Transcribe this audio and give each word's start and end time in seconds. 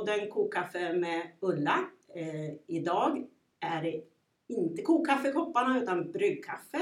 podden 0.00 0.30
Kokkaffe 0.30 0.92
med 0.92 1.22
Ulla. 1.40 1.78
Eh, 2.14 2.54
idag 2.66 3.24
är 3.60 3.82
det 3.82 4.00
inte 4.48 4.82
kokkaffekopparna 4.82 5.82
utan 5.82 6.12
bryggkaffe. 6.12 6.78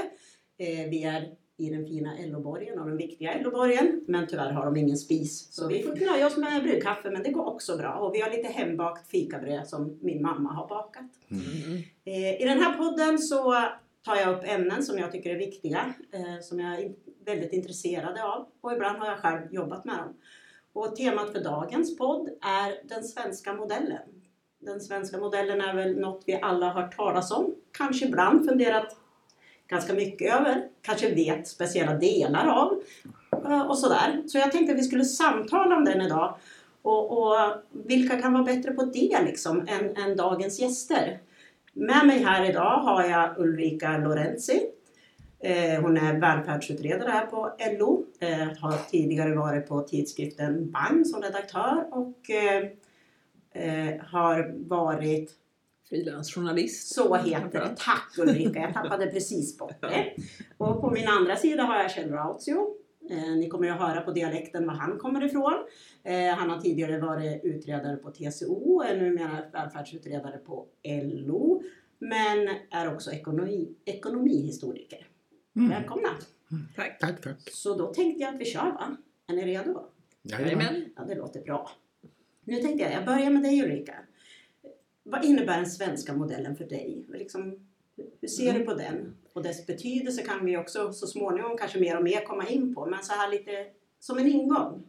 Eh, 0.57 0.89
vi 0.89 1.03
är 1.03 1.35
i 1.57 1.69
den 1.69 1.85
fina 1.85 2.17
Elloborgen 2.17 2.79
och 2.79 2.87
den 2.87 2.97
viktiga 2.97 3.33
Elloborgen. 3.33 4.05
Men 4.07 4.27
tyvärr 4.27 4.51
har 4.51 4.65
de 4.65 4.77
ingen 4.77 4.97
spis. 4.97 5.53
Så 5.53 5.67
vi 5.67 5.83
får 5.83 6.11
nöja 6.11 6.27
oss 6.27 6.37
med 6.37 6.63
bryggkaffe 6.63 7.09
men 7.09 7.23
det 7.23 7.31
går 7.31 7.45
också 7.45 7.77
bra. 7.77 7.93
Och 7.93 8.15
vi 8.15 8.21
har 8.21 8.29
lite 8.29 8.47
hembakt 8.47 9.07
fikabröd 9.07 9.67
som 9.67 9.99
min 10.01 10.21
mamma 10.21 10.53
har 10.53 10.67
bakat. 10.67 11.11
Mm. 11.31 11.77
Eh, 12.05 12.41
I 12.41 12.45
den 12.45 12.59
här 12.59 12.77
podden 12.77 13.19
så 13.19 13.51
tar 14.05 14.15
jag 14.15 14.37
upp 14.37 14.43
ämnen 14.43 14.83
som 14.83 14.97
jag 14.97 15.11
tycker 15.11 15.29
är 15.29 15.37
viktiga. 15.37 15.93
Eh, 16.11 16.41
som 16.41 16.59
jag 16.59 16.79
är 16.79 16.91
väldigt 17.25 17.53
intresserad 17.53 18.17
av. 18.19 18.47
Och 18.61 18.73
ibland 18.73 18.97
har 18.97 19.07
jag 19.07 19.19
själv 19.19 19.53
jobbat 19.53 19.85
med 19.85 19.97
dem. 19.97 20.13
Och 20.73 20.95
temat 20.95 21.31
för 21.31 21.43
dagens 21.43 21.97
podd 21.97 22.29
är 22.41 22.87
den 22.89 23.03
svenska 23.03 23.53
modellen. 23.53 24.01
Den 24.59 24.81
svenska 24.81 25.17
modellen 25.17 25.61
är 25.61 25.75
väl 25.75 25.99
något 25.99 26.23
vi 26.25 26.39
alla 26.41 26.69
har 26.69 26.81
hört 26.81 26.95
talas 26.95 27.31
om. 27.31 27.55
Kanske 27.71 28.05
ibland 28.05 28.45
funderat 28.45 28.95
ganska 29.67 29.93
mycket 29.93 30.33
över. 30.35 30.67
Kanske 30.81 31.15
vet 31.15 31.47
speciella 31.47 31.93
delar 31.93 32.47
av. 32.47 32.83
Eh, 33.45 33.61
och 33.61 33.77
sådär. 33.77 34.23
Så 34.27 34.37
jag 34.37 34.51
tänkte 34.51 34.73
att 34.73 34.79
vi 34.79 34.83
skulle 34.83 35.05
samtala 35.05 35.77
om 35.77 35.85
den 35.85 36.01
idag. 36.01 36.37
Och, 36.81 37.17
och 37.17 37.35
vilka 37.71 38.21
kan 38.21 38.33
vara 38.33 38.43
bättre 38.43 38.71
på 38.71 38.85
det 38.85 39.21
liksom 39.25 39.67
än, 39.67 39.97
än 39.97 40.17
dagens 40.17 40.59
gäster? 40.59 41.19
Med 41.73 42.07
mig 42.07 42.23
här 42.23 42.49
idag 42.49 42.77
har 42.77 43.03
jag 43.03 43.39
Ulrika 43.39 43.97
Lorenzi. 43.97 44.61
Eh, 45.41 45.81
hon 45.81 45.97
är 45.97 46.19
välfärdsutredare 46.19 47.09
här 47.09 47.25
på 47.25 47.51
LO. 47.79 48.05
Eh, 48.19 48.57
har 48.59 48.89
tidigare 48.91 49.35
varit 49.35 49.67
på 49.67 49.81
tidskriften 49.81 50.71
Bang 50.71 51.05
som 51.05 51.21
redaktör 51.21 51.85
och 51.91 52.29
eh, 52.29 54.01
har 54.05 54.67
varit 54.69 55.35
Frilansjournalist. 55.89 56.95
så 56.95 57.15
heter 57.15 57.59
det. 57.59 57.75
Tack 57.77 58.17
Ulrika, 58.17 58.59
jag 58.59 58.73
tappade 58.73 59.07
precis 59.07 59.57
bort 59.57 59.81
det. 59.81 60.13
Och 60.57 60.81
på 60.81 60.91
min 60.91 61.07
andra 61.07 61.35
sida 61.35 61.63
har 61.63 61.75
jag 61.75 61.91
Kjell 61.91 62.11
Rautio. 62.11 62.75
Eh, 63.09 63.35
ni 63.35 63.49
kommer 63.49 63.65
ju 63.67 63.73
att 63.73 63.79
höra 63.79 64.01
på 64.01 64.11
dialekten 64.11 64.67
var 64.67 64.73
han 64.73 64.97
kommer 64.97 65.25
ifrån. 65.25 65.53
Eh, 66.03 66.35
han 66.35 66.49
har 66.49 66.59
tidigare 66.59 66.99
varit 66.99 67.43
utredare 67.43 67.95
på 67.95 68.11
TCO, 68.11 68.81
är 68.81 68.97
numera 68.97 69.37
välfärdsutredare 69.53 70.37
på 70.37 70.65
LO. 71.03 71.63
Men 71.99 72.49
är 72.71 72.93
också 72.93 73.11
ekonomi, 73.11 73.75
ekonomihistoriker. 73.85 75.07
Mm. 75.59 75.69
Välkomna! 75.69 76.09
Tack. 76.75 76.99
Tack, 76.99 77.21
tack. 77.21 77.37
Så 77.51 77.77
då 77.77 77.93
tänkte 77.93 78.21
jag 78.21 78.33
att 78.33 78.41
vi 78.41 78.45
kör 78.45 78.71
va? 78.71 78.97
Är 79.27 79.33
ni 79.33 79.45
redo? 79.45 79.85
Jajamän. 80.21 80.85
Ja, 80.95 81.03
det 81.03 81.15
låter 81.15 81.41
bra. 81.41 81.71
Nu 82.43 82.61
tänkte 82.61 82.83
jag, 82.83 82.93
jag 82.93 83.05
börjar 83.05 83.29
med 83.29 83.43
dig 83.43 83.63
Ulrika. 83.63 83.95
Vad 85.03 85.25
innebär 85.25 85.57
den 85.57 85.69
svenska 85.69 86.13
modellen 86.13 86.55
för 86.55 86.65
dig? 86.65 87.05
Liksom, 87.07 87.67
hur 88.21 88.27
ser 88.27 88.53
du 88.53 88.65
på 88.65 88.73
den? 88.73 89.15
Och 89.33 89.43
dess 89.43 89.67
betydelse 89.67 90.21
kan 90.21 90.45
vi 90.45 90.57
också 90.57 90.93
så 90.93 91.07
småningom 91.07 91.57
kanske 91.57 91.79
mer 91.79 91.97
och 91.97 92.03
mer 92.03 92.25
komma 92.25 92.47
in 92.47 92.75
på. 92.75 92.85
Men 92.85 93.03
så 93.03 93.13
här 93.13 93.31
lite 93.31 93.51
som 93.99 94.17
en 94.17 94.27
ingång. 94.27 94.83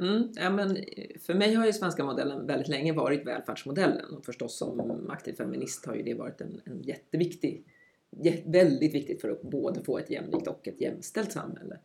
Mm, 0.00 0.32
ja, 0.36 0.50
men 0.50 0.76
för 1.20 1.34
mig 1.34 1.54
har 1.54 1.66
ju 1.66 1.72
svenska 1.72 2.04
modellen 2.04 2.46
väldigt 2.46 2.68
länge 2.68 2.92
varit 2.92 3.26
välfärdsmodellen 3.26 4.14
och 4.14 4.24
förstås 4.24 4.58
som 4.58 5.10
aktiv 5.10 5.32
feminist 5.32 5.86
har 5.86 5.94
ju 5.94 6.02
det 6.02 6.14
varit 6.14 6.40
en, 6.40 6.60
en 6.64 6.82
jätteviktig, 6.82 7.64
jä, 7.64 7.72
väldigt 8.44 8.94
viktigt 8.94 9.20
för 9.20 9.30
att 9.30 9.42
både 9.42 9.82
få 9.84 9.98
ett 9.98 10.10
jämlikt 10.10 10.46
och 10.48 10.68
ett 10.68 10.80
jämställt 10.80 11.32
samhälle. 11.32 11.78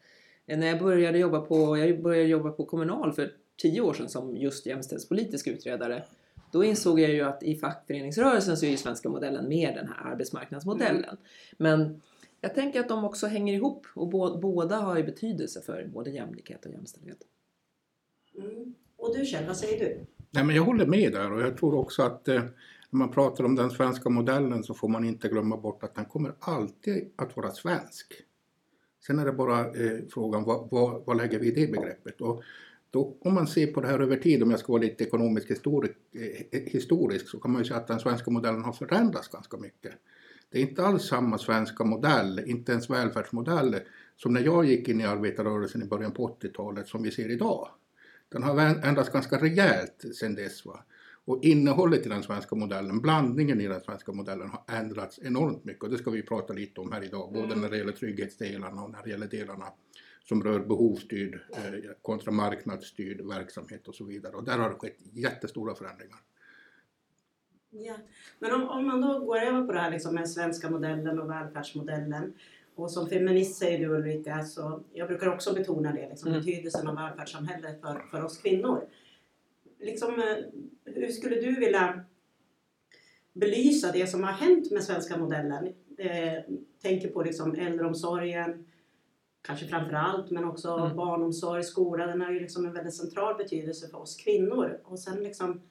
Eh, 0.47 0.59
När 0.59 0.67
jag 0.67 0.79
började 0.79 1.19
jobba 1.19 1.41
på, 1.41 1.77
jag 1.77 2.01
började 2.01 2.27
jobba 2.29 2.51
på 2.51 2.65
Kommunal 2.65 3.13
för 3.13 3.31
tio 3.61 3.81
år 3.81 3.93
sedan 3.93 4.09
som 4.09 4.37
just 4.37 4.65
jämställdhetspolitisk 4.65 5.47
utredare 5.47 6.03
då 6.51 6.63
insåg 6.63 6.99
jag 6.99 7.11
ju 7.11 7.21
att 7.21 7.43
i 7.43 7.55
fackföreningsrörelsen 7.55 8.57
så 8.57 8.65
är 8.65 8.69
ju 8.69 8.77
svenska 8.77 9.09
modellen 9.09 9.49
mer 9.49 9.75
den 9.75 9.87
här 9.87 10.11
arbetsmarknadsmodellen. 10.11 11.17
Men 11.57 12.01
jag 12.41 12.55
tänker 12.55 12.79
att 12.79 12.89
de 12.89 13.05
också 13.05 13.27
hänger 13.27 13.53
ihop 13.53 13.85
och 13.95 14.07
bå- 14.11 14.39
båda 14.41 14.75
har 14.75 14.97
ju 14.97 15.03
betydelse 15.03 15.61
för 15.61 15.89
både 15.93 16.09
jämlikhet 16.11 16.65
och 16.65 16.71
jämställdhet. 16.71 17.17
Mm. 18.37 18.75
Och 18.97 19.17
du 19.17 19.25
Kjell, 19.25 19.45
vad 19.47 19.57
säger 19.57 19.79
du? 19.79 19.97
Nej, 20.31 20.43
men 20.43 20.55
jag 20.55 20.63
håller 20.63 20.85
med 20.85 21.11
där 21.11 21.31
och 21.31 21.41
jag 21.41 21.57
tror 21.57 21.75
också 21.75 22.01
att 22.03 22.27
eh, 22.27 22.43
när 22.91 22.97
man 22.97 23.11
pratar 23.11 23.43
om 23.43 23.55
den 23.55 23.71
svenska 23.71 24.09
modellen 24.09 24.63
så 24.63 24.73
får 24.73 24.87
man 24.87 25.03
inte 25.03 25.27
glömma 25.27 25.57
bort 25.57 25.83
att 25.83 25.95
den 25.95 26.05
kommer 26.05 26.33
alltid 26.39 27.11
att 27.15 27.37
vara 27.37 27.51
svensk. 27.51 28.13
Sen 29.05 29.19
är 29.19 29.25
det 29.25 29.31
bara 29.31 29.59
eh, 29.59 29.99
frågan 30.13 30.43
vad, 30.43 30.67
vad, 30.71 31.05
vad 31.05 31.17
lägger 31.17 31.39
vi 31.39 31.47
i 31.47 31.51
det 31.51 31.71
begreppet? 31.71 32.21
Och 32.21 32.43
då, 32.89 33.17
om 33.21 33.33
man 33.33 33.47
ser 33.47 33.67
på 33.67 33.81
det 33.81 33.87
här 33.87 33.99
över 33.99 34.17
tid, 34.17 34.43
om 34.43 34.51
jag 34.51 34.59
ska 34.59 34.71
vara 34.71 34.81
lite 34.81 35.03
ekonomisk 35.03 35.51
historik, 35.51 35.91
eh, 36.51 36.61
historisk, 36.61 37.29
så 37.29 37.39
kan 37.39 37.51
man 37.51 37.61
ju 37.61 37.67
säga 37.67 37.79
att 37.79 37.87
den 37.87 37.99
svenska 37.99 38.31
modellen 38.31 38.63
har 38.63 38.73
förändrats 38.73 39.27
ganska 39.27 39.57
mycket. 39.57 39.93
Det 40.49 40.57
är 40.57 40.61
inte 40.61 40.85
alls 40.85 41.03
samma 41.03 41.37
svenska 41.37 41.83
modell, 41.83 42.43
inte 42.45 42.71
ens 42.71 42.89
välfärdsmodell, 42.89 43.75
som 44.15 44.33
när 44.33 44.41
jag 44.41 44.65
gick 44.65 44.87
in 44.87 45.01
i 45.01 45.05
arbetarrörelsen 45.05 45.83
i 45.83 45.85
början 45.85 46.11
på 46.11 46.37
80-talet 46.41 46.87
som 46.87 47.03
vi 47.03 47.11
ser 47.11 47.29
idag. 47.29 47.69
Den 48.29 48.43
har 48.43 48.59
ändrats 48.59 49.09
ganska 49.09 49.37
rejält 49.37 50.05
sedan 50.15 50.35
dess. 50.35 50.65
Va? 50.65 50.83
Och 51.25 51.43
innehållet 51.43 52.05
i 52.05 52.09
den 52.09 52.23
svenska 52.23 52.55
modellen, 52.55 53.01
blandningen 53.01 53.61
i 53.61 53.67
den 53.67 53.81
svenska 53.81 54.11
modellen 54.11 54.49
har 54.49 54.75
ändrats 54.77 55.19
enormt 55.23 55.63
mycket 55.63 55.83
och 55.83 55.89
det 55.89 55.97
ska 55.97 56.11
vi 56.11 56.23
prata 56.23 56.53
lite 56.53 56.81
om 56.81 56.91
här 56.91 57.03
idag, 57.03 57.33
både 57.33 57.45
Mm. 57.45 57.61
när 57.61 57.69
det 57.69 57.77
gäller 57.77 57.91
trygghetsdelarna 57.91 58.83
och 58.83 58.91
när 58.91 59.03
det 59.03 59.09
gäller 59.09 59.27
delarna 59.27 59.65
som 60.23 60.43
rör 60.43 60.59
behovsstyrd 60.59 61.39
eh, 61.53 61.91
kontra 62.01 62.31
marknadsstyrd 62.31 63.21
verksamhet 63.21 63.87
och 63.87 63.95
så 63.95 64.03
vidare. 64.05 64.35
Och 64.35 64.43
där 64.43 64.57
har 64.57 64.69
det 64.69 64.75
skett 64.75 64.97
jättestora 65.13 65.75
förändringar. 65.75 66.17
Ja. 67.69 67.95
Men 68.39 68.53
om, 68.53 68.69
om 68.69 68.87
man 68.87 69.01
då 69.01 69.19
går 69.19 69.37
över 69.37 69.65
på 69.65 69.71
det 69.73 69.79
här 69.79 69.91
liksom 69.91 70.15
med 70.15 70.29
svenska 70.29 70.69
modellen 70.69 71.19
och 71.19 71.29
välfärdsmodellen. 71.29 72.33
Och 72.75 72.91
som 72.91 73.07
feminist 73.09 73.59
säger 73.59 73.79
du 73.79 73.85
Ulrika, 73.95 74.43
så 74.43 74.83
jag 74.93 75.07
brukar 75.07 75.27
också 75.33 75.53
betona 75.53 75.91
det, 75.93 76.09
liksom, 76.09 76.29
Mm. 76.29 76.39
betydelsen 76.41 76.87
av 76.87 76.95
välfärdssamhället 76.95 77.81
för, 77.81 78.05
för 78.11 78.23
oss 78.23 78.37
kvinnor. 78.37 78.83
Liksom, 79.81 80.13
eh, 80.21 80.37
hur 80.85 81.07
skulle 81.07 81.35
du 81.35 81.59
vilja 81.59 82.05
belysa 83.33 83.91
det 83.91 84.07
som 84.07 84.23
har 84.23 84.31
hänt 84.31 84.71
med 84.71 84.83
svenska 84.83 85.17
modellen? 85.17 85.73
Eh, 85.97 86.43
tänker 86.81 87.07
på 87.09 87.23
liksom 87.23 87.55
äldreomsorgen, 87.55 88.65
kanske 89.41 89.65
framför 89.67 89.93
allt, 89.93 90.31
men 90.31 90.45
också 90.45 90.69
Mm. 90.71 90.95
barnomsorg, 90.97 91.63
skola. 91.63 92.05
Den 92.07 92.21
har 92.21 92.31
ju 92.31 92.39
liksom 92.39 92.65
en 92.65 92.73
väldigt 92.73 92.95
central 92.95 93.37
betydelse 93.37 93.87
för 93.87 93.97
oss 93.97 94.15
kvinnor. 94.15 94.81
Och 94.83 94.99
sen 94.99 95.23
liksom, 95.23 95.61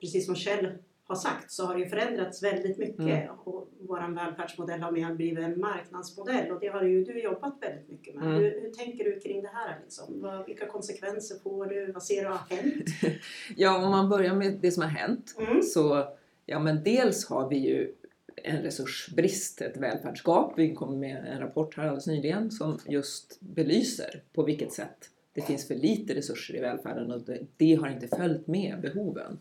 precis 0.00 0.26
som 0.26 0.34
Kjell 0.36 0.68
har 1.08 1.16
sagt 1.16 1.50
så 1.52 1.66
har 1.66 1.74
det 1.74 1.80
ju 1.80 1.88
förändrats 1.88 2.42
väldigt 2.42 2.78
mycket 2.78 2.98
Mm. 3.00 3.28
och 3.44 3.68
vår 3.80 4.14
välfärdsmodell 4.14 4.80
har 4.80 4.92
mer 4.92 5.14
blivit 5.14 5.38
en 5.44 5.60
marknadsmodell 5.60 6.50
och 6.50 6.60
det 6.60 6.68
har 6.68 6.82
ju 6.82 7.04
du 7.04 7.22
jobbat 7.22 7.54
väldigt 7.60 7.88
mycket 7.88 8.14
med. 8.14 8.24
Mm. 8.24 8.36
Hur, 8.36 8.60
hur 8.62 8.70
tänker 8.70 9.04
du 9.04 9.20
kring 9.20 9.42
det 9.42 9.50
här? 9.52 9.78
Liksom? 9.82 10.20
Vad, 10.20 10.46
vilka 10.46 10.66
konsekvenser 10.66 11.36
får 11.42 11.66
du? 11.66 11.92
Vad 11.92 12.02
ser 12.02 12.22
du 12.22 12.28
har 12.28 12.56
hänt? 12.56 12.86
Ja, 13.56 13.84
om 13.84 13.90
man 13.90 14.08
börjar 14.08 14.34
med 14.34 14.58
det 14.60 14.70
som 14.70 14.82
har 14.82 14.90
hänt 14.90 15.34
Mm. 15.38 15.62
så, 15.62 16.08
ja 16.46 16.58
men 16.58 16.82
dels 16.84 17.26
har 17.28 17.48
vi 17.48 17.56
ju 17.58 17.92
en 18.36 18.62
resursbrist, 18.62 19.60
ett 19.60 19.76
välfärdsgap. 19.76 20.52
Vi 20.56 20.74
kom 20.74 20.98
med 21.00 21.16
en 21.26 21.40
rapport 21.40 21.76
här 21.76 21.82
alldeles 21.84 22.06
nyligen 22.06 22.50
som 22.50 22.78
just 22.86 23.40
belyser 23.40 24.22
på 24.32 24.42
vilket 24.42 24.72
sätt 24.72 25.10
det 25.32 25.40
finns 25.42 25.68
för 25.68 25.74
lite 25.74 26.14
resurser 26.14 26.56
i 26.56 26.60
välfärden 26.60 27.10
och 27.10 27.20
det, 27.22 27.38
det 27.56 27.74
har 27.74 27.88
inte 27.88 28.08
följt 28.08 28.46
med 28.46 28.80
behoven. 28.80 29.38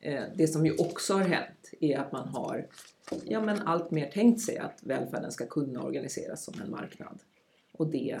Eh, 0.00 0.22
det 0.34 0.46
som 0.46 0.66
ju 0.66 0.76
också 0.78 1.14
har 1.14 1.20
hänt 1.20 1.72
är 1.80 1.98
att 1.98 2.12
man 2.12 2.28
har 2.28 2.66
ja, 3.24 3.40
men 3.40 3.62
allt 3.62 3.90
mer 3.90 4.10
tänkt 4.10 4.40
sig 4.40 4.58
att 4.58 4.78
välfärden 4.82 5.32
ska 5.32 5.46
kunna 5.46 5.82
organiseras 5.82 6.44
som 6.44 6.54
en 6.64 6.70
marknad. 6.70 7.18
Och 7.72 7.86
det 7.86 8.20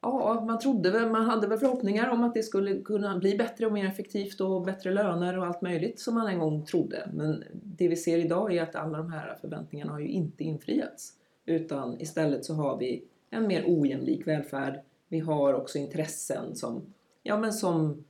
Ja, 0.00 0.44
man 0.46 0.58
trodde 0.58 0.90
väl, 0.90 1.10
man 1.10 1.24
hade 1.24 1.46
väl 1.46 1.58
förhoppningar 1.58 2.08
om 2.08 2.24
att 2.24 2.34
det 2.34 2.42
skulle 2.42 2.80
kunna 2.80 3.18
bli 3.18 3.36
bättre 3.36 3.66
och 3.66 3.72
mer 3.72 3.86
effektivt 3.86 4.40
och 4.40 4.62
bättre 4.62 4.90
löner 4.90 5.38
och 5.38 5.46
allt 5.46 5.62
möjligt 5.62 6.00
som 6.00 6.14
man 6.14 6.26
en 6.26 6.38
gång 6.38 6.64
trodde. 6.66 7.08
Men 7.12 7.44
det 7.52 7.88
vi 7.88 7.96
ser 7.96 8.18
idag 8.18 8.54
är 8.54 8.62
att 8.62 8.74
alla 8.74 8.98
de 8.98 9.12
här 9.12 9.38
förväntningarna 9.40 9.92
har 9.92 10.00
ju 10.00 10.08
inte 10.08 10.44
infriats. 10.44 11.12
Utan 11.46 12.00
istället 12.00 12.44
så 12.44 12.54
har 12.54 12.78
vi 12.78 13.04
en 13.30 13.46
mer 13.46 13.64
ojämlik 13.66 14.26
välfärd. 14.26 14.80
Vi 15.08 15.18
har 15.18 15.54
också 15.54 15.78
intressen 15.78 16.56
som, 16.56 16.82
ja 17.22 17.38
men 17.38 17.52
som 17.52 18.04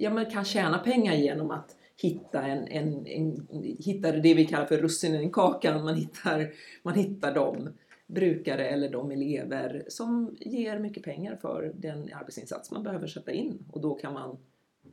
ja, 0.00 0.10
men 0.10 0.26
kan 0.26 0.44
tjäna 0.44 0.78
pengar 0.78 1.14
genom 1.14 1.50
att 1.50 1.76
hitta, 1.96 2.42
en, 2.42 2.68
en, 2.68 3.06
en, 3.06 3.48
hitta 3.78 4.12
det 4.12 4.34
vi 4.34 4.46
kallar 4.46 4.66
för 4.66 4.78
russinen 4.78 5.22
i 5.22 5.30
kakan. 5.30 5.84
Man 5.84 5.94
hittar, 5.94 6.52
man 6.82 6.94
hittar 6.94 7.34
de 7.34 7.68
brukare 8.06 8.68
eller 8.68 8.88
de 8.88 9.10
elever 9.10 9.84
som 9.88 10.36
ger 10.40 10.78
mycket 10.78 11.02
pengar 11.02 11.36
för 11.36 11.72
den 11.76 12.10
arbetsinsats 12.12 12.70
man 12.70 12.82
behöver 12.82 13.06
sätta 13.06 13.32
in. 13.32 13.64
Och 13.72 13.80
då 13.80 13.94
kan 13.94 14.12
man 14.12 14.36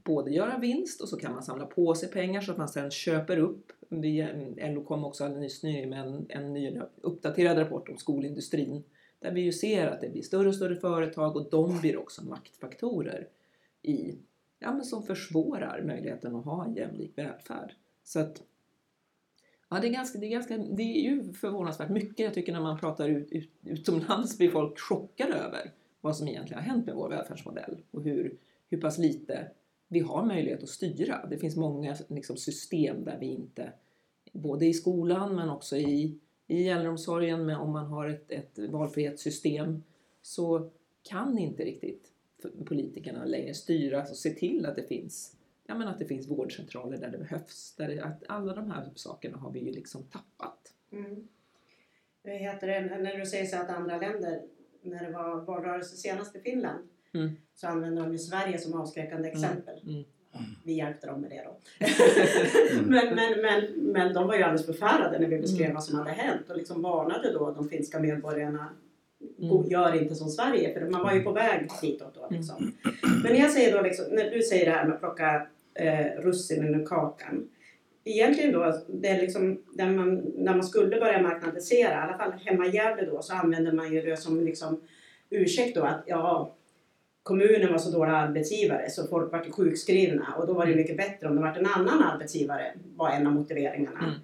både 0.04 0.32
göra 0.32 0.58
vinst 0.58 1.02
och 1.02 1.10
så 1.10 1.18
kan 1.18 1.34
man 1.34 1.44
samla 1.44 1.66
på 1.66 1.96
sig 1.96 2.10
pengar 2.10 2.42
så 2.42 2.52
att 2.52 2.58
man 2.58 2.70
sen 2.70 2.92
köper 2.92 3.38
upp. 3.38 3.72
LO 3.90 4.84
kom 4.84 5.06
också 5.06 5.26
alldeles 5.26 5.64
nyligen 5.64 5.90
med 5.90 6.00
en, 6.00 6.26
en 6.30 6.54
ny 6.54 6.80
uppdaterad 7.02 7.58
rapport 7.58 7.90
om 7.90 7.98
skolindustrin 7.98 8.84
där 9.20 9.32
vi 9.32 9.42
ju 9.42 9.52
ser 9.52 9.88
att 9.88 10.02
det 10.02 10.10
blir 10.10 10.22
större 10.22 10.48
och 10.48 10.56
större 10.56 10.76
företag 10.76 11.36
och 11.36 11.50
de 11.52 11.80
blir 11.82 11.98
också 11.98 12.26
maktfaktorer 12.26 13.28
i 13.82 14.16
ja, 14.60 14.74
men 14.74 14.86
som 14.86 15.04
försvårar 15.04 15.84
möjligheten 15.86 16.36
att 16.36 16.46
ha 16.46 16.66
en 16.66 16.76
jämlik 16.76 17.18
välfärd. 17.18 17.74
Så 18.04 18.20
att, 18.20 18.44
ja, 19.70 19.80
det, 19.80 19.88
är 19.88 19.92
ganska, 19.92 20.20
det, 20.20 20.26
är 20.26 20.32
ganska, 20.32 20.58
det 20.58 20.84
är 20.84 21.02
ju 21.02 21.34
förvånansvärt 21.34 21.90
mycket. 21.90 22.20
Jag 22.20 22.34
tycker 22.34 22.54
när 22.54 22.62
man 22.62 22.80
pratar 22.80 23.10
ut, 23.10 23.32
ut, 23.32 23.52
utomlands 23.64 24.38
blir 24.38 24.50
folk 24.50 24.80
chockade 24.80 25.34
över 25.34 25.72
vad 26.02 26.18
som 26.18 26.28
egentligen 26.28 26.64
har 26.64 26.70
hänt 26.70 26.86
med 26.86 26.96
vår 26.96 27.10
välfärdsmodell 27.10 27.78
och 27.92 28.04
hur, 28.04 28.38
hur 28.70 28.82
pass 28.82 28.98
lite 28.98 29.52
vi 29.88 30.00
har 30.00 30.26
möjlighet 30.26 30.64
att 30.64 30.70
styra. 30.70 31.26
Det 31.30 31.38
finns 31.38 31.56
många 31.56 31.96
liksom, 32.08 32.38
system 32.38 33.04
där 33.04 33.18
vi 33.20 33.26
inte, 33.26 33.72
både 34.32 34.66
i 34.66 34.74
skolan 34.74 35.36
men 35.36 35.50
också 35.50 35.78
i, 35.78 36.20
i 36.48 36.70
äldreomsorgen, 36.70 37.46
men 37.46 37.56
om 37.56 37.72
man 37.72 37.86
har 37.86 38.08
ett, 38.08 38.32
ett 38.32 38.60
valfrihetssystem 38.70 39.84
så 40.22 40.70
kan 41.04 41.38
inte 41.38 41.64
riktigt 41.64 42.12
politikerna 42.66 43.26
längre 43.26 43.54
styra 43.54 44.02
och 44.02 44.08
se 44.08 44.30
till 44.30 44.66
att 44.66 44.76
det 44.76 44.84
finns 44.84 45.38
ja, 45.68 45.76
men 45.76 45.88
att 45.88 46.00
det 46.00 46.06
finns 46.06 46.28
vårdcentraler 46.28 46.98
där 46.98 47.10
det 47.10 47.18
behövs. 47.18 47.76
Där 47.78 47.88
det, 47.88 48.02
att 48.02 48.24
alla 48.28 48.54
de 48.54 48.72
här 48.72 48.90
sakerna 48.96 49.38
har 49.38 49.52
vi 49.52 49.60
ju 49.60 49.72
liksom 49.72 50.04
tappat. 50.04 50.74
Mm. 50.92 51.28
heter 52.24 52.68
det, 52.68 52.82
när 52.82 53.18
du 53.18 53.26
säger 53.26 53.46
så 53.46 53.58
att 53.58 53.70
andra 53.70 53.98
länder, 53.98 54.42
när 54.82 55.06
det 55.06 55.12
var 55.12 55.42
valrörelse 55.42 55.96
senast 55.96 56.36
i 56.36 56.40
Finland, 56.40 56.88
mm. 57.14 57.38
så 57.56 57.68
använder 57.68 58.04
de 58.04 58.12
ju 58.12 58.18
Sverige 58.18 58.58
som 58.58 58.82
avskräckande 58.82 59.30
mm. 59.30 59.44
exempel. 59.44 59.82
Mm. 59.88 60.04
Vi 60.64 60.74
hjälpte 60.74 61.08
dem 61.08 61.22
med 61.22 61.30
det 61.30 61.44
då. 61.44 61.58
men, 62.82 63.16
men, 63.16 63.42
men, 63.42 63.92
men 63.92 64.14
de 64.14 64.28
var 64.28 64.36
ju 64.36 64.44
alldeles 64.44 64.66
förfärade 64.66 65.20
när 65.20 65.28
vi 65.28 65.40
beskrev 65.40 65.66
mm. 65.66 65.74
vad 65.74 65.84
som 65.84 66.00
hade 66.00 66.12
hänt 66.12 66.50
och 66.50 66.58
liksom 66.58 66.82
varnade 66.82 67.34
då 67.34 67.52
de 67.52 67.70
finska 67.70 68.00
medborgarna 68.00 68.70
Mm. 69.40 69.70
Gör 69.70 70.02
inte 70.02 70.16
som 70.16 70.30
Sverige, 70.30 70.74
för 70.74 70.90
man 70.90 71.04
var 71.04 71.14
ju 71.14 71.24
på 71.24 71.32
väg 71.32 71.70
ditåt 71.82 72.16
då. 72.16 72.28
Liksom. 72.36 72.56
Mm. 72.58 73.22
Men 73.24 73.36
jag 73.36 73.52
säger 73.52 73.78
då, 73.78 73.82
liksom, 73.82 74.06
när 74.12 74.32
du 74.32 74.42
säger 74.42 74.66
det 74.66 74.72
här 74.72 74.86
med 74.86 74.94
att 74.94 75.00
plocka 75.00 75.48
eh, 75.74 76.22
russinen 76.22 76.76
ur 76.76 76.86
kakan. 76.86 77.50
Egentligen 78.04 78.52
då, 78.52 78.82
det 78.88 79.08
är 79.08 79.22
liksom, 79.22 79.62
där 79.74 79.90
man, 79.90 80.16
när 80.36 80.54
man 80.54 80.64
skulle 80.64 81.00
börja 81.00 81.22
marknadisera, 81.22 81.92
i 81.92 81.96
alla 81.96 82.18
fall 82.18 82.32
hemma 82.32 82.66
i 82.66 82.76
Gävle 82.76 83.06
då, 83.06 83.22
så 83.22 83.34
använder 83.34 83.72
man 83.72 83.94
ju 83.94 84.02
det 84.02 84.18
som 84.18 84.46
liksom 84.46 84.82
ursäkt 85.30 85.76
då 85.76 85.84
att 85.84 86.04
ja, 86.06 86.56
kommunen 87.24 87.72
var 87.72 87.78
så 87.78 87.92
dålig 87.92 88.12
arbetsgivare 88.12 88.90
så 88.90 89.08
folk 89.08 89.32
var 89.32 89.52
sjukskrivna 89.52 90.34
och 90.38 90.48
då 90.48 90.54
var 90.54 90.66
det 90.66 90.76
mycket 90.76 90.98
bättre 90.98 91.28
om 91.28 91.36
det 91.36 91.42
var 91.42 91.58
en 91.58 91.66
annan 91.66 92.04
arbetsgivare, 92.04 92.74
var 92.96 93.10
en 93.10 93.28
av 93.28 93.34
motiveringarna. 93.34 94.00
Mm. 94.00 94.20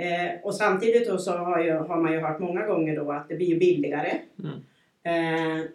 Eh, 0.00 0.40
och 0.42 0.54
samtidigt 0.54 1.08
då 1.08 1.18
så 1.18 1.32
har, 1.32 1.60
ju, 1.60 1.72
har, 1.72 2.00
man 2.00 2.12
ju 2.12 2.18
hört 2.18 2.38
många 2.38 2.66
gånger 2.66 2.96
då 2.96 3.12
att 3.12 3.28
det 3.28 3.34
blir 3.34 3.58
billigare. 3.58 4.18
Mm. 4.38 4.60
Eh, 5.02 5.66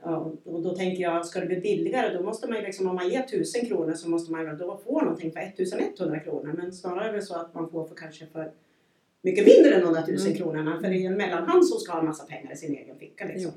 och 0.43 0.61
då 0.61 0.75
tänker 0.75 1.03
jag, 1.03 1.25
ska 1.25 1.39
det 1.39 1.45
bli 1.45 1.59
billigare 1.59 2.17
då 2.17 2.23
måste 2.23 2.47
man 2.47 2.57
ju 2.57 2.63
liksom, 2.63 2.87
om 2.87 2.95
man 2.95 3.09
ger 3.09 3.19
1000 3.19 3.65
kronor 3.65 3.93
så 3.93 4.09
måste 4.09 4.31
man 4.31 4.45
ju 4.45 4.51
då 4.51 4.81
få 4.85 5.01
någonting 5.01 5.31
för 5.31 5.39
1100 5.39 6.19
kronor. 6.19 6.53
Men 6.57 6.73
snarare 6.73 7.09
är 7.09 7.13
det 7.13 7.21
så 7.21 7.35
att 7.35 7.53
man 7.53 7.69
får 7.69 7.87
för 7.87 7.95
kanske 7.95 8.25
för 8.25 8.51
mycket 9.21 9.45
mindre 9.45 9.75
än 9.75 9.81
de 9.81 9.93
där 9.93 10.01
tusen 10.01 10.27
mm. 10.27 10.37
kronorna. 10.37 10.81
För 10.81 10.89
det 10.89 10.95
är 10.95 11.07
en 11.07 11.17
mellanhand 11.17 11.65
som 11.65 11.79
ska 11.79 11.91
ha 11.91 11.99
en 11.99 12.05
massa 12.05 12.25
pengar 12.25 12.53
i 12.53 12.55
sin 12.55 12.75
egen 12.75 12.99
ficka. 12.99 13.25
Liksom. 13.25 13.51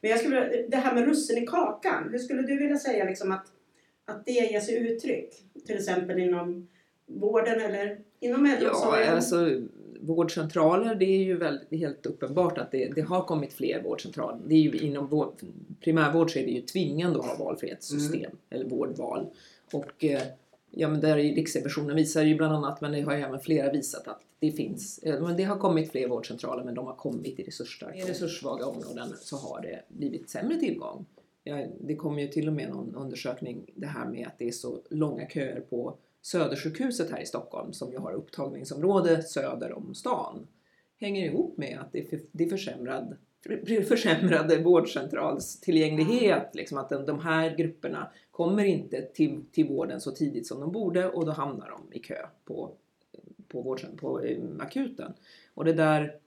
Men 0.00 0.10
jag 0.10 0.20
skulle, 0.20 0.64
det 0.68 0.76
här 0.76 0.94
med 0.94 1.04
russin 1.04 1.42
i 1.42 1.46
kakan. 1.46 2.08
Hur 2.10 2.18
skulle 2.18 2.42
du 2.42 2.56
vilja 2.56 2.78
säga 2.78 3.04
liksom 3.04 3.32
att, 3.32 3.46
att 4.04 4.26
det 4.26 4.32
ger 4.32 4.60
sig 4.60 4.76
uttryck? 4.76 5.34
Till 5.66 5.76
exempel 5.76 6.18
inom 6.18 6.68
vården 7.06 7.60
eller 7.60 7.98
inom 8.20 8.46
äldreomsorgen? 8.46 9.06
Ja, 9.06 9.12
alltså 9.12 9.60
vårdcentraler, 10.02 10.94
det 10.94 11.04
är 11.04 11.24
ju 11.24 11.36
väldigt, 11.36 11.80
helt 11.80 12.06
uppenbart 12.06 12.58
att 12.58 12.70
det, 12.70 12.92
det, 12.94 13.00
har 13.00 13.24
kommit 13.24 13.52
fler 13.52 13.82
vårdcentraler. 13.82 14.40
Det 14.46 14.54
är 14.54 14.58
ju 14.58 14.78
inom 14.78 15.06
vård, 15.06 15.32
primärvård 15.80 16.32
så 16.32 16.38
är 16.38 16.44
det 16.44 16.50
ju 16.50 16.60
tvingande 16.60 17.18
att 17.18 17.26
ha 17.26 17.44
valfrihetssystem 17.44 18.20
mm. 18.20 18.36
eller 18.50 18.64
vårdval. 18.64 19.26
Och 19.72 20.04
eh, 20.04 20.22
ja, 20.70 20.88
men 20.88 21.00
där 21.00 21.18
är 21.18 21.34
Riksrevisionen 21.34 21.96
visar 21.96 22.22
ju 22.22 22.36
bland 22.36 22.54
annat, 22.54 22.80
men 22.80 22.92
det 22.92 23.00
har 23.00 23.16
ju 23.16 23.22
även 23.22 23.40
flera 23.40 23.72
visat 23.72 24.08
att 24.08 24.20
det 24.38 24.52
finns. 24.52 24.98
Eh, 24.98 25.22
men 25.22 25.36
det 25.36 25.44
har 25.44 25.58
kommit 25.58 25.90
fler 25.90 26.08
vårdcentraler 26.08 26.64
men 26.64 26.74
de 26.74 26.86
har 26.86 26.94
kommit 26.94 27.38
i 27.38 27.42
resursstarka, 27.42 27.98
i 27.98 28.02
resurssvaga 28.02 28.66
områden 28.66 29.08
så 29.20 29.36
har 29.36 29.62
det 29.62 29.82
blivit 29.88 30.30
sämre 30.30 30.56
tillgång. 30.56 31.06
Ja, 31.44 31.66
det 31.80 31.96
kom 31.96 32.18
ju 32.18 32.28
till 32.28 32.48
och 32.48 32.54
med 32.54 32.70
någon 32.70 32.94
undersökning 32.94 33.70
det 33.74 33.86
här 33.86 34.06
med 34.06 34.26
att 34.26 34.38
det 34.38 34.48
är 34.48 34.52
så 34.52 34.80
långa 34.90 35.28
köer 35.28 35.60
på 35.60 35.96
Södersjukhuset 36.22 37.10
här 37.10 37.20
i 37.20 37.26
Stockholm 37.26 37.72
som 37.72 37.92
ju 37.92 37.98
har 37.98 38.12
upptagningsområde 38.12 39.22
söder 39.22 39.72
om 39.72 39.94
stan 39.94 40.46
hänger 41.00 41.24
ihop 41.24 41.56
med 41.56 41.78
att 41.80 41.92
det 42.32 42.44
är 42.44 42.48
försämrad, 42.48 43.16
försämrade 43.88 44.62
vårdcentralstillgänglighet. 44.62 46.54
Liksom 46.54 46.78
att 46.78 46.88
de 46.88 47.20
här 47.20 47.56
grupperna 47.56 48.10
kommer 48.30 48.64
inte 48.64 49.02
till, 49.02 49.44
till 49.52 49.68
vården 49.68 50.00
så 50.00 50.10
tidigt 50.10 50.46
som 50.46 50.60
de 50.60 50.72
borde 50.72 51.10
och 51.10 51.26
då 51.26 51.32
hamnar 51.32 51.70
de 51.70 51.96
i 51.96 51.98
kö 51.98 52.26
på, 52.44 52.70
på, 53.48 53.62
vårdcent- 53.62 53.96
på 53.96 54.20
eh, 54.20 54.38
akuten. 54.58 55.12
Och 55.54 55.64
det 55.64 55.72
där 55.72 56.20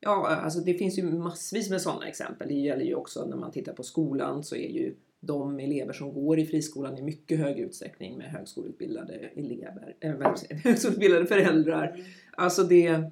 Ja, 0.00 0.26
alltså 0.26 0.60
det 0.60 0.74
finns 0.74 0.98
ju 0.98 1.02
massvis 1.02 1.70
med 1.70 1.82
sådana 1.82 2.08
exempel. 2.08 2.48
Det 2.48 2.54
gäller 2.54 2.84
ju 2.84 2.94
också 2.94 3.24
när 3.24 3.36
man 3.36 3.52
tittar 3.52 3.72
på 3.72 3.82
skolan 3.82 4.44
så 4.44 4.56
är 4.56 4.70
ju 4.70 4.94
de 5.26 5.60
elever 5.60 5.92
som 5.92 6.14
går 6.14 6.38
i 6.38 6.46
friskolan 6.46 6.98
i 6.98 7.02
mycket 7.02 7.38
hög 7.38 7.58
utsträckning 7.58 8.18
med 8.18 8.26
högskoleutbildade 8.26 9.14
elever, 9.14 9.94
äh, 10.00 10.12
högskoleutbildade 10.64 11.26
föräldrar. 11.26 11.88
Mm. 11.94 12.06
Alltså 12.32 12.62
det, 12.62 13.10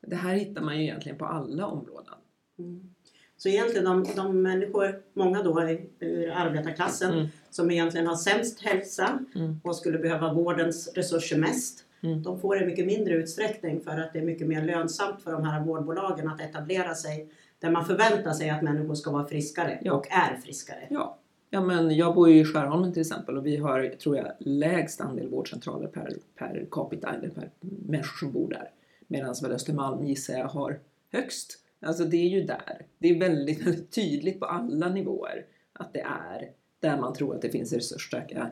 det 0.00 0.16
här 0.16 0.34
hittar 0.34 0.62
man 0.62 0.76
ju 0.76 0.82
egentligen 0.82 1.18
på 1.18 1.24
alla 1.24 1.66
områden. 1.66 2.14
Mm. 2.58 2.90
Så 3.36 3.48
egentligen 3.48 3.84
de, 3.84 4.06
de 4.16 4.42
människor, 4.42 5.02
många 5.12 5.42
då 5.42 5.62
ur 6.00 6.30
arbetarklassen, 6.30 7.12
mm. 7.12 7.26
som 7.50 7.70
egentligen 7.70 8.06
har 8.06 8.16
sämst 8.16 8.60
hälsa 8.60 9.18
mm. 9.34 9.60
och 9.64 9.76
skulle 9.76 9.98
behöva 9.98 10.32
vårdens 10.32 10.92
resurser 10.94 11.38
mest, 11.38 11.84
mm. 12.02 12.22
de 12.22 12.40
får 12.40 12.62
i 12.62 12.66
mycket 12.66 12.86
mindre 12.86 13.14
utsträckning 13.14 13.80
för 13.80 13.90
att 13.90 14.12
det 14.12 14.18
är 14.18 14.24
mycket 14.24 14.46
mer 14.46 14.64
lönsamt 14.64 15.22
för 15.22 15.32
de 15.32 15.44
här 15.44 15.64
vårdbolagen 15.64 16.28
att 16.28 16.40
etablera 16.40 16.94
sig 16.94 17.28
där 17.58 17.70
man 17.70 17.84
förväntar 17.84 18.32
sig 18.32 18.50
att 18.50 18.62
människor 18.62 18.94
ska 18.94 19.10
vara 19.10 19.26
friskare 19.26 19.78
ja. 19.82 19.92
och 19.92 20.06
är 20.10 20.36
friskare. 20.36 20.86
Ja. 20.90 21.18
ja, 21.50 21.60
men 21.60 21.96
jag 21.96 22.14
bor 22.14 22.28
ju 22.28 22.40
i 22.40 22.44
Skärholmen 22.44 22.92
till 22.92 23.00
exempel 23.00 23.36
och 23.36 23.46
vi 23.46 23.56
har, 23.56 23.88
tror 23.88 24.16
jag, 24.16 24.26
lägst 24.38 25.00
andel 25.00 25.28
vårdcentraler 25.28 25.88
per, 25.88 26.16
per 26.34 26.66
capita, 26.70 27.14
eller 27.14 27.28
per 27.28 27.50
människor 27.60 28.18
som 28.18 28.32
bor 28.32 28.50
där. 28.50 28.70
Medan 29.06 29.34
väl 29.42 29.52
Östermalm 29.52 30.06
gissar 30.06 30.34
jag 30.34 30.48
har 30.48 30.80
högst. 31.12 31.58
Alltså 31.80 32.04
det 32.04 32.16
är 32.16 32.28
ju 32.28 32.42
där. 32.42 32.86
Det 32.98 33.08
är 33.08 33.20
väldigt, 33.20 33.62
väldigt 33.66 33.90
tydligt 33.90 34.40
på 34.40 34.46
alla 34.46 34.88
nivåer 34.88 35.44
att 35.72 35.92
det 35.92 36.00
är 36.00 36.50
där 36.80 37.00
man 37.00 37.14
tror 37.14 37.34
att 37.34 37.42
det 37.42 37.50
finns 37.50 37.72
resursstarka 37.72 38.50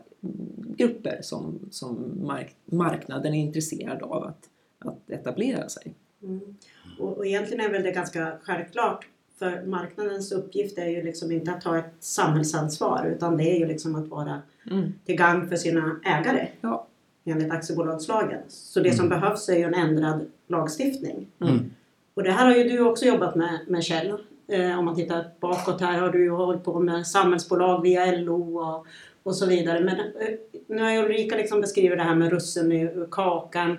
grupper 0.77 1.19
som, 1.23 1.69
som 1.71 2.21
mark 2.23 2.57
marknaden 2.65 3.35
är 3.35 3.39
intresserad 3.39 4.03
av 4.03 4.25
att, 4.25 4.49
att 4.79 5.11
etablera 5.11 5.69
sig. 5.69 5.95
Mm. 6.23 6.57
Och, 6.99 7.19
och 7.19 7.27
egentligen 7.27 7.67
är 7.67 7.71
väl 7.71 7.83
det 7.83 7.91
ganska 7.91 8.33
självklart 8.43 9.07
för 9.39 9.67
marknadens 9.67 10.33
uppgift 10.33 10.79
är 10.79 10.89
ju 10.89 11.03
liksom 11.03 11.33
inte 11.33 11.51
att 11.51 11.61
ta 11.61 11.79
ett 11.79 11.95
samhällsansvar 12.01 13.15
utan 13.17 13.37
det 13.37 13.45
är 13.45 13.59
ju 13.59 13.67
liksom 13.67 13.95
att 13.95 14.09
vara 14.09 14.43
mm. 14.71 14.93
till 15.05 15.17
gagn 15.17 15.49
för 15.49 15.57
sina 15.57 16.01
ägare. 16.05 16.49
Ja. 16.61 16.87
Enligt 17.25 17.53
aktiebolagslagen. 17.53 18.41
Så 18.49 18.81
det 18.81 18.93
som 18.93 19.07
mm. 19.07 19.21
behövs 19.21 19.49
är 19.49 19.57
ju 19.57 19.63
en 19.63 19.75
ändrad 19.75 20.27
lagstiftning. 20.49 21.27
Mm. 21.41 21.71
Och 22.15 22.23
det 22.23 22.31
här 22.31 22.47
har 22.47 22.55
ju 22.55 22.65
du 22.65 22.81
också 22.81 23.05
jobbat 23.05 23.35
med, 23.35 23.59
med 23.69 23.85
Kjell. 23.85 24.15
Eh, 24.49 24.79
om 24.79 24.85
man 24.85 24.97
tittar 24.97 25.25
bakåt 25.41 25.81
här 25.81 26.01
har 26.01 26.09
du 26.09 26.23
ju 26.23 26.31
hållit 26.31 26.65
på 26.65 26.81
med 26.81 27.07
samhällsbolag 27.07 27.83
via 27.83 28.17
LO 28.17 28.59
och, 28.59 28.87
och 29.23 29.37
så 29.37 29.47
vidare. 29.47 29.81
Men 29.81 29.99
eh, 29.99 30.35
nu 30.67 30.83
har 30.83 31.05
Ulrika 31.05 31.37
liksom 31.37 31.61
beskrivit 31.61 31.99
det 31.99 32.05
här 32.05 32.15
med 32.15 32.31
russen 32.31 32.73
i 32.73 33.07
kakan. 33.11 33.79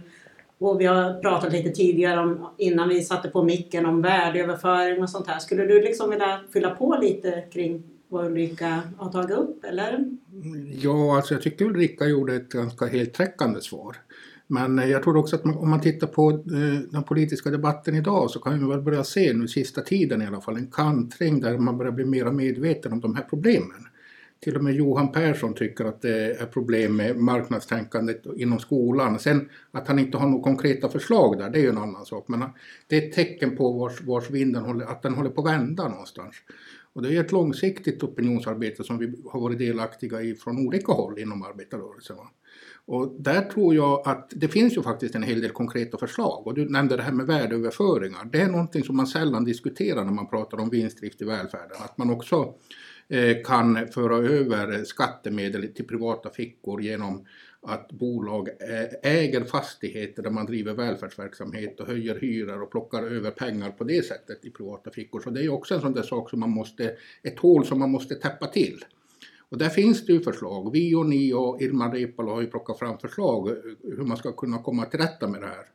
Och 0.60 0.82
vi 0.82 0.86
har 0.86 1.22
pratat 1.22 1.54
lite 1.54 1.70
tidigare 1.70 2.20
om, 2.20 2.50
innan 2.58 2.90
vi 2.90 3.02
satte 3.02 3.30
på 3.30 3.44
micken 3.44 3.86
om 3.86 4.02
värdeöverföring 4.02 5.04
och 5.04 5.10
sånt 5.10 5.28
här. 5.28 5.40
Skulle 5.40 5.66
du 5.66 5.82
liksom 5.82 6.10
vilja 6.10 6.40
fylla 6.54 6.70
på 6.70 6.98
lite 7.02 7.44
kring 7.54 7.84
vad 8.08 8.26
Ulrika 8.26 8.82
har 8.98 9.12
tagit 9.12 9.38
upp 9.38 9.66
eller? 9.66 10.06
Ja, 10.82 11.16
alltså 11.16 11.34
jag 11.34 11.44
tycker 11.44 11.66
Ulrika 11.66 12.06
gjorde 12.06 12.36
ett 12.36 12.50
ganska 12.50 12.86
heltäckande 12.86 13.62
svar. 13.62 13.96
Men 14.48 14.78
jag 14.78 15.04
tror 15.04 15.18
också 15.18 15.36
att 15.36 15.46
man, 15.46 15.58
om 15.58 15.70
man 15.70 15.82
tittar 15.82 16.08
på 16.08 16.32
eh, 16.32 16.80
den 16.92 17.04
politiska 17.04 17.50
debatten 17.50 17.96
idag 17.96 18.30
så 18.32 18.40
kan 18.40 18.60
vi 18.60 18.70
väl 18.70 18.82
börja 18.82 19.04
se 19.04 19.34
nu 19.34 19.48
sista 19.48 19.82
tiden 19.82 20.22
i 20.22 20.28
alla 20.28 20.42
fall 20.42 20.58
en 20.58 20.72
kantring 20.72 21.42
där 21.42 21.58
man 21.58 21.78
börjar 21.78 21.92
bli 21.92 22.06
mer 22.06 22.26
medveten 22.26 22.94
om 22.94 23.02
de 23.02 23.16
här 23.16 23.24
problemen. 23.24 23.88
Till 24.39 24.56
och 24.56 24.63
med 24.63 24.74
Johan 24.74 25.12
Persson 25.12 25.54
tycker 25.54 25.86
att 25.86 26.01
det 26.01 26.42
är 26.42 26.46
problem 26.46 26.96
med 26.96 27.18
marknadstänkandet 27.18 28.24
inom 28.36 28.60
skolan. 28.60 29.20
Sen 29.20 29.50
att 29.72 29.88
han 29.88 30.00
inte 30.00 30.18
har 30.18 30.27
några 30.27 30.44
konkreta 30.44 30.89
förslag 30.89 31.38
där, 31.38 31.50
det 31.50 31.60
är 31.60 31.63
ju 31.63 31.70
en 31.70 31.77
annan 31.77 32.06
sak. 32.06 32.27
Men 32.27 32.44
det 32.88 32.96
är 32.96 33.08
ett 33.08 33.13
tecken 33.13 33.58
på 33.58 33.72
vars, 33.72 34.01
vars 34.01 34.30
vinden 34.30 34.63
håller, 34.63 34.86
att 34.86 35.01
den 35.01 35.13
håller 35.13 35.30
på 35.30 35.42
att 35.42 35.54
vända 35.54 35.88
någonstans. 35.88 36.36
Och 36.94 37.01
det 37.01 37.15
är 37.15 37.22
ett 37.22 37.32
långsiktigt 37.32 38.04
opinionsarbete 38.04 38.84
som 38.84 38.98
vi 38.98 39.13
har 39.32 39.39
varit 39.39 39.60
delaktiga 39.60 40.22
i 40.22 40.36
från 40.36 40.68
olika 40.68 40.92
håll 40.92 41.20
inom 41.20 41.44
arbetarrörelsen. 41.44 42.18
Och 42.88 43.15
där 43.20 43.42
tror 43.42 43.75
jag 43.75 44.08
att 44.08 44.34
det 44.36 44.48
finns 44.48 44.77
ju 44.77 44.82
faktiskt 44.82 45.15
en 45.15 45.24
hel 45.24 45.42
del 45.42 45.51
konkreta 45.51 45.98
förslag. 45.98 46.48
Och 46.48 46.54
du 46.54 46.70
nämnde 46.70 46.98
det 46.98 47.04
här 47.04 47.12
med 47.12 47.27
värdeöverföringar. 47.27 48.25
Det 48.32 48.42
är 48.42 48.48
någonting 48.48 48.84
som 48.84 48.98
man 48.98 49.08
sällan 49.08 49.44
diskuterar 49.44 50.04
när 50.04 50.12
man 50.12 50.30
pratar 50.30 50.60
om 50.60 50.70
vinstdrift 50.70 51.22
i 51.22 51.25
välfärden. 51.25 51.77
Att 51.80 51.98
man 51.98 52.10
också 52.10 52.54
Eh, 53.10 53.44
kan 53.44 53.88
föra 53.88 54.16
över 54.16 54.84
skattemedel 54.84 55.74
till 55.74 55.88
privata 55.88 56.30
fickor 56.30 56.82
genom 56.82 57.26
att 57.62 57.92
bolag 57.92 58.50
äger 59.04 59.44
fastigheter 59.44 60.24
där 60.24 60.30
man 60.30 60.46
driver 60.46 60.74
välfärdsverksamhet 60.74 61.80
och 61.80 61.88
höjer 61.88 62.20
hyror 62.20 62.62
och 62.62 62.72
plockar 62.72 63.04
över 63.04 63.32
pengar 63.32 63.72
på 63.72 63.84
det 63.84 64.06
sättet 64.06 64.46
i 64.46 64.50
privata 64.50 64.92
fickor. 64.92 65.20
Så 65.20 65.30
det 65.30 65.44
är 65.44 65.50
också 65.50 65.76
en 65.76 65.82
sån 65.82 65.94
där 65.94 66.04
sak 66.04 66.30
som 66.30 66.40
man 66.40 66.50
måste, 66.50 66.96
ett 67.24 67.40
hål 67.40 67.66
som 67.66 67.80
man 67.80 67.92
måste 67.92 68.16
täppa 68.16 68.48
till. 68.48 68.86
Och 69.50 69.58
där 69.58 69.70
finns 69.70 70.06
det 70.06 70.14
ju 70.14 70.22
förslag. 70.22 70.72
Vi 70.74 70.96
och 70.96 71.06
ni 71.06 71.34
och 71.34 71.62
Irma 71.62 71.94
Reepalu 71.94 72.30
har 72.30 72.42
ju 72.42 72.48
plockat 72.48 72.80
fram 72.80 72.98
förslag 72.98 73.50
eh, 73.50 73.56
hur 73.84 74.06
man 74.06 74.18
ska 74.18 74.32
kunna 74.32 74.58
komma 74.58 74.86
till 74.86 75.00
rätta 75.00 75.28
med 75.28 75.42
det 75.42 75.48
här. 75.48 75.66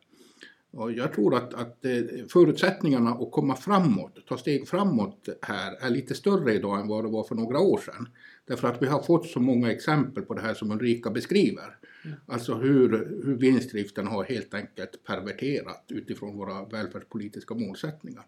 Och 0.73 0.93
jag 0.93 1.12
tror 1.12 1.35
att, 1.35 1.55
att 1.55 1.85
eh, 1.85 1.93
förutsättningarna 2.29 3.11
att 3.11 3.31
komma 3.31 3.57
framåt, 3.57 4.27
ta 4.29 4.39
steg 4.39 4.69
framåt 4.69 5.29
här 5.43 5.77
är 5.81 5.91
lite 5.91 6.15
större 6.15 6.55
idag 6.55 6.81
än 6.81 6.89
vad 6.89 7.05
det 7.05 7.11
var 7.11 7.25
för 7.25 7.35
några 7.35 7.61
år 7.61 7.79
sedan. 7.79 8.09
Därför 8.47 8.69
att 8.69 8.83
vi 8.83 8.87
har 8.87 9.03
fått 9.03 9.27
så 9.27 9.41
många 9.41 9.73
exempel 9.73 10.23
på 10.23 10.35
det 10.35 10.41
här 10.41 10.55
som 10.55 10.71
Ulrika 10.71 11.11
beskriver. 11.11 11.77
Mm. 12.05 12.17
Alltså 12.27 12.55
hur, 12.55 12.89
hur 13.25 13.37
vinstdriften 13.37 14.07
har 14.07 14.25
helt 14.25 14.55
enkelt 14.55 15.05
perverterat 15.05 15.85
utifrån 15.89 16.37
våra 16.37 16.65
välfärdspolitiska 16.65 17.55
målsättningar. 17.55 18.27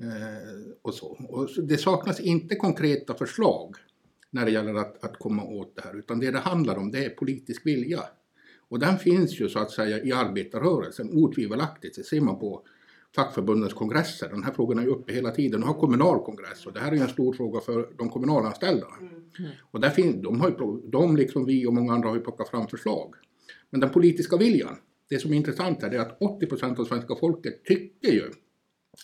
Eh, 0.00 0.72
och 0.82 0.94
så. 0.94 1.06
Och 1.28 1.48
det 1.62 1.76
saknas 1.76 2.20
inte 2.20 2.54
konkreta 2.54 3.14
förslag 3.14 3.76
när 4.30 4.44
det 4.44 4.50
gäller 4.50 4.74
att, 4.74 5.04
att 5.04 5.18
komma 5.18 5.44
åt 5.44 5.76
det 5.76 5.82
här, 5.82 5.98
utan 5.98 6.20
det 6.20 6.30
det 6.30 6.38
handlar 6.38 6.76
om 6.76 6.90
det 6.90 7.04
är 7.04 7.10
politisk 7.10 7.66
vilja. 7.66 8.02
Och 8.68 8.78
den 8.78 8.98
finns 8.98 9.40
ju 9.40 9.48
så 9.48 9.58
att 9.58 9.70
säga 9.70 10.04
i 10.04 10.12
arbetarrörelsen 10.12 11.10
otvivelaktigt. 11.12 11.96
Det 11.96 12.02
ser 12.02 12.20
man 12.20 12.38
på 12.38 12.62
fackförbundens 13.16 13.74
kongresser. 13.74 14.28
Den 14.28 14.44
här 14.44 14.52
frågan 14.52 14.78
är 14.78 14.82
ju 14.82 14.88
uppe 14.88 15.12
hela 15.12 15.30
tiden. 15.30 15.60
De 15.60 15.66
har 15.66 15.74
kommunal 15.74 16.24
kongress 16.24 16.66
och 16.66 16.72
det 16.72 16.80
här 16.80 16.92
är 16.92 16.96
en 16.96 17.08
stor 17.08 17.32
fråga 17.32 17.60
för 17.60 17.88
de 17.98 18.08
kommunalanställda. 18.08 18.86
Mm. 19.00 19.50
Och 19.70 19.80
där 19.80 19.90
finns, 19.90 20.22
de, 20.22 20.40
har 20.40 20.48
ju, 20.48 20.90
de 20.90 21.16
liksom 21.16 21.44
vi 21.44 21.66
och 21.66 21.74
många 21.74 21.92
andra 21.92 22.08
har 22.08 22.16
ju 22.16 22.22
plockat 22.22 22.48
fram 22.48 22.66
förslag. 22.66 23.14
Men 23.70 23.80
den 23.80 23.90
politiska 23.90 24.36
viljan, 24.36 24.76
det 25.10 25.18
som 25.18 25.32
är 25.32 25.36
intressant 25.36 25.82
här 25.82 25.90
är 25.90 25.98
att 25.98 26.22
80 26.22 26.46
procent 26.46 26.78
av 26.78 26.84
svenska 26.84 27.16
folket 27.16 27.64
tycker 27.64 28.12
ju 28.12 28.30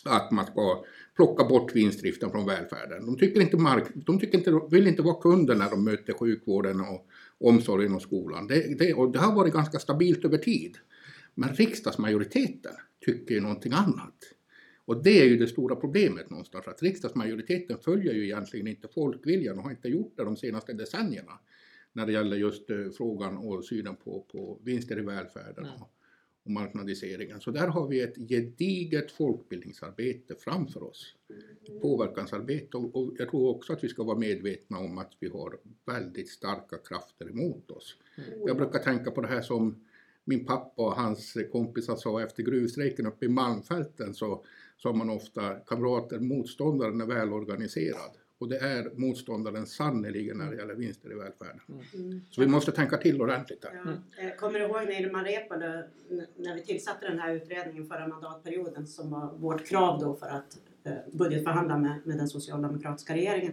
att 0.04 0.30
man 0.30 0.46
ska 0.46 0.84
plocka 1.16 1.44
bort 1.44 1.76
vinstdriften 1.76 2.30
från 2.30 2.46
välfärden. 2.46 3.06
De, 3.06 3.18
tycker 3.18 3.40
inte 3.40 3.56
mark, 3.56 3.84
de 3.94 4.20
tycker 4.20 4.38
inte, 4.38 4.60
vill 4.70 4.86
inte 4.86 5.02
vara 5.02 5.20
kunder 5.20 5.54
när 5.54 5.70
de 5.70 5.84
möter 5.84 6.12
sjukvården 6.12 6.80
och 6.80 7.06
omsorgen 7.48 7.94
och 7.94 8.02
skolan. 8.02 8.46
Det, 8.46 8.78
det, 8.78 8.94
och 8.94 9.12
det 9.12 9.18
har 9.18 9.34
varit 9.34 9.52
ganska 9.52 9.78
stabilt 9.78 10.24
över 10.24 10.38
tid. 10.38 10.78
Men 11.34 11.54
riksdagsmajoriteten 11.54 12.72
tycker 13.06 13.34
ju 13.34 13.40
någonting 13.40 13.72
annat. 13.72 14.14
Och 14.84 15.02
det 15.02 15.20
är 15.20 15.24
ju 15.24 15.36
det 15.36 15.46
stora 15.46 15.76
problemet 15.76 16.30
någonstans, 16.30 16.68
att 16.68 16.82
riksdagsmajoriteten 16.82 17.78
följer 17.78 18.14
ju 18.14 18.24
egentligen 18.24 18.66
inte 18.66 18.88
folkviljan 18.88 19.58
och 19.58 19.64
har 19.64 19.70
inte 19.70 19.88
gjort 19.88 20.16
det 20.16 20.24
de 20.24 20.36
senaste 20.36 20.72
decennierna 20.72 21.32
när 21.92 22.06
det 22.06 22.12
gäller 22.12 22.36
just 22.36 22.70
uh, 22.70 22.90
frågan 22.90 23.36
och 23.36 23.64
synen 23.64 23.96
på, 23.96 24.26
på 24.32 24.60
vinster 24.64 24.98
i 24.98 25.02
välfärden 25.02 25.64
mm 25.64 25.78
och, 26.44 26.50
marknadiseringen. 26.50 27.40
Så 27.40 27.50
där 27.50 27.66
har 27.66 27.88
vi 27.88 28.00
ett 28.00 28.16
gediget 28.28 29.12
folkbildningsarbete 29.12 30.34
framför 30.34 30.82
oss. 30.82 31.14
Påverkansarbete 31.82 32.76
och, 32.76 32.96
och 32.96 33.12
jag 33.18 33.30
tror 33.30 33.48
också 33.48 33.72
att 33.72 33.84
vi 33.84 33.88
ska 33.88 34.04
vara 34.04 34.18
medvetna 34.18 34.78
om 34.78 34.98
att 34.98 35.12
vi 35.18 35.28
har 35.28 35.58
väldigt 35.86 36.28
starka 36.28 36.78
krafter 36.78 37.30
emot 37.30 37.70
oss. 37.70 37.96
Jag 38.46 38.56
brukar 38.56 38.78
tänka 38.78 39.10
på 39.10 39.20
det 39.20 39.28
här 39.28 39.42
som 39.42 39.84
min 40.24 40.46
pappa 40.46 40.82
och 40.82 40.96
hans 40.96 41.36
kompisar 41.52 41.96
sa 41.96 42.22
efter 42.22 42.42
gruvstrejken 42.42 43.06
uppe 43.06 43.24
i 43.24 43.28
Malmfälten 43.28 44.14
så 44.14 44.44
sa 44.76 44.92
man 44.92 45.10
ofta 45.10 45.54
kamrater, 45.54 46.18
motståndaren 46.18 47.00
är 47.00 47.06
välorganiserad. 47.06 48.10
Och 48.44 48.50
det 48.50 48.58
är 48.58 48.90
motståndaren 48.94 49.66
sannerligen 49.66 50.38
när 50.38 50.50
det 50.50 50.56
gäller 50.56 50.74
vinster 50.74 51.12
i 51.12 51.14
välfärden. 51.14 51.60
Mm. 51.94 52.20
Så 52.30 52.40
vi 52.40 52.46
måste 52.46 52.72
tänka 52.72 52.96
till 52.96 53.22
ordentligt 53.22 53.62
där. 53.62 53.70
Ja. 53.74 53.90
Mm. 54.22 54.36
Kommer 54.38 54.58
du 54.58 54.64
ihåg 54.64 54.76
när 54.76 55.00
Irma 55.00 55.22
Reepalu, 55.22 55.82
när 56.36 56.54
vi 56.54 56.62
tillsatte 56.62 57.08
den 57.08 57.18
här 57.18 57.34
utredningen 57.34 57.86
förra 57.86 58.08
mandatperioden 58.08 58.86
som 58.86 59.10
var 59.10 59.32
vårt 59.36 59.66
krav 59.66 60.00
då 60.00 60.14
för 60.14 60.26
att 60.26 60.58
eh, 60.84 60.92
budgetförhandla 61.12 61.78
med, 61.78 62.00
med 62.04 62.18
den 62.18 62.28
socialdemokratiska 62.28 63.14
regeringen. 63.14 63.52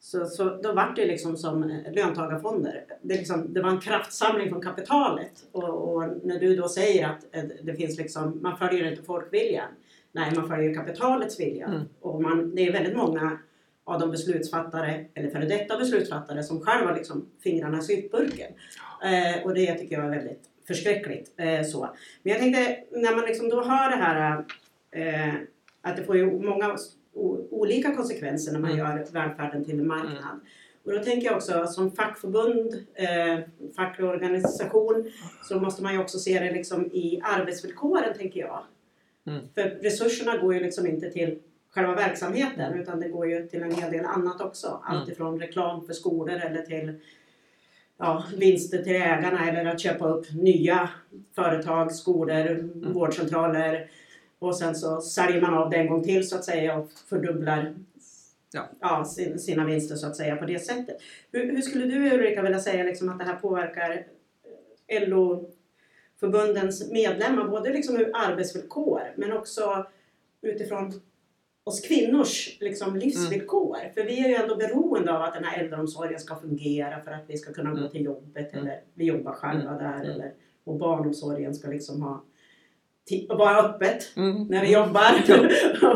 Så, 0.00 0.26
så 0.26 0.44
då 0.62 0.72
var 0.72 0.92
det 0.96 1.06
liksom 1.06 1.36
som 1.36 1.62
eh, 1.62 1.92
löntagarfonder. 1.92 2.84
Det, 3.02 3.14
liksom, 3.14 3.54
det 3.54 3.62
var 3.62 3.70
en 3.70 3.80
kraftsamling 3.80 4.48
från 4.48 4.62
kapitalet. 4.62 5.46
Och, 5.52 5.94
och, 5.94 6.10
när 6.22 6.40
du 6.40 6.56
då 6.56 6.68
säger 6.68 7.08
att 7.08 7.36
eh, 7.36 7.44
det 7.62 7.74
finns 7.74 7.98
liksom, 7.98 8.38
man 8.42 8.58
följer 8.58 8.90
inte 8.90 9.02
folkviljan. 9.02 9.68
Nej, 10.12 10.32
man 10.36 10.48
följer 10.48 10.74
kapitalets 10.74 11.40
vilja. 11.40 11.66
Mm. 11.66 11.82
Och 12.00 12.22
man, 12.22 12.54
det 12.54 12.68
är 12.68 12.72
väldigt 12.72 12.96
många 12.96 13.38
av 13.84 14.00
de 14.00 14.10
beslutsfattare, 14.10 15.04
eller 15.14 15.30
före 15.30 15.44
detta 15.44 15.78
beslutsfattare, 15.78 16.42
som 16.42 16.60
själva 16.60 16.90
har 16.90 16.96
liksom 16.96 17.26
fingrarna 17.42 17.78
i 17.78 17.82
syltburken. 17.82 18.52
Eh, 19.04 19.44
och 19.44 19.54
det 19.54 19.74
tycker 19.74 19.96
jag 19.96 20.04
är 20.04 20.10
väldigt 20.10 20.42
förskräckligt. 20.66 21.32
Eh, 21.36 21.62
så. 21.62 21.88
Men 22.22 22.32
jag 22.32 22.40
tänkte, 22.40 22.78
när 22.90 23.16
man 23.16 23.24
liksom 23.24 23.48
då 23.48 23.64
hör 23.64 23.90
det 23.90 23.96
här 23.96 24.44
eh, 24.90 25.34
att 25.80 25.96
det 25.96 26.04
får 26.04 26.16
ju 26.16 26.30
många 26.30 26.76
olika 27.50 27.94
konsekvenser 27.94 28.52
när 28.52 28.60
man 28.60 28.70
mm. 28.70 28.78
gör 28.78 29.06
välfärden 29.12 29.64
till 29.64 29.80
en 29.80 29.86
marknad. 29.86 30.16
Mm. 30.16 30.40
Och 30.84 30.92
då 30.92 30.98
tänker 30.98 31.26
jag 31.26 31.36
också 31.36 31.66
som 31.66 31.92
fackförbund, 31.92 32.86
eh, 32.94 33.38
facklig 33.76 34.08
organisation, 34.08 35.12
så 35.42 35.60
måste 35.60 35.82
man 35.82 35.92
ju 35.92 35.98
också 35.98 36.18
se 36.18 36.38
det 36.38 36.52
liksom 36.52 36.86
i 36.86 37.20
arbetsvillkoren 37.22 38.14
tänker 38.18 38.40
jag. 38.40 38.64
Mm. 39.26 39.40
För 39.54 39.62
resurserna 39.62 40.36
går 40.36 40.54
ju 40.54 40.60
liksom 40.60 40.86
inte 40.86 41.10
till 41.10 41.38
själva 41.74 41.94
verksamheten 41.94 42.74
utan 42.74 43.00
det 43.00 43.08
går 43.08 43.28
ju 43.28 43.46
till 43.46 43.62
en 43.62 43.74
hel 43.74 43.92
del 43.92 44.04
annat 44.04 44.40
också. 44.40 44.80
Allt 44.84 45.02
mm. 45.02 45.12
ifrån 45.12 45.40
reklam 45.40 45.86
för 45.86 45.92
skolor 45.92 46.36
eller 46.36 46.62
till 46.62 47.00
ja, 47.98 48.24
vinster 48.36 48.82
till 48.82 48.96
ägarna 48.96 49.48
eller 49.48 49.64
att 49.64 49.80
köpa 49.80 50.08
upp 50.08 50.26
nya 50.32 50.90
företag, 51.34 51.92
skolor, 51.92 52.50
mm. 52.50 52.92
vårdcentraler, 52.92 53.90
och 54.38 54.56
sen 54.56 54.74
så 54.74 55.00
säljer 55.00 55.40
man 55.40 55.54
av 55.54 55.70
det 55.70 55.76
en 55.76 55.88
gång 55.88 56.02
till 56.02 56.28
så 56.28 56.36
att 56.36 56.44
säga 56.44 56.78
och 56.78 56.90
fördubblar 57.08 57.74
ja. 58.52 58.68
Ja, 58.80 59.04
sin, 59.04 59.38
sina 59.38 59.64
vinster 59.64 59.96
så 59.96 60.06
att 60.06 60.16
säga 60.16 60.36
på 60.36 60.44
det 60.44 60.58
sättet. 60.58 60.96
Hur, 61.32 61.52
hur 61.52 61.62
skulle 61.62 61.84
du 61.84 62.14
Ulrika 62.14 62.42
vilja 62.42 62.60
säga 62.60 62.84
liksom 62.84 63.08
att 63.08 63.18
det 63.18 63.24
här 63.24 63.36
påverkar 63.36 64.06
eh, 64.86 65.08
LO-förbundens 65.08 66.90
medlemmar 66.90 67.48
både 67.48 67.72
liksom 67.72 67.96
ur 67.96 68.10
arbetsvillkor 68.14 69.02
men 69.16 69.32
också 69.32 69.86
utifrån 70.42 71.00
oss 71.64 71.80
kvinnors 71.80 72.56
liksom, 72.60 72.96
livsvillkor. 72.96 73.78
Mm. 73.78 73.94
För 73.94 74.04
vi 74.04 74.24
är 74.24 74.28
ju 74.28 74.34
ändå 74.34 74.56
beroende 74.56 75.16
av 75.16 75.22
att 75.22 75.34
den 75.34 75.44
här 75.44 75.62
äldreomsorgen 75.62 76.20
ska 76.20 76.36
fungera 76.36 77.00
för 77.00 77.10
att 77.10 77.24
vi 77.26 77.36
ska 77.36 77.52
kunna 77.52 77.70
mm. 77.70 77.82
gå 77.82 77.88
till 77.88 78.04
jobbet 78.04 78.54
eller 78.54 78.80
vi 78.94 79.04
jobbar 79.04 79.32
själva 79.32 79.70
mm. 79.70 79.82
där. 79.82 80.10
Eller, 80.10 80.32
och 80.64 80.76
barnomsorgen 80.76 81.54
ska 81.54 81.68
liksom 81.68 82.02
ha 82.02 82.24
vara 83.28 83.58
öppet 83.58 84.16
mm. 84.16 84.46
när 84.46 84.60
vi 84.60 84.72
jobbar 84.72 85.12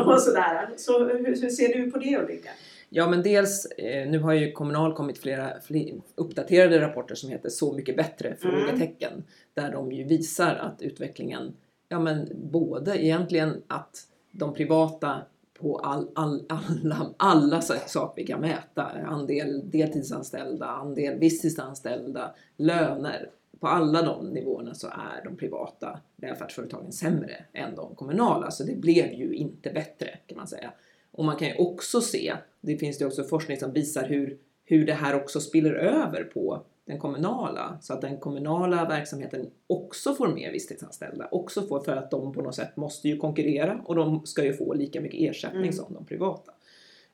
och 0.13 0.21
sådär. 0.21 0.69
Så 0.77 1.03
hur, 1.03 1.25
hur, 1.25 1.49
ser 1.49 1.73
du 1.73 1.91
på 1.91 1.97
det 1.97 2.17
Ulrika? 2.17 2.49
Ja 2.89 3.09
men 3.09 3.23
dels, 3.23 3.65
eh, 3.65 4.09
nu 4.09 4.19
har 4.19 4.33
ju 4.33 4.51
Kommunal 4.51 4.93
kommit 4.93 5.17
flera, 5.17 5.61
flera 5.61 6.01
uppdaterade 6.15 6.81
rapporter 6.81 7.15
som 7.15 7.29
heter 7.29 7.49
Så 7.49 7.73
mycket 7.73 7.97
bättre? 7.97 8.27
Mm. 8.27 8.37
frågetecken. 8.39 9.11
Mm. 9.11 9.23
Där 9.53 9.71
de 9.71 9.91
ju 9.91 10.03
visar 10.03 10.55
att 10.55 10.81
utvecklingen, 10.81 11.53
ja 11.89 11.99
men 11.99 12.29
både 12.35 13.05
egentligen 13.05 13.61
att 13.67 14.07
de 14.31 14.53
privata 14.53 15.21
på 15.59 15.77
all, 15.77 16.07
all, 16.15 16.45
alla, 16.49 17.13
alla 17.17 17.61
saker 17.61 18.21
vi 18.21 18.27
kan 18.27 18.41
mäta, 18.41 18.83
andel 18.83 19.69
deltidsanställda, 19.71 20.65
andel 20.65 21.19
visstidsanställda, 21.19 22.35
löner, 22.57 23.29
på 23.59 23.67
alla 23.67 24.01
de 24.01 24.29
nivåerna 24.29 24.73
så 24.73 24.87
är 24.87 25.23
de 25.23 25.37
privata 25.37 25.99
välfärdsföretagen 26.15 26.91
sämre 26.91 27.45
än 27.53 27.75
de 27.75 27.95
kommunala. 27.95 28.51
Så 28.51 28.63
det 28.63 28.75
blev 28.75 29.13
ju 29.13 29.33
inte 29.33 29.69
bättre 29.69 30.07
kan 30.27 30.37
man 30.37 30.47
säga. 30.47 30.73
Och 31.11 31.25
man 31.25 31.35
kan 31.35 31.47
ju 31.47 31.55
också 31.55 32.01
se, 32.01 32.33
det 32.61 32.77
finns 32.77 32.97
det 32.97 33.05
också 33.05 33.23
forskning 33.23 33.57
som 33.57 33.73
visar 33.73 34.07
hur, 34.07 34.37
hur 34.65 34.85
det 34.85 34.93
här 34.93 35.15
också 35.15 35.39
spiller 35.39 35.73
över 35.73 36.23
på 36.23 36.65
den 36.87 36.99
kommunala. 36.99 37.77
Så 37.81 37.93
att 37.93 38.01
den 38.01 38.17
kommunala 38.17 38.85
verksamheten 38.85 39.49
också 39.67 40.13
får 40.13 40.27
mer 40.27 40.51
visstidsanställda. 40.51 41.27
Också 41.31 41.67
får, 41.67 41.79
för 41.79 41.95
att 41.95 42.11
de 42.11 42.33
på 42.33 42.41
något 42.41 42.55
sätt 42.55 42.77
måste 42.77 43.07
ju 43.07 43.17
konkurrera 43.17 43.81
och 43.85 43.95
de 43.95 44.25
ska 44.25 44.43
ju 44.43 44.53
få 44.53 44.73
lika 44.73 45.01
mycket 45.01 45.19
ersättning 45.19 45.61
mm. 45.61 45.73
som 45.73 45.93
de 45.93 46.05
privata. 46.05 46.51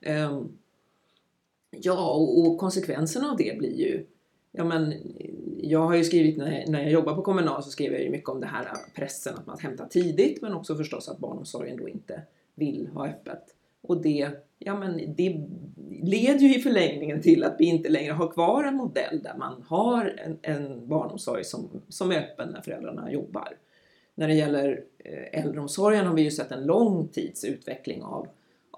Um, 0.06 0.58
ja, 1.70 2.14
och, 2.14 2.38
och 2.38 2.58
konsekvenserna 2.58 3.30
av 3.30 3.36
det 3.36 3.58
blir 3.58 3.76
ju 3.76 4.06
ja 4.52 4.64
men 4.64 4.94
jag 5.60 5.80
har 5.80 5.94
ju 5.94 6.04
skrivit 6.04 6.36
när, 6.36 6.66
när 6.66 6.82
jag 6.82 6.90
jobbar 6.90 7.14
på 7.14 7.22
Kommunal 7.22 7.62
så 7.62 7.70
skriver 7.70 7.94
jag 7.94 8.04
ju 8.04 8.10
mycket 8.10 8.28
om 8.28 8.40
det 8.40 8.46
här 8.46 8.68
pressen 8.94 9.34
att 9.34 9.46
man 9.46 9.58
hämtar 9.58 9.86
tidigt 9.86 10.42
men 10.42 10.54
också 10.54 10.76
förstås 10.76 11.08
att 11.08 11.18
barnomsorgen 11.18 11.76
då 11.76 11.88
inte 11.88 12.22
vill 12.54 12.88
ha 12.94 13.08
öppet. 13.08 13.53
Och 13.88 14.02
det, 14.02 14.28
ja 14.58 14.78
men 14.78 15.14
det 15.16 15.40
leder 16.02 16.40
ju 16.40 16.56
i 16.56 16.60
förlängningen 16.60 17.22
till 17.22 17.44
att 17.44 17.56
vi 17.58 17.64
inte 17.64 17.88
längre 17.88 18.12
har 18.12 18.28
kvar 18.28 18.64
en 18.64 18.76
modell 18.76 19.22
där 19.22 19.34
man 19.38 19.64
har 19.68 20.14
en, 20.24 20.38
en 20.42 20.88
barnomsorg 20.88 21.44
som, 21.44 21.68
som 21.88 22.10
är 22.10 22.18
öppen 22.18 22.48
när 22.48 22.60
föräldrarna 22.60 23.12
jobbar. 23.12 23.56
När 24.14 24.28
det 24.28 24.34
gäller 24.34 24.84
eh, 24.98 25.40
äldreomsorgen 25.40 26.06
har 26.06 26.14
vi 26.14 26.22
ju 26.22 26.30
sett 26.30 26.52
en 26.52 26.66
lång 26.66 27.08
tids 27.08 27.44
utveckling 27.44 28.02
av 28.02 28.28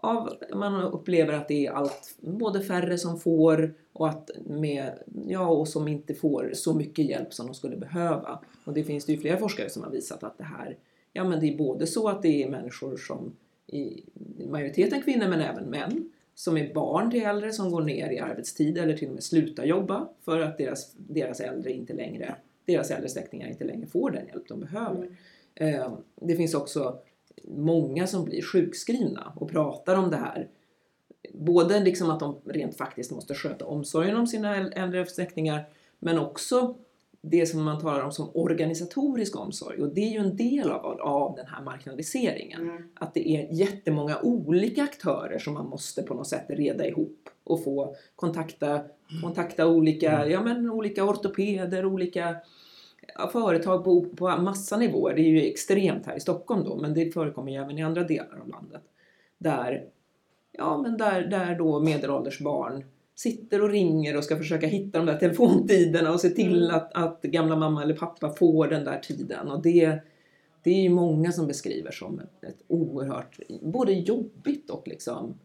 av, 0.07 0.33
man 0.55 0.83
upplever 0.83 1.33
att 1.33 1.49
det 1.49 1.67
är 1.67 1.71
allt, 1.71 2.17
både 2.21 2.61
färre 2.61 2.99
som 2.99 3.21
får 3.21 3.75
och, 3.93 4.09
att 4.09 4.31
med, 4.45 4.93
ja, 5.27 5.49
och 5.49 5.69
som 5.69 5.89
inte 5.89 6.15
får 6.15 6.51
så 6.55 6.75
mycket 6.75 7.05
hjälp 7.05 7.35
som 7.35 7.47
de 7.47 7.55
skulle 7.55 7.77
behöva. 7.77 8.41
Och 8.65 8.73
det 8.73 8.85
finns 8.85 9.05
det 9.05 9.13
ju 9.13 9.19
flera 9.19 9.39
forskare 9.39 9.71
som 9.71 9.83
har 9.83 9.91
visat 9.91 10.23
att 10.23 10.39
det 10.39 10.45
här, 10.45 10.77
ja 11.13 11.25
men 11.25 11.41
det 11.41 11.53
är 11.53 11.57
både 11.57 11.87
så 11.87 12.09
att 12.09 12.23
det 12.23 12.43
är 12.43 12.51
människor 12.51 12.97
som 12.97 13.37
i 13.67 14.05
majoriteten 14.51 15.03
kvinnor 15.03 15.29
men 15.29 15.41
även 15.41 15.65
män 15.65 16.11
som 16.35 16.57
är 16.57 16.75
barn 16.75 17.11
till 17.11 17.23
äldre 17.23 17.53
som 17.53 17.71
går 17.71 17.83
ner 17.83 18.11
i 18.11 18.19
arbetstid 18.19 18.79
eller 18.79 18.97
till 18.97 19.09
och 19.09 19.15
med 19.15 19.25
slutar 19.25 19.65
jobba 19.65 20.09
för 20.25 20.41
att 20.41 20.59
deras, 20.59 20.93
deras 20.97 21.41
äldre 21.41 21.73
inte 21.73 21.93
längre, 21.93 22.37
deras 22.65 22.91
äldre 22.91 23.09
släktingar 23.09 23.49
inte 23.49 23.65
längre 23.65 23.87
får 23.87 24.11
den 24.11 24.27
hjälp 24.27 24.49
de 24.49 24.61
behöver. 24.61 25.09
Mm. 25.55 25.93
Det 26.21 26.37
finns 26.37 26.55
också 26.55 26.99
många 27.45 28.07
som 28.07 28.25
blir 28.25 28.43
sjukskrivna 28.43 29.33
och 29.37 29.51
pratar 29.51 29.97
om 29.97 30.11
det 30.11 30.17
här. 30.17 30.49
Både 31.33 31.81
liksom 31.81 32.11
att 32.11 32.21
de 32.21 32.37
rent 32.45 32.77
faktiskt 32.77 33.11
måste 33.11 33.35
sköta 33.35 33.65
omsorgen 33.65 34.17
om 34.17 34.27
sina 34.27 34.71
äldre 34.71 35.07
släktingar 35.07 35.65
men 35.99 36.19
också 36.19 36.77
det 37.31 37.47
som 37.47 37.65
man 37.65 37.81
talar 37.81 38.05
om 38.05 38.13
som 38.13 38.31
organisatorisk 38.35 39.37
omsorg 39.37 39.83
och 39.83 39.95
det 39.95 40.01
är 40.01 40.11
ju 40.11 40.19
en 40.19 40.37
del 40.37 40.71
av, 40.71 41.01
av 41.01 41.37
den 41.37 41.47
här 41.47 41.63
marknadiseringen. 41.63 42.61
Mm. 42.61 42.83
Att 42.95 43.15
det 43.15 43.29
är 43.29 43.49
jättemånga 43.53 44.19
olika 44.23 44.83
aktörer 44.83 45.39
som 45.39 45.55
man 45.55 45.69
måste 45.69 46.03
på 46.03 46.15
något 46.15 46.29
sätt 46.29 46.45
reda 46.49 46.87
ihop 46.87 47.29
och 47.45 47.65
få 47.65 47.97
kontakta, 48.17 48.81
kontakta 49.23 49.67
olika, 49.67 50.13
mm. 50.13 50.31
ja, 50.31 50.43
men 50.43 50.71
olika 50.71 51.05
ortopeder, 51.05 51.87
olika 51.87 52.37
företag 53.33 53.85
på, 53.85 54.05
på 54.05 54.29
massa 54.29 54.77
nivåer. 54.77 55.15
Det 55.15 55.21
är 55.21 55.31
ju 55.31 55.43
extremt 55.43 56.07
här 56.07 56.17
i 56.17 56.21
Stockholm 56.21 56.65
då 56.65 56.77
men 56.77 56.95
det 56.95 57.15
förekommer 57.15 57.53
ju 57.53 57.59
även 57.59 57.79
i 57.79 57.83
andra 57.83 58.03
delar 58.03 58.39
av 58.41 58.49
landet. 58.49 58.83
Där, 59.39 59.85
ja, 60.53 60.83
men 60.83 60.97
där, 60.97 61.23
där 61.23 61.59
då 61.59 61.81
medelålders 61.81 62.41
barn 62.41 62.85
sitter 63.17 63.63
och 63.63 63.71
ringer 63.71 64.17
och 64.17 64.25
ska 64.25 64.37
försöka 64.37 64.67
hitta 64.67 64.99
de 64.99 65.07
där 65.07 65.19
telefontiderna 65.19 66.13
och 66.13 66.21
se 66.21 66.31
till 66.31 66.65
mm. 66.65 66.77
att, 66.77 66.93
att 66.93 67.23
gamla 67.23 67.57
mamma 67.57 67.83
eller 67.83 67.95
pappa 67.95 68.31
får 68.31 68.69
den 68.69 68.85
där 68.85 68.99
tiden. 68.99 69.49
Och 69.49 69.63
det, 69.63 69.99
det 70.63 70.71
är 70.71 70.83
ju 70.83 70.91
många 70.91 71.33
som 71.33 71.47
beskriver 71.47 71.91
som 71.91 72.19
ett, 72.19 72.45
ett 72.45 72.63
oerhört, 72.69 73.39
både 73.63 73.93
jobbigt 73.93 74.71
och 74.71 74.89
liksom, 74.89 75.39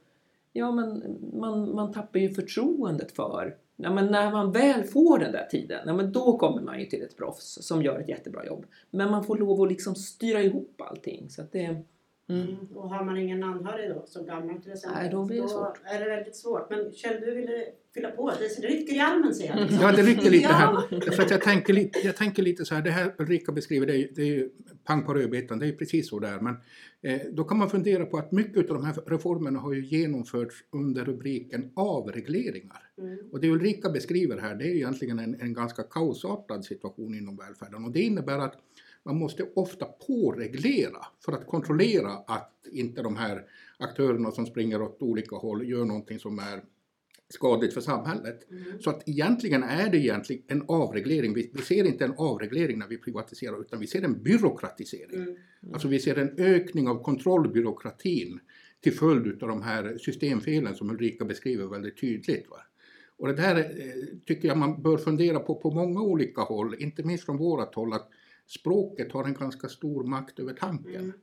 ja 0.54 0.72
men 0.72 1.04
man, 1.34 1.76
man 1.76 1.92
tappar 1.92 2.20
ju 2.20 2.30
förtroendet 2.30 3.12
för, 3.12 3.56
ja, 3.76 3.94
men 3.94 4.08
när 4.08 4.32
man 4.32 4.52
väl 4.52 4.84
får 4.84 5.20
den 5.20 5.32
där 5.32 5.46
tiden, 5.46 5.80
ja, 5.86 5.94
men 5.94 6.12
då 6.12 6.38
kommer 6.38 6.62
man 6.62 6.80
ju 6.80 6.86
till 6.86 7.04
ett 7.04 7.18
proffs 7.18 7.58
som 7.62 7.84
gör 7.84 8.00
ett 8.00 8.10
jättebra 8.10 8.46
jobb. 8.46 8.66
Men 8.90 9.12
man 9.12 9.24
får 9.24 9.38
lov 9.38 9.62
att 9.62 9.70
liksom 9.70 9.96
styra 9.96 10.42
ihop 10.42 10.82
allting. 10.82 11.30
Så 11.30 11.42
det, 11.52 11.82
Mm. 12.32 12.48
mm. 12.48 12.78
Och 12.78 12.90
har 12.90 13.06
man 13.06 13.18
ingen 13.18 13.44
anhörig 13.44 13.90
då, 13.90 14.04
som 14.06 14.26
gammal 14.26 14.62
till 14.62 14.72
exempel, 14.72 15.02
Nej, 15.02 15.12
då 15.12 15.26
blir 15.26 15.42
det 15.42 15.50
svårt. 15.50 15.80
är 15.84 16.00
det 16.00 16.10
väldigt 16.16 16.36
svårt. 16.36 16.70
Men 16.70 16.92
Kjell, 16.92 17.22
du 17.22 17.36
ville 17.36 17.66
fylla 17.94 18.12
på. 18.12 18.32
Det 18.40 18.68
rycker 18.68 18.96
i 18.96 19.00
armen 19.00 19.36
ser 19.36 19.48
jag. 19.48 19.60
Liksom. 19.60 19.80
Ja, 19.82 19.92
det 19.92 20.02
rycker 20.02 20.30
lite 20.30 20.48
här. 20.48 21.12
För 21.12 21.24
att 21.24 21.32
jag, 21.32 21.42
tänker 21.42 21.74
lite, 21.74 22.00
jag 22.00 22.16
tänker 22.16 22.44
lite 22.44 22.66
så 22.66 22.76
här, 22.76 22.82
det 22.82 22.92
här 22.92 23.16
Ulrika 23.18 23.52
beskriver, 23.52 23.88
det 23.88 23.98
är, 23.98 24.10
det 24.16 24.22
är 24.22 24.26
ju 24.26 24.50
pang 24.84 25.06
på 25.06 25.14
rödbetan, 25.14 25.60
det 25.60 25.68
är 25.68 25.72
precis 25.72 26.10
så 26.10 26.20
där. 26.20 26.40
Men 26.40 26.56
eh, 27.02 27.22
då 27.32 27.44
kan 27.44 27.58
man 27.58 27.70
fundera 27.70 28.06
på 28.06 28.18
att 28.18 28.32
mycket 28.32 28.70
av 28.70 28.76
de 28.76 28.86
här 28.86 28.96
reformerna 29.06 29.60
har 29.60 29.74
ju 29.74 29.86
genomförts 29.86 30.56
under 30.72 31.06
rubriken 31.06 31.72
avregleringar. 31.76 32.84
Mm. 32.98 33.18
Och 33.32 33.40
det 33.40 33.50
Ulrika 33.50 33.90
beskriver 33.90 34.38
här, 34.38 34.56
det 34.56 34.66
är 34.66 34.76
egentligen 34.76 35.20
en, 35.20 35.42
en 35.42 35.54
ganska 35.54 35.84
kaosartad 35.84 36.66
situation 36.66 37.16
inom 37.16 37.38
välfärden. 37.38 37.86
Och 37.86 37.92
det 37.92 38.02
innebär 38.02 38.40
att 38.40 38.56
man 39.06 39.18
måste 39.18 39.44
ofta 39.56 39.86
påreglera 39.86 41.06
för 41.26 41.32
att 41.32 41.48
kontrollera 41.48 42.12
att 42.12 42.68
inte 42.72 43.02
de 43.02 43.16
här 43.16 43.46
aktörerna 43.78 44.32
som 44.32 44.46
springer 44.46 44.82
åt 44.82 45.02
olika 45.02 45.36
håll 45.36 45.70
gör 45.70 45.86
någonting 45.86 46.20
som 46.20 46.40
är 46.40 46.64
skadligt 47.30 47.74
för 47.74 47.82
samhället. 47.82 48.52
Mm. 48.52 48.82
Så 48.82 48.90
att 48.90 49.10
egentligen 49.10 49.64
är 49.64 49.90
det 49.90 49.98
egentligen 49.98 50.44
en 50.48 50.64
avreglering. 50.68 51.34
Vi, 51.34 51.52
vi, 51.54 51.62
ser 51.62 51.84
inte 51.84 52.06
en 52.06 52.14
avreglering 52.18 52.80
när 52.80 52.88
vi 52.88 52.98
privatiserar 52.98 53.62
utan 53.62 53.80
vi 53.80 53.88
ser 53.88 54.02
en 54.02 54.24
byråkratisering. 54.24 55.16
Mm. 55.16 55.28
Mm. 55.28 55.74
Alltså 55.74 55.88
vi 55.88 56.00
ser 56.00 56.16
en 56.16 56.36
ökning 56.38 56.88
av 56.88 57.04
kontrollbyråkratin 57.04 58.40
till 58.82 58.94
följd 58.94 59.44
av 59.44 59.50
de 59.50 59.62
här 59.62 59.98
systemfelen 59.98 60.76
som 60.76 60.90
Ulrika 60.90 61.26
beskriver 61.26 61.66
väldigt 61.66 62.02
tydligt. 62.02 62.50
Va? 62.50 62.58
Och 63.18 63.28
det 63.28 63.34
där 63.34 63.56
eh, 63.60 63.64
tycker 64.26 64.48
jag 64.48 64.58
man 64.58 64.82
bör 64.82 64.98
fundera 64.98 65.40
på 65.40 65.56
på 65.56 65.72
många 65.72 66.02
olika 66.02 66.42
håll, 66.42 66.76
inte 66.80 67.04
minst 67.04 67.26
från 67.26 67.38
vårat 67.38 67.76
håll, 67.76 67.94
att 67.94 68.10
språket 68.60 69.12
har 69.12 69.24
en 69.24 69.34
ganska 69.34 69.70
stor 69.70 70.04
makt 70.04 70.40
över 70.40 70.54
tanken. 70.54 70.96
Mm. 70.96 71.14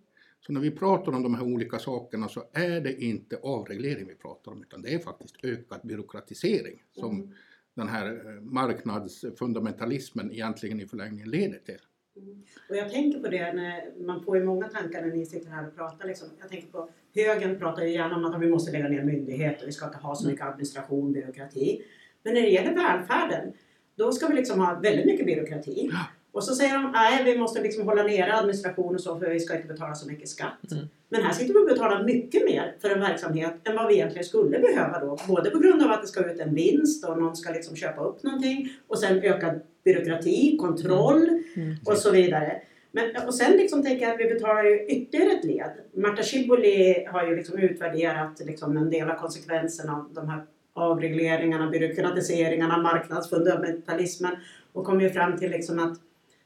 Så 0.40 0.52
när 0.52 0.60
vi 0.60 0.70
pratar 0.70 1.12
om 1.12 1.22
de 1.22 1.34
här 1.34 1.44
olika 1.44 1.78
sakerna 1.78 2.28
så 2.28 2.44
är 2.52 2.80
det 2.80 3.02
inte 3.02 3.36
avreglering 3.42 4.06
vi 4.06 4.14
pratar 4.14 4.52
om 4.52 4.62
utan 4.62 4.82
det 4.82 4.94
är 4.94 4.98
faktiskt 4.98 5.44
ökad 5.44 5.80
byråkratisering 5.82 6.82
som 6.92 7.16
mm. 7.16 7.34
den 7.74 7.88
här 7.88 8.06
eh, 8.06 8.40
marknadsfundamentalismen 8.40 10.32
egentligen 10.32 10.80
i 10.80 10.86
förlängningen 10.86 11.30
leder 11.30 11.58
till. 11.58 11.78
Mm. 12.16 12.42
Och 12.68 12.76
jag 12.76 12.90
tänker 12.90 13.18
på 13.18 13.28
det 13.28 13.52
när 13.52 14.06
man 14.06 14.24
får 14.24 14.36
ju 14.38 14.44
många 14.44 14.68
tankar 14.68 15.02
när 15.02 15.16
ni 15.16 15.26
sitter 15.26 15.50
här 15.50 15.68
och 15.68 15.76
pratar. 15.76 16.08
Liksom. 16.08 16.28
Jag 16.40 16.48
tänker 16.48 16.68
på 16.68 16.90
högern 17.14 17.58
pratar 17.58 17.82
ju 17.82 17.92
gärna 17.92 18.16
om 18.16 18.24
att 18.24 18.42
vi 18.42 18.50
måste 18.50 18.72
lägga 18.72 18.88
ner 18.88 19.04
myndigheter, 19.04 19.66
vi 19.66 19.72
ska 19.72 19.86
inte 19.86 19.98
ha 19.98 20.14
så 20.14 20.28
mycket 20.28 20.46
administration, 20.46 21.12
byråkrati. 21.12 21.82
Men 22.22 22.34
när 22.34 22.42
det 22.42 22.48
gäller 22.48 22.74
välfärden, 22.74 23.52
då 23.96 24.12
ska 24.12 24.26
vi 24.26 24.34
liksom 24.34 24.60
ha 24.60 24.80
väldigt 24.80 25.06
mycket 25.06 25.26
byråkrati. 25.26 25.88
Ja. 25.92 26.06
Och 26.32 26.44
så 26.44 26.54
säger 26.54 26.74
de 26.74 26.92
nej 26.92 27.24
vi 27.24 27.38
måste 27.38 27.62
liksom 27.62 27.86
hålla 27.86 28.02
nere 28.02 28.34
administration 28.34 28.94
och 28.94 29.00
så 29.00 29.18
för 29.18 29.30
vi 29.30 29.40
ska 29.40 29.56
inte 29.56 29.68
betala 29.68 29.94
så 29.94 30.08
mycket 30.08 30.28
skatt. 30.28 30.72
Mm. 30.72 30.84
Men 31.08 31.22
här 31.22 31.32
sitter 31.32 31.54
vi 31.54 31.60
och 31.60 31.66
betalar 31.66 32.04
mycket 32.04 32.44
mer 32.44 32.74
för 32.80 32.90
en 32.90 33.00
verksamhet 33.00 33.54
än 33.64 33.76
vad 33.76 33.86
vi 33.88 33.94
egentligen 33.94 34.24
skulle 34.24 34.58
behöva 34.58 35.00
då. 35.00 35.18
Både 35.28 35.50
på 35.50 35.58
grund 35.58 35.82
av 35.82 35.90
att 35.90 36.02
det 36.02 36.08
ska 36.08 36.30
ut 36.32 36.40
en 36.40 36.54
vinst 36.54 37.04
och 37.04 37.18
någon 37.18 37.36
ska 37.36 37.52
liksom 37.52 37.76
köpa 37.76 38.04
upp 38.04 38.22
någonting 38.22 38.68
och 38.86 38.98
sen 38.98 39.22
ökad 39.22 39.60
byråkrati, 39.84 40.56
kontroll 40.60 41.28
mm. 41.28 41.44
Mm. 41.56 41.76
och 41.84 41.96
så 41.96 42.10
vidare. 42.10 42.62
Men, 42.92 43.26
och 43.26 43.34
sen 43.34 43.52
liksom 43.52 43.82
tänker 43.82 44.06
jag 44.06 44.14
att 44.14 44.20
vi 44.20 44.34
betalar 44.34 44.64
ju 44.64 44.86
ytterligare 44.86 45.32
ett 45.32 45.44
led. 45.44 45.70
Marta 45.92 46.22
Schibboli 46.22 47.06
har 47.10 47.26
ju 47.26 47.36
liksom 47.36 47.58
utvärderat 47.58 48.40
liksom 48.40 48.76
en 48.76 48.90
del 48.90 49.10
av 49.10 49.14
konsekvenserna 49.14 49.92
av 49.92 50.14
de 50.14 50.28
här 50.28 50.44
avregleringarna, 50.72 51.70
byråkratiseringarna, 51.70 52.78
marknadsfundamentalismen 52.78 54.36
och 54.72 54.84
kom 54.84 55.00
ju 55.00 55.10
fram 55.10 55.36
till 55.36 55.50
liksom 55.50 55.78
att 55.78 55.98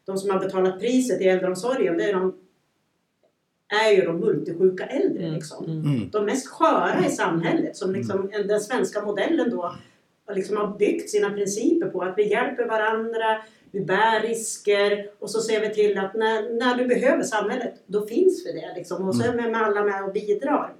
de 0.04 0.18
som 0.18 0.30
har 0.30 0.40
betalat 0.40 0.80
priset 0.80 1.20
i 1.20 1.24
äldreomsorgen 1.24 1.96
det 1.96 2.04
är, 2.04 2.12
de, 2.12 2.34
är 3.84 3.90
ju 3.90 4.02
de 4.02 4.20
multisjuka 4.20 4.86
äldre. 4.86 5.22
Mm. 5.22 5.34
Liksom. 5.34 5.64
Mm. 5.64 5.84
mm. 5.84 6.10
De 6.10 6.24
mest 6.24 6.48
sköra 6.48 7.06
i 7.06 7.10
samhället 7.10 7.76
som 7.76 7.92
liksom, 7.92 8.28
mm. 8.28 8.46
den 8.48 8.60
svenska 8.60 9.02
modellen 9.04 9.50
då 9.50 9.74
liksom 10.34 10.56
har 10.56 10.78
byggt 10.78 11.10
sina 11.10 11.30
principer 11.30 11.86
på 11.86 12.02
att 12.02 12.14
vi 12.16 12.30
hjälper 12.30 12.64
varandra, 12.64 13.42
vi 13.70 13.80
bär 13.80 14.20
risker 14.20 15.10
och 15.18 15.30
så 15.30 15.40
ser 15.40 15.60
vi 15.60 15.74
till 15.74 15.98
att 15.98 16.14
när, 16.14 16.58
när 16.58 16.74
du 16.76 16.86
behöver 16.86 17.22
samhället, 17.22 17.74
då 17.86 18.06
finns 18.06 18.46
vi 18.46 18.52
det. 18.52 18.72
Liksom. 18.76 19.08
Och 19.08 19.14
så 19.14 19.22
är 19.22 19.32
vi 19.32 19.50
med 19.50 19.62
alla 19.62 19.84
med 19.84 20.04
och 20.04 20.12
bidrar. 20.12 20.74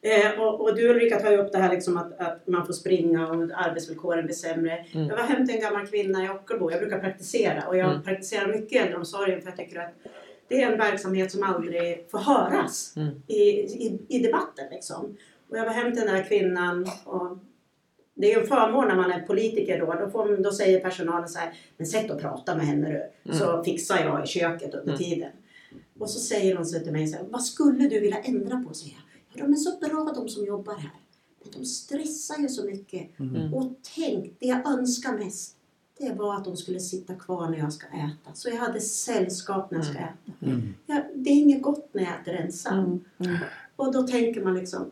Eh, 0.00 0.40
och, 0.40 0.60
och, 0.60 0.76
du 0.76 0.88
Ulrika 0.88 1.20
tar 1.20 1.30
ju 1.30 1.36
upp 1.36 1.52
det 1.52 1.58
här 1.58 1.72
liksom 1.72 1.96
att, 1.96 2.20
att 2.20 2.46
man 2.46 2.66
får 2.66 2.72
springa 2.72 3.28
och 3.28 3.50
arbetsvillkoren 3.54 4.24
blir 4.24 4.34
sämre. 4.34 4.86
Mm. 4.92 5.08
Jag 5.08 5.16
var 5.16 5.22
hem 5.22 5.46
till 5.46 5.54
en 5.54 5.60
gammal 5.60 5.86
kvinna 5.86 6.24
i 6.24 6.28
Ockelbo. 6.28 6.70
Jag 6.70 6.80
brukar 6.80 6.98
praktisera 6.98 7.68
och 7.68 7.76
jag 7.76 7.90
mm. 7.90 8.02
praktiserar 8.02 8.46
mycket 8.46 8.72
i 8.72 8.76
äldreomsorgen 8.76 9.40
för 9.40 9.48
jag 9.48 9.56
tycker 9.56 9.80
att 9.80 9.94
det 10.48 10.62
är 10.62 10.72
en 10.72 10.78
verksamhet 10.78 11.32
som 11.32 11.42
aldrig 11.42 12.10
får 12.10 12.18
höras 12.18 12.96
mm. 12.96 13.22
i, 13.26 13.40
i, 13.40 13.98
i, 14.08 14.18
debatten. 14.18 14.64
Liksom. 14.70 15.16
Och 15.50 15.58
jag 15.58 15.64
var 15.64 15.72
hem 15.72 15.92
till 15.92 16.02
den 16.02 16.14
här 16.14 16.24
kvinnan 16.24 16.90
och 17.04 17.38
det 18.14 18.32
är 18.32 18.40
en 18.40 18.46
förmån 18.46 18.88
när 18.88 18.96
man 18.96 19.12
är 19.12 19.20
politiker 19.20 19.78
då. 19.78 19.94
Då, 19.94 20.10
får, 20.10 20.36
då 20.36 20.52
säger 20.52 20.80
personalen 20.80 21.28
så 21.28 21.38
här, 21.38 21.52
men 21.76 21.86
sätt 21.86 22.10
och 22.10 22.20
prata 22.20 22.56
med 22.56 22.66
henne 22.66 23.10
du, 23.22 23.32
så 23.32 23.52
mm. 23.52 23.64
fixar 23.64 24.04
jag 24.04 24.24
i 24.24 24.26
köket 24.26 24.74
under 24.74 24.94
mm. 24.94 24.98
tiden. 24.98 25.30
Och 25.98 26.10
så 26.10 26.20
säger 26.20 26.56
hon 26.56 26.66
så 26.66 26.80
till 26.80 26.92
mig 26.92 27.06
så 27.06 27.16
här, 27.16 27.24
vad 27.30 27.42
skulle 27.42 27.88
du 27.88 28.00
vilja 28.00 28.18
ändra 28.18 28.64
på? 28.68 28.74
Säger 28.74 28.94
jag. 28.94 29.05
De 29.38 29.52
är 29.52 29.56
så 29.56 29.78
bra 29.78 30.12
de 30.14 30.28
som 30.28 30.46
jobbar 30.46 30.74
här. 30.74 31.00
Men 31.42 31.52
de 31.52 31.64
stressar 31.64 32.38
ju 32.38 32.48
så 32.48 32.64
mycket. 32.64 33.20
Mm. 33.20 33.54
Och 33.54 33.72
tänk, 33.96 34.32
det 34.38 34.46
jag 34.46 34.66
önskar 34.66 35.12
mest 35.12 35.56
det 35.98 36.12
var 36.12 36.34
att 36.34 36.44
de 36.44 36.56
skulle 36.56 36.80
sitta 36.80 37.14
kvar 37.14 37.48
när 37.50 37.58
jag 37.58 37.72
ska 37.72 37.86
äta. 37.86 38.34
Så 38.34 38.48
jag 38.48 38.56
hade 38.56 38.80
sällskap 38.80 39.70
när 39.70 39.78
jag 39.78 39.86
ska 39.86 39.98
mm. 39.98 40.08
äta. 40.08 40.46
Mm. 40.46 40.74
Ja, 40.86 41.02
det 41.14 41.30
är 41.30 41.34
inget 41.34 41.62
gott 41.62 41.88
när 41.92 42.02
jag 42.02 42.12
äter 42.20 42.34
ensam. 42.34 42.78
Mm. 42.78 43.00
mm. 43.18 43.36
Och 43.76 43.92
då 43.92 44.02
tänker 44.02 44.44
man 44.44 44.54
liksom 44.54 44.90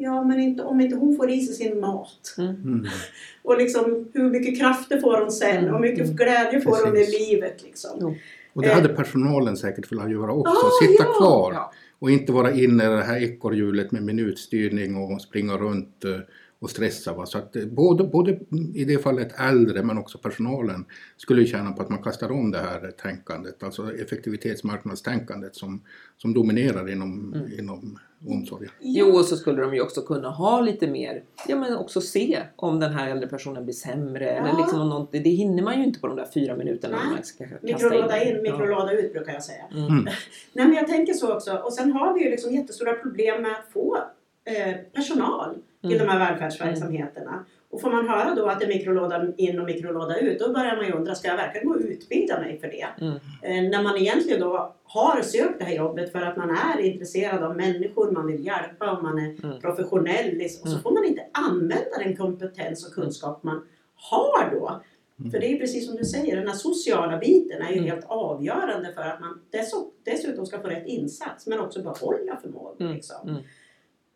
Ja, 0.00 0.24
men 0.24 0.40
inte, 0.40 0.62
om 0.62 0.80
inte 0.80 0.96
hon 0.96 1.16
får 1.16 1.30
i 1.30 1.40
sig 1.40 1.54
sin 1.54 1.80
mat. 1.80 2.34
Mm. 2.38 2.86
och 3.42 3.58
liksom, 3.58 4.08
hur 4.12 4.30
mycket 4.30 4.58
krafter 4.58 5.00
får 5.00 5.20
hon 5.20 5.32
sen? 5.32 5.64
Och 5.64 5.72
hur 5.72 5.90
mycket 5.90 6.10
glädje 6.10 6.60
får 6.60 6.70
Precis. 6.70 6.86
hon 6.86 6.96
i 6.96 7.06
livet? 7.06 7.62
Liksom. 7.62 8.16
Och 8.52 8.62
det 8.62 8.74
hade 8.74 8.88
personalen 8.88 9.56
säkert 9.56 9.92
velat 9.92 10.10
göra 10.10 10.32
också. 10.32 10.66
Ah, 10.66 10.70
sitta 10.86 11.04
ja. 11.04 11.12
kvar. 11.12 11.52
Ja 11.52 11.72
och 11.98 12.10
inte 12.10 12.32
vara 12.32 12.52
inne 12.52 12.84
i 12.84 12.88
det 12.88 13.02
här 13.02 13.22
ekorrhjulet 13.22 13.92
med 13.92 14.02
minutstyrning 14.02 14.96
och 14.96 15.22
springa 15.22 15.56
runt 15.56 16.04
eh, 16.04 16.20
och 16.60 16.70
stressa. 16.70 17.12
Va? 17.12 17.26
Så 17.26 17.38
att 17.38 17.56
eh, 17.56 17.64
både, 17.64 18.04
både 18.04 18.38
i 18.74 18.84
det 18.84 18.98
fallet 18.98 19.40
äldre 19.40 19.82
men 19.82 19.98
också 19.98 20.18
personalen 20.18 20.84
skulle 21.16 21.46
tjäna 21.46 21.72
på 21.72 21.82
att 21.82 21.88
man 21.88 22.02
kastar 22.02 22.30
om 22.32 22.50
det 22.50 22.58
här 22.58 22.90
tänkandet, 22.90 23.62
alltså 23.62 23.94
effektivitetsmarknadstänkandet 23.94 25.56
som, 25.56 25.82
som 26.16 26.34
dominerar 26.34 26.90
inom, 26.90 27.34
mm. 27.34 27.58
inom 27.58 27.98
omsorgen. 28.26 28.70
Jo, 28.80 29.06
och 29.06 29.24
så 29.24 29.36
skulle 29.36 29.62
de 29.62 29.74
ju 29.74 29.80
också 29.80 30.02
kunna 30.02 30.30
ha 30.30 30.60
lite 30.60 30.86
mer, 30.86 31.22
ja 31.48 31.56
men 31.56 31.76
också 31.76 32.00
se 32.00 32.42
om 32.56 32.80
den 32.80 32.92
här 32.92 33.10
äldre 33.10 33.28
personen 33.28 33.64
blir 33.64 33.74
sämre 33.74 34.24
Ja. 34.24 34.30
eller 34.30 34.58
liksom 34.58 34.80
om 34.80 34.88
något, 34.88 35.12
det 35.12 35.18
hinner 35.18 35.62
man 35.62 35.78
ju 35.78 35.84
inte 35.84 36.00
på 36.00 36.06
de 36.06 36.16
där 36.16 36.28
fyra 36.34 36.56
minuterna 36.56 36.96
när 37.04 37.10
man 37.10 37.24
ska 37.24 37.44
kasta 37.44 37.66
Mikrolåda 37.66 38.22
in, 38.22 38.36
Ja. 38.36 38.42
mikrolåda 38.42 38.92
ut 38.92 39.12
brukar 39.12 39.32
jag 39.32 39.44
säga. 39.44 39.64
Mm. 39.72 39.84
Mm. 39.86 40.04
Nej 40.52 40.66
men 40.66 40.72
jag 40.72 40.86
tänker 40.86 41.12
så 41.12 41.34
också. 41.34 41.56
Och 41.56 41.72
sen 41.72 41.92
har 41.92 42.14
vi 42.14 42.24
ju 42.24 42.30
liksom 42.30 42.54
jättestora 42.54 42.92
problem 42.92 43.42
med 43.42 43.52
att 43.52 43.72
få 43.72 43.96
eh, 44.44 44.74
personal 44.92 45.58
till 45.80 45.92
Mm. 45.92 46.06
de 46.06 46.12
här 46.12 46.30
välfärdsverksamheterna. 46.30 47.44
Och 47.70 47.80
får 47.80 47.90
man 47.90 48.08
höra 48.08 48.34
då 48.34 48.46
att 48.46 48.60
det 48.60 48.66
är 48.66 48.68
mikrolåda 48.68 49.26
in 49.36 49.58
och 49.60 49.66
mikrolåda 49.66 50.18
ut, 50.18 50.38
då 50.38 50.52
börjar 50.52 50.76
man 50.76 50.86
ju 50.86 50.92
undra, 50.92 51.14
ska 51.14 51.28
jag 51.28 51.36
verkligen 51.36 51.68
gå 51.68 51.74
och 51.74 51.80
utbilda 51.80 52.40
mig 52.40 52.58
för 52.60 52.68
det? 52.68 52.86
Mm. 53.00 53.14
Eh, 53.42 53.70
när 53.70 53.82
man 53.82 53.96
egentligen 53.96 54.40
då 54.40 54.74
har 54.84 55.22
sökt 55.22 55.58
det 55.58 55.64
här 55.64 55.74
jobbet 55.74 56.12
för 56.12 56.22
att 56.22 56.36
man 56.36 56.50
är 56.50 56.78
intresserad 56.80 57.42
av 57.42 57.56
människor, 57.56 58.10
man 58.10 58.26
vill 58.26 58.46
hjälpa 58.46 58.90
och 58.92 59.02
man 59.02 59.18
är 59.18 59.44
Mm. 59.44 59.60
professionell. 59.60 60.34
Liksom. 60.34 60.62
Och 60.62 60.68
så 60.68 60.74
Mm. 60.74 60.82
får 60.82 60.90
man 60.92 61.04
inte 61.04 61.22
använda 61.32 61.98
den 62.04 62.16
kompetens 62.16 62.86
och 62.86 62.92
kunskap 62.94 63.42
man 63.42 63.66
har 63.94 64.50
då. 64.54 64.80
Mm. 65.18 65.30
För 65.30 65.38
det 65.38 65.52
är 65.52 65.58
precis 65.58 65.86
som 65.86 65.96
du 65.96 66.04
säger, 66.04 66.36
den 66.36 66.46
här 66.46 66.54
sociala 66.54 67.18
biten 67.18 67.62
är 67.62 67.68
ju 67.70 67.78
Mm. 67.78 67.90
helt 67.90 68.04
avgörande 68.08 68.92
för 68.94 69.02
att 69.02 69.20
man 69.20 69.40
dess- 69.50 69.90
dessutom 70.04 70.46
ska 70.46 70.60
få 70.60 70.68
rätt 70.68 70.86
insats 70.86 71.46
men 71.46 71.60
också 71.60 71.82
behålla 71.82 72.36
förmågan. 72.42 72.76
Mm. 72.80 72.92
Liksom. 72.94 73.38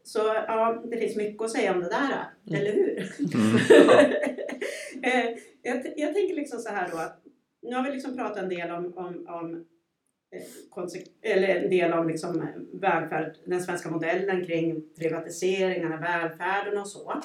Så 0.04 0.18
ja, 0.46 0.82
det 0.90 0.96
finns 0.96 1.16
mycket 1.16 1.42
att 1.42 1.50
säga 1.50 1.74
om 1.74 1.80
det 1.80 1.88
där, 1.88 2.24
Mm. 2.48 2.60
eller 2.60 2.72
hur? 2.72 3.12
Mm. 3.34 4.12
Eh, 5.04 5.36
jag, 5.62 5.82
jag 5.96 6.14
tänker 6.14 6.34
liksom 6.34 6.58
så 6.58 6.68
här 6.68 6.90
då 6.90 6.96
att 6.96 7.22
nu 7.62 7.76
har 7.76 7.84
vi 7.84 7.90
liksom 7.90 8.16
pratat 8.16 8.42
en 8.42 8.48
del 8.48 8.70
om, 8.70 8.98
om, 8.98 9.26
om 9.28 9.64
eh, 10.32 11.32
eller 11.32 11.48
en 11.48 11.70
del 11.70 11.92
om 11.92 12.08
liksom 12.08 12.40
eh, 12.40 12.80
välfärd, 12.80 13.36
den 13.44 13.62
svenska 13.62 13.90
modellen 13.90 14.44
kring 14.44 14.82
privatiseringarna, 14.98 15.96
välfärden 15.96 16.78
och 16.78 16.88
så. 16.88 17.22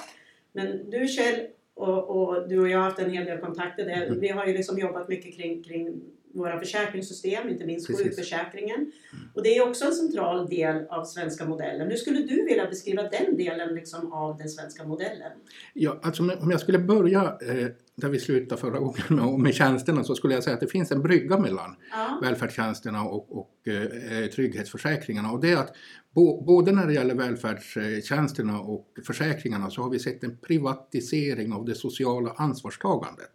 Men 0.52 0.90
du 0.90 1.08
Kjell 1.08 1.48
och, 1.74 2.10
och 2.10 2.50
du 2.50 2.60
och 2.60 2.70
jag 2.70 2.78
har 2.78 2.86
haft 2.86 3.00
en 3.00 3.12
hel 3.12 3.26
del 3.26 3.40
kontakter 3.40 3.86
där. 3.86 4.06
Mm. 4.06 4.20
Vi 4.20 4.28
har 4.28 4.46
ju 4.46 4.54
liksom 4.54 4.80
jobbat 4.80 5.10
mycket 5.10 5.36
kring, 5.36 5.64
kring 5.64 6.02
våra 6.34 6.60
försäkringssystem, 6.60 7.50
inte 7.50 7.66
minst 7.66 7.88
Precis. 7.88 8.04
sjukförsäkringen. 8.06 8.92
Och 9.34 9.44
det 9.44 9.58
är 9.58 9.70
också 9.70 9.86
en 9.86 9.92
central 9.94 10.48
del 10.50 10.86
av 10.90 11.04
svenska 11.06 11.46
modellen. 11.46 11.88
Hur 11.90 11.96
skulle 11.98 12.20
du 12.20 12.46
vilja 12.46 12.66
beskriva 12.70 13.04
den 13.04 13.38
delen 13.38 13.76
liksom 13.76 14.14
av 14.14 14.38
den 14.38 14.50
svenska 14.50 14.84
modellen? 14.84 15.32
Ja, 15.74 16.00
alltså 16.04 16.24
om 16.24 16.30
jag- 16.30 16.42
om 16.42 16.52
jag 16.52 16.60
skulle 16.60 16.80
börja 16.80 17.22
eh, 17.24 17.68
där 17.96 18.10
vi 18.10 18.20
slutade 18.20 18.62
förra 18.62 18.80
gången 18.80 19.02
med, 19.10 19.40
med 19.40 19.54
tjänsterna 19.54 20.04
så 20.04 20.16
skulle 20.16 20.34
jag 20.34 20.44
säga 20.44 20.54
att 20.54 20.60
det 20.60 20.68
finns 20.68 20.92
en 20.92 21.02
brygga 21.02 21.38
mellan 21.40 21.76
Ja. 21.92 22.20
välfärdstjänsterna 22.22 23.04
och, 23.04 23.38
och 23.38 23.68
eh, 23.68 24.28
trygghetsförsäkringarna. 24.30 25.32
Och 25.32 25.42
det 25.42 25.52
är 25.52 25.58
att 25.58 25.76
bo, 26.12 26.42
både 26.46 26.72
när 26.72 26.88
det 26.88 26.94
gäller 26.94 27.16
välfärdstjänsterna 27.16 28.60
och 28.60 28.88
försäkringarna 29.06 29.70
så 29.70 29.82
har 29.82 29.90
vi 29.90 30.00
sett 30.00 30.24
en 30.24 30.38
privatisering 30.38 31.54
av 31.54 31.66
det 31.66 31.76
sociala 31.76 32.34
ansvarstagandet 32.38 33.32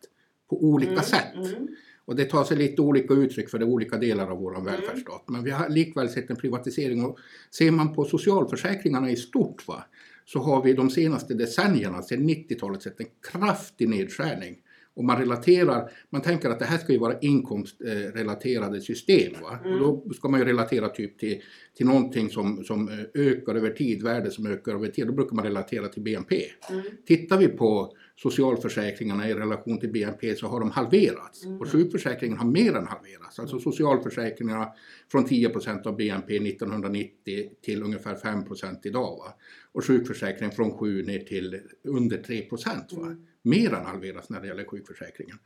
på 0.50 0.62
olika 0.64 0.90
Mm, 0.92 1.05
sätt. 1.05 1.35
mm. 1.35 1.68
Och 2.04 2.16
det 2.16 2.24
tar 2.24 2.44
sig 2.44 2.56
lite 2.56 2.82
olika 2.82 3.14
uttryck 3.14 3.50
för 3.50 3.58
är 3.58 3.64
olika 3.64 3.96
delar 3.96 4.30
av 4.30 4.38
vår 4.38 4.64
välfärdsstat. 4.64 5.24
Men 5.28 5.44
vi 5.44 5.50
har 5.50 5.68
likväl 5.68 6.08
sett 6.08 6.30
en 6.30 6.36
privatisering. 6.36 7.04
Och 7.04 7.18
ser 7.50 7.70
man 7.70 7.94
på 7.94 8.04
socialförsäkringarna 8.04 9.10
i 9.10 9.16
stort 9.16 9.68
va, 9.68 9.84
så 10.24 10.38
har 10.38 10.62
vi 10.62 10.72
de 10.72 10.90
senaste 10.90 11.34
decennierna, 11.34 12.02
sedan 12.02 12.28
90-talet, 12.28 12.82
sett 12.82 13.00
en 13.00 13.06
kraftig 13.32 13.88
nedskärning. 13.88 14.56
Och 14.94 15.04
man 15.04 15.18
relaterar, 15.18 15.90
man 16.10 16.22
tänker 16.22 16.50
att 16.50 16.58
det 16.58 16.64
här 16.64 16.78
ska 16.78 16.92
ju 16.92 16.98
vara 16.98 17.18
inkomstrelaterade 17.18 18.80
system. 18.80 19.32
Va? 19.42 19.58
Mm. 19.64 19.82
Och 19.82 20.08
då 20.08 20.14
ska 20.14 20.28
man 20.28 20.40
ju 20.40 20.46
relatera 20.46 20.88
typ 20.88 21.18
till, 21.18 21.42
till 21.76 21.86
någonting 21.86 22.30
som, 22.30 22.64
som 22.64 22.88
eh, 22.88 23.22
ökar 23.22 23.54
över 23.54 23.70
tid, 23.70 24.02
värde 24.02 24.30
som 24.30 24.46
ökar 24.46 24.72
över 24.72 24.88
tid. 24.88 25.06
Då 25.06 25.12
brukar 25.12 25.36
man 25.36 25.44
relatera 25.44 25.88
till 25.88 26.02
BNP. 26.02 26.44
Mm. 26.70 26.82
Tittar 27.06 27.38
vi 27.38 27.48
på 27.48 27.96
socialförsäkringarna 28.16 29.29
i 29.29 29.35
relation 29.35 29.81
till 29.81 29.92
BNP 29.92 30.35
så 30.37 30.46
har 30.46 30.61
de 30.61 30.70
halverats. 30.70 31.44
Mm. 31.44 31.61
Och 31.61 31.68
sjukförsäkringen 31.68 32.38
har 32.38 32.46
mer 32.46 32.77
än 32.77 32.87
halverats. 32.87 33.38
Alltså 33.38 33.59
socialförsäkringarna 33.59 34.72
från 35.12 35.27
10% 35.27 35.87
av 35.87 35.96
BNP 35.96 36.37
1990 36.37 37.51
till 37.64 37.83
ungefär 37.83 38.14
5% 38.14 38.79
idag. 38.83 39.16
Va? 39.16 39.35
Och 39.72 39.85
sjukförsäkringen 39.85 40.55
från 40.55 40.79
7 40.79 41.03
ner 41.03 41.18
till 41.18 41.61
under 41.85 42.22
3 42.22 42.48
Va? 42.51 43.07
Mm. 43.07 43.27
Mer 43.42 43.74
än 43.74 43.85
halverats 43.85 44.31
när 44.31 44.40
det 44.40 44.46
gäller 44.46 44.64
sjukförsäkringen. 44.64 45.38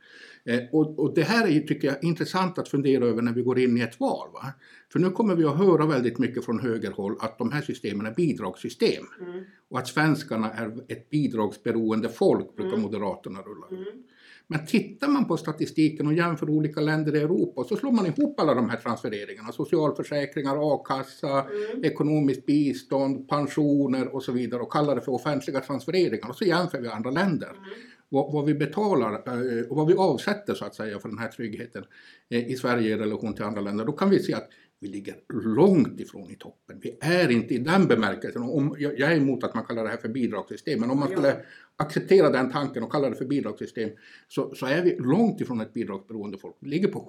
Eh, 0.45 0.59
och, 0.71 0.99
och 0.99 1.15
det 1.15 1.23
här 1.23 1.47
är 1.47 1.51
ju, 1.51 1.61
tycker 1.61 1.87
jag, 1.87 2.03
intressant 2.03 2.57
att 2.57 2.69
fundera 2.69 3.05
över 3.05 3.21
när 3.21 3.33
vi 3.33 3.41
går 3.41 3.59
in 3.59 3.77
i 3.77 3.81
ett 3.81 3.99
val. 3.99 4.29
Va? 4.33 4.53
För 4.91 4.99
nu 4.99 5.09
kommer 5.09 5.35
vi 5.35 5.43
att 5.43 5.57
höra 5.57 5.85
väldigt 5.85 6.17
mycket 6.17 6.45
från 6.45 6.59
högerhåll 6.59 7.15
att 7.19 7.37
de 7.37 7.51
här 7.51 7.61
systemen 7.61 8.05
är 8.05 8.13
bidragssystem. 8.13 9.05
Mm. 9.19 9.43
Och 9.69 9.79
att 9.79 9.87
svenskarna 9.87 10.51
är 10.51 10.91
ett 10.91 11.09
bidragsberoende 11.09 12.09
folk, 12.09 12.55
brukar 12.55 12.77
Mm. 12.77 12.81
Moderaterna 12.81 13.39
rulla 13.41 13.65
ut. 13.81 13.87
Mm. 13.87 14.03
Men 14.49 14.65
tittar 14.65 15.07
man 15.07 15.27
på 15.27 15.37
statistiken 15.37 16.07
och 16.07 16.13
jämför 16.13 16.49
olika 16.49 16.81
länder 16.81 17.15
i 17.15 17.19
Europa 17.19 17.63
så 17.63 17.75
slår 17.75 17.91
man 17.91 18.05
ihop 18.05 18.39
alla 18.39 18.53
de 18.53 18.69
här 18.69 18.77
transfereringarna. 18.77 19.51
Socialförsäkringar, 19.51 20.73
a-kassa, 20.75 21.45
Mm. 21.73 21.83
ekonomiskt 21.83 22.45
bistånd, 22.45 23.29
pensioner 23.29 24.15
och 24.15 24.23
så 24.23 24.31
vidare 24.31 24.61
och 24.61 24.71
kallar 24.71 24.95
det 24.95 25.01
för 25.01 25.11
offentliga 25.11 25.59
transfereringar. 25.59 26.29
Och 26.29 26.35
så 26.35 26.45
jämför 26.45 26.81
vi 26.81 26.87
andra 26.87 27.11
länder. 27.11 27.49
Mm. 27.49 27.61
Vad, 28.09 28.33
vad 28.33 28.45
vi 28.45 28.53
betalar 28.53 29.11
eh, 29.11 29.63
och 29.69 29.75
vad 29.75 29.87
vi 29.87 29.93
avsätter 29.93 30.53
så 30.53 30.65
att 30.65 30.75
säga 30.75 30.99
för 30.99 31.09
den 31.09 31.17
här 31.17 31.27
tryggheten 31.27 31.83
eh, 32.29 32.51
i 32.51 32.55
Sverige 32.55 32.95
i 32.95 32.97
relation 32.97 33.33
till 33.33 33.43
andra 33.43 33.61
länder. 33.61 33.85
Då 33.85 33.91
kan 33.91 34.09
vi 34.09 34.19
se 34.19 34.33
att 34.33 34.49
vi 34.79 34.87
ligger 34.87 35.15
långt 35.29 35.99
ifrån 35.99 36.31
i 36.31 36.35
toppen. 36.35 36.79
Vi 36.81 36.97
är 37.01 37.31
inte 37.31 37.53
i 37.53 37.57
den 37.57 37.87
bemärkelsen. 37.87 38.41
Om, 38.41 38.75
jag, 38.79 38.99
jag 38.99 39.11
är 39.11 39.17
emot 39.17 39.43
att 39.43 39.55
man 39.55 39.65
kallar 39.65 39.83
det 39.83 39.89
här 39.89 39.97
för 39.97 40.09
bidragssystem, 40.09 40.79
men 40.79 40.91
om 40.91 40.99
man 40.99 41.09
skulle 41.09 41.35
acceptera 41.77 42.29
den 42.29 42.51
tanken 42.51 42.83
och 42.83 42.91
kalla 42.91 43.09
det 43.09 43.15
för 43.15 43.25
bidragssystem 43.25 43.89
så, 44.27 44.55
så 44.55 44.65
är 44.65 44.83
vi 44.83 44.95
långt 44.95 45.41
ifrån 45.41 45.61
ett 45.61 45.73
bidragsberoende 45.73 46.37
folk. 46.37 46.55
Vi 46.59 46.69
ligger 46.69 46.87
på 46.87 46.99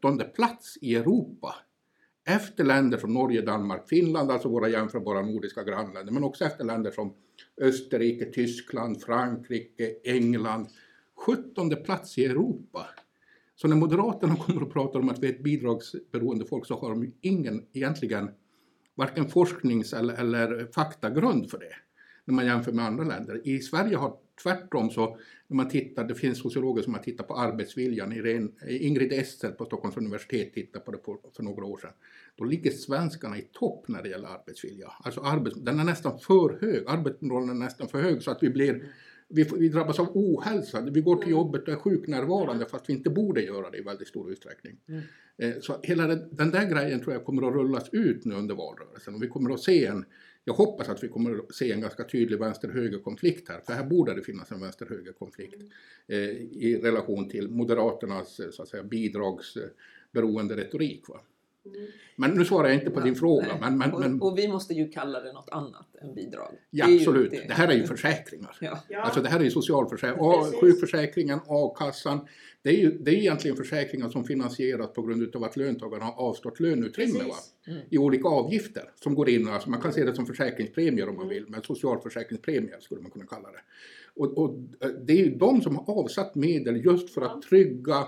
17 0.00 0.22
plats 0.34 0.78
i 0.80 0.96
Europa. 0.96 1.54
Efter 2.28 2.64
länder 2.64 2.98
som 2.98 3.14
Norge, 3.14 3.42
Danmark, 3.42 3.88
Finland, 3.88 4.30
alltså 4.30 4.48
våra 4.48 4.68
jämförbara 4.68 5.22
nordiska 5.22 5.64
grannländer, 5.64 6.12
men 6.12 6.24
också 6.24 6.44
efter 6.44 6.64
länder 6.64 6.90
som 6.90 7.14
Österrike, 7.60 8.24
Tyskland, 8.24 9.02
Frankrike, 9.02 9.94
England. 10.04 10.66
17 11.26 11.70
plats 11.84 12.18
i 12.18 12.24
Europa. 12.24 12.86
Så 13.60 13.68
när 13.68 13.76
Moderaterna 13.76 14.36
kommer 14.46 14.62
och 14.62 14.72
pratar 14.72 15.00
om 15.00 15.08
att 15.08 15.18
vi 15.18 15.26
är 15.26 15.32
ett 15.32 15.42
bidragsberoende 15.42 16.44
folk 16.44 16.66
så 16.66 16.74
har 16.74 16.90
de 16.90 17.12
ingen 17.20 17.66
egentligen 17.72 18.30
varken 18.94 19.28
forsknings 19.28 19.92
eller, 19.92 20.14
eller 20.14 20.72
faktagrund 20.74 21.50
för 21.50 21.58
det 21.58 21.74
när 22.24 22.34
man 22.34 22.46
jämför 22.46 22.72
med 22.72 22.84
andra 22.84 23.04
länder. 23.04 23.40
I 23.44 23.60
Sverige 23.60 23.96
har 23.96 24.16
tvärtom 24.42 24.90
så, 24.90 25.18
när 25.46 25.56
man 25.56 25.68
tittar, 25.68 26.04
det 26.04 26.14
finns 26.14 26.38
sociologer 26.38 26.82
som 26.82 26.94
har 26.94 27.02
tittat 27.02 27.28
på 27.28 27.34
arbetsviljan, 27.34 28.12
Irene, 28.12 28.48
Ingrid 28.68 29.12
Essel 29.12 29.52
på 29.52 29.64
Stockholms 29.64 29.96
universitet 29.96 30.54
tittade 30.54 30.84
på 30.84 30.90
det 30.90 30.98
på, 30.98 31.18
för 31.36 31.42
några 31.42 31.64
år 31.64 31.78
sedan. 31.78 31.90
Då 32.36 32.44
ligger 32.44 32.70
svenskarna 32.70 33.38
i 33.38 33.42
topp 33.42 33.88
när 33.88 34.02
det 34.02 34.08
gäller 34.08 34.28
arbetsvilja. 34.28 34.92
Alltså 35.04 35.20
arbets, 35.20 35.56
den 35.56 35.80
är 35.80 35.84
nästan 35.84 36.18
för 36.18 36.58
hög, 36.60 36.84
arbetsmoralen 36.86 37.50
är 37.50 37.54
nästan 37.54 37.88
för 37.88 38.02
hög 38.02 38.22
så 38.22 38.30
att 38.30 38.42
vi 38.42 38.50
blir 38.50 38.92
vi, 39.28 39.42
vi 39.58 39.68
drabbas 39.68 39.98
av 40.00 40.08
ohälsa, 40.14 40.80
vi 40.80 41.00
går 41.00 41.16
till 41.16 41.28
Mm. 41.28 41.38
jobbet 41.38 41.62
och 41.62 41.68
är 41.68 41.76
sjuknärvarande 41.76 42.66
fast 42.66 42.88
vi 42.88 42.92
inte 42.92 43.10
borde 43.10 43.42
göra 43.42 43.70
det 43.70 43.78
i 43.78 43.82
väldigt 43.82 44.08
stor 44.08 44.30
utsträckning. 44.32 44.76
Mm. 44.88 45.00
Eh, 45.36 45.60
Så 45.60 45.80
hela 45.82 46.06
den 46.06 46.50
där 46.50 46.70
grejen 46.70 47.00
tror 47.00 47.12
jag 47.12 47.24
kommer 47.24 47.48
att 47.48 47.54
rullas 47.54 47.88
ut 47.92 48.24
nu 48.24 48.34
under 48.34 48.54
valrörelsen 48.54 49.14
och 49.14 49.22
vi 49.22 49.28
kommer 49.28 49.54
att 49.54 49.60
se 49.60 49.86
en, 49.86 50.04
jag 50.44 50.54
hoppas 50.54 50.88
att 50.88 51.04
vi 51.04 51.08
kommer 51.08 51.38
att 51.38 51.54
se 51.54 51.72
en 51.72 51.80
ganska 51.80 52.04
tydlig 52.04 52.38
vänster-höger-konflikt 52.38 53.48
här, 53.48 53.60
för 53.66 53.72
här 53.72 53.84
borde 53.84 54.14
det 54.14 54.22
finnas 54.22 54.52
en 54.52 54.60
vänster-höger-konflikt 54.60 55.62
eh, 56.06 56.18
i 56.18 56.80
relation 56.82 57.28
till 57.28 57.48
Moderaternas 57.50 58.40
eh, 58.40 58.50
så 58.50 58.62
att 58.62 58.68
säga, 58.68 58.82
bidragsberoende 58.82 60.56
retorik. 60.56 61.08
Va? 61.08 61.20
Mm. 61.66 61.86
Men 62.16 62.30
nu 62.30 62.44
svarar 62.44 62.68
jag 62.68 62.74
inte 62.76 62.90
på 62.90 63.00
din 63.00 63.14
fråga, 63.14 63.46
men, 63.60 63.78
men, 63.78 63.90
men 63.90 64.22
Och, 64.22 64.28
och 64.32 64.38
vi 64.38 64.48
måste 64.48 64.74
ju 64.74 64.88
kalla 64.88 65.20
det 65.20 65.32
något 65.32 65.48
annat 65.50 65.96
än 66.02 66.14
bidrag. 66.14 66.54
ja, 66.70 66.86
Det 66.86 66.94
absolut, 66.94 67.30
det 67.30 67.54
här 67.54 67.68
är 67.68 67.72
ju 67.74 67.86
försäkringar. 67.86 68.56
Ja. 68.60 68.78
Ja. 68.88 69.00
Alltså 69.02 69.20
det 69.22 69.28
här 69.28 69.40
är 69.40 69.44
ju 69.44 69.50
socialförsäkring, 69.50 70.18
Precis. 70.42 70.60
sjukförsäkringen, 70.60 71.38
a-kassan. 71.48 72.20
Det 72.62 72.70
är 72.70 72.76
ju 72.76 72.90
det 72.98 73.10
är 73.10 73.14
egentligen 73.14 73.56
försäkringar 73.56 74.08
som 74.08 74.24
finansieras 74.24 74.92
på 74.92 75.02
grund 75.02 75.36
av 75.36 75.44
att 75.44 75.56
löntagarna 75.56 76.04
har 76.04 76.22
avstått 76.28 76.60
löneutrymme. 76.60 77.24
Mm. 77.66 77.80
i 77.90 77.98
olika 77.98 78.28
avgifter 78.28 78.90
som 79.02 79.14
går 79.14 79.28
in. 79.28 79.48
Alltså 79.48 79.70
man 79.70 79.80
kan 79.80 79.92
se 79.92 80.04
det 80.04 80.14
som 80.14 80.26
försäkringspremier 80.26 81.08
om 81.08 81.14
man 81.16 81.24
Mm. 81.24 81.34
vill, 81.34 81.44
men 81.48 81.62
socialförsäkringspremier 81.62 82.80
skulle 82.80 83.00
man 83.00 83.10
kunna 83.10 83.26
kalla 83.26 83.48
det. 83.52 83.60
Och, 84.14 84.38
och 84.38 84.54
eh, 84.80 84.88
det 84.88 85.12
är 85.12 85.16
ju 85.16 85.34
de 85.34 85.62
som 85.62 85.76
har 85.76 85.94
avsatt 85.94 86.34
medel 86.34 86.84
just 86.84 87.14
för 87.14 87.22
att 87.22 87.42
trygga 87.42 88.06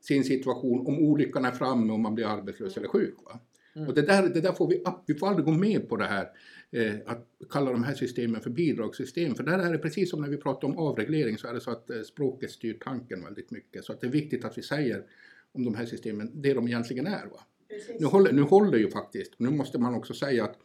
sin 0.00 0.24
situation 0.24 0.86
om 0.86 0.98
olyckan 0.98 1.44
är 1.44 1.50
framme 1.50 1.92
och 1.92 2.00
man 2.00 2.14
blir 2.14 2.26
arbetslös 2.26 2.76
eller 2.76 2.88
sjuk. 2.88 3.14
Va? 3.24 3.40
Mm. 3.76 3.88
Och 3.88 3.94
det 3.94 4.02
där, 4.02 4.28
det 4.28 4.40
där 4.40 4.52
får 4.52 4.68
vi, 4.68 4.84
vi 5.06 5.14
får 5.14 5.28
aldrig 5.28 5.46
gå 5.46 5.52
med 5.52 5.88
på 5.88 5.96
det 5.96 6.04
här 6.04 6.28
eh, 6.70 6.94
att 7.06 7.28
kalla 7.50 7.72
de 7.72 7.84
här 7.84 7.94
systemen 7.94 8.40
för 8.40 8.50
bidragssystem. 8.50 9.34
För 9.34 9.44
där 9.44 9.58
är 9.58 9.72
det 9.72 9.78
precis 9.78 10.10
som 10.10 10.20
när 10.20 10.28
vi 10.28 10.36
pratar 10.36 10.68
om 10.68 10.78
avreglering 10.78 11.38
så 11.38 11.48
är 11.48 11.54
det 11.54 11.60
så 11.60 11.70
att 11.70 11.90
eh, 11.90 12.00
språket 12.00 12.50
styr 12.50 12.78
tanken 12.84 13.24
väldigt 13.24 13.50
mycket. 13.50 13.84
Så 13.84 13.92
att 13.92 14.00
det 14.00 14.06
är 14.06 14.10
viktigt 14.10 14.44
att 14.44 14.58
vi 14.58 14.62
säger 14.62 15.04
om 15.52 15.64
de 15.64 15.74
här 15.74 15.86
systemen 15.86 16.30
det 16.34 16.54
de 16.54 16.68
egentligen 16.68 17.06
är. 17.06 17.26
Va? 17.26 17.40
Precis. 17.68 18.00
Nu 18.00 18.06
håller, 18.06 18.32
nu 18.32 18.42
håller 18.42 18.78
ju 18.78 18.90
faktiskt, 18.90 19.32
nu 19.36 19.50
måste 19.50 19.78
man 19.78 19.94
också 19.94 20.14
säga 20.14 20.44
att 20.44 20.56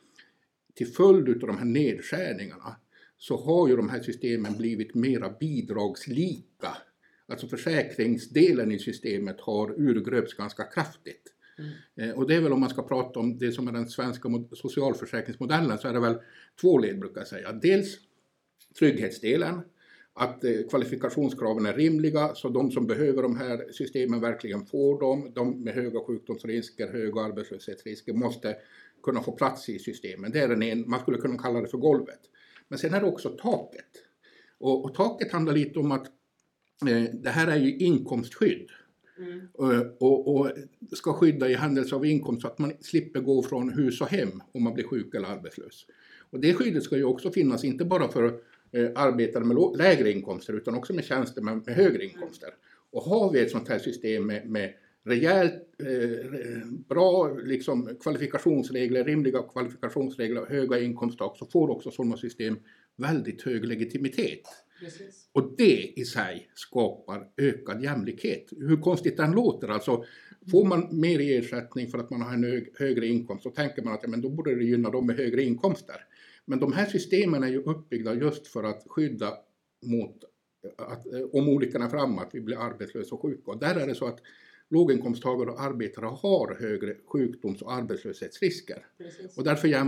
till 0.75 0.87
följd 0.87 1.43
av 1.43 1.47
de 1.47 1.57
här 1.57 1.65
nedskärningarna 1.65 2.75
så 3.17 3.37
har 3.37 3.67
ju 3.67 3.75
de 3.75 3.89
här 3.89 3.99
systemen 3.99 4.57
blivit 4.57 4.95
mera 4.95 5.29
bidragslika. 5.39 6.77
Alltså 7.27 7.47
försäkringsdelen 7.47 8.71
i 8.71 8.79
systemet 8.79 9.41
har 9.41 9.79
urgröpts 9.79 10.33
ganska 10.33 10.63
kraftigt. 10.63 11.31
Mm. 11.97 12.15
Och 12.15 12.27
det 12.27 12.35
är 12.35 12.41
väl 12.41 12.53
om 12.53 12.59
man 12.59 12.69
ska 12.69 12.83
prata 12.83 13.19
om 13.19 13.37
det 13.37 13.51
som 13.51 13.67
är 13.67 13.71
den 13.71 13.89
svenska 13.89 14.29
socialförsäkringsmodellen 14.51 15.77
så 15.77 15.87
är 15.87 15.93
det 15.93 15.99
väl 15.99 16.17
två 16.61 16.77
led 16.77 16.99
brukar 16.99 17.21
jag 17.21 17.27
säga. 17.27 17.51
Dels 17.51 17.97
trygghetsdelen, 18.79 19.61
att 20.13 20.43
eh, 20.43 20.51
kvalifikationskraven 20.69 21.65
är 21.65 21.73
rimliga 21.73 22.35
så 22.35 22.49
de 22.49 22.71
som 22.71 22.87
behöver 22.87 23.21
de 23.21 23.35
här 23.35 23.71
systemen 23.71 24.21
verkligen 24.21 24.65
får 24.65 24.99
dem. 24.99 25.31
De 25.35 25.63
med 25.63 25.73
höga 25.73 25.99
sjukdomsrisker, 25.99 26.87
höga 26.87 27.21
arbetslöshetsrisker 27.21 28.13
måste 28.13 28.55
kunna 29.03 29.21
få 29.21 29.31
plats 29.31 29.69
i 29.69 29.79
systemen. 29.79 30.31
Det 30.31 30.39
är 30.39 30.47
den 30.47 30.63
en, 30.63 30.89
man 30.89 30.99
skulle 30.99 31.17
kunna 31.17 31.37
kalla 31.37 31.61
det 31.61 31.67
för 31.67 31.77
golvet. 31.77 32.19
Men 32.67 32.79
sen 32.79 32.93
är 32.93 33.01
det 33.01 33.07
också 33.07 33.29
taket. 33.29 33.89
Och, 34.57 34.85
och 34.85 34.93
taket 34.93 35.31
handlar 35.31 35.53
lite 35.53 35.79
om 35.79 35.91
att 35.91 36.05
eh, 36.05 36.11
det 37.13 37.29
här 37.29 37.47
är 37.47 37.57
ju 37.57 37.77
inkomstskydd. 37.77 38.69
Mm. 39.17 39.47
Och, 39.53 40.01
och, 40.01 40.35
och, 40.35 40.51
ska 40.91 41.13
skydda 41.13 41.49
i 41.49 41.53
händelse 41.53 41.95
av 41.95 42.05
inkomst 42.05 42.41
så 42.41 42.47
att 42.47 42.59
man 42.59 42.73
slipper 42.79 43.19
gå 43.19 43.43
från 43.43 43.73
hus 43.73 44.01
och 44.01 44.07
hem 44.07 44.43
om 44.51 44.63
man 44.63 44.73
blir 44.73 44.83
sjuk 44.83 45.15
eller 45.15 45.27
arbetslös. 45.27 45.85
Och 46.29 46.39
det 46.39 46.53
skyddet 46.53 46.83
ska 46.83 46.97
ju 46.97 47.03
också 47.03 47.31
finnas, 47.31 47.63
inte 47.63 47.85
bara 47.85 48.11
för 48.11 48.25
eh, 48.71 48.89
arbetare 48.95 49.43
med 49.43 49.57
lägre 49.77 50.11
inkomster 50.11 50.53
utan 50.53 50.75
också 50.75 50.93
med 50.93 51.05
tjänstemän 51.05 51.63
med 51.65 51.75
högre 51.75 52.05
inkomster. 52.05 52.49
Och 52.91 53.01
har 53.01 53.31
vi 53.31 53.39
ett 53.39 53.51
sånt 53.51 53.69
här 53.69 53.79
system 53.79 54.27
med, 54.27 54.49
med 54.49 54.73
rejält 55.03 55.53
eh, 55.79 56.67
bra 56.89 57.37
liksom, 57.43 57.97
kvalifikationsregler, 58.01 59.03
rimliga 59.03 59.41
kvalifikationsregler 59.41 60.41
och 60.41 60.47
höga 60.47 60.79
inkomsttak 60.79 61.37
så 61.37 61.45
får 61.45 61.69
också 61.69 61.91
sådana 61.91 62.17
system 62.17 62.57
väldigt 62.95 63.41
hög 63.41 63.65
legitimitet. 63.65 64.41
Precis. 64.79 65.29
Och 65.31 65.53
det 65.57 65.99
i 65.99 66.05
sig 66.05 66.49
skapar 66.53 67.29
ökad 67.37 67.83
jämlikhet. 67.83 68.47
Hur 68.57 68.77
konstigt 68.77 69.17
den 69.17 69.31
låter, 69.31 69.67
alltså 69.67 70.05
får 70.51 70.65
man 70.65 70.99
mer 70.99 71.19
i 71.19 71.37
ersättning 71.37 71.87
för 71.87 71.97
att 71.97 72.09
man 72.09 72.21
har 72.21 72.33
en 72.33 72.43
hög, 72.43 72.73
högre 72.79 73.07
inkomst 73.07 73.43
så 73.43 73.49
tänker 73.49 73.83
man 73.83 73.93
att 73.93 73.99
ja, 74.03 74.09
men 74.09 74.21
då 74.21 74.29
borde 74.29 74.55
det 74.55 74.63
gynna 74.63 74.89
dem 74.89 75.07
med 75.07 75.17
högre 75.17 75.43
inkomster. 75.43 75.95
Men 76.45 76.59
de 76.59 76.73
här 76.73 76.85
systemen 76.85 77.43
är 77.43 77.47
ju 77.47 77.63
uppbyggda 77.63 78.13
just 78.13 78.47
för 78.47 78.63
att 78.63 78.83
skydda 78.87 79.33
mot 79.85 80.23
att 80.77 81.05
om 81.31 81.49
olyckan 81.49 81.81
är 81.81 81.89
framme, 81.89 82.21
att 82.21 82.35
vi 82.35 82.41
blir 82.41 82.57
arbetslösa 82.57 83.15
och 83.15 83.21
sjuka. 83.21 83.51
Och 83.51 83.59
där 83.59 83.75
är 83.75 83.87
det 83.87 83.95
så 83.95 84.07
att 84.07 84.19
låginkomsttagare 84.69 85.49
och 85.49 85.61
arbetare 85.61 86.05
har 86.05 86.57
högre 86.59 86.95
sjukdoms 87.05 87.61
och 87.61 87.73
arbetslöshetsrisker. 87.73 88.85
Precis. 88.97 89.37
Och 89.37 89.43
därför 89.43 89.67
eh, 89.67 89.85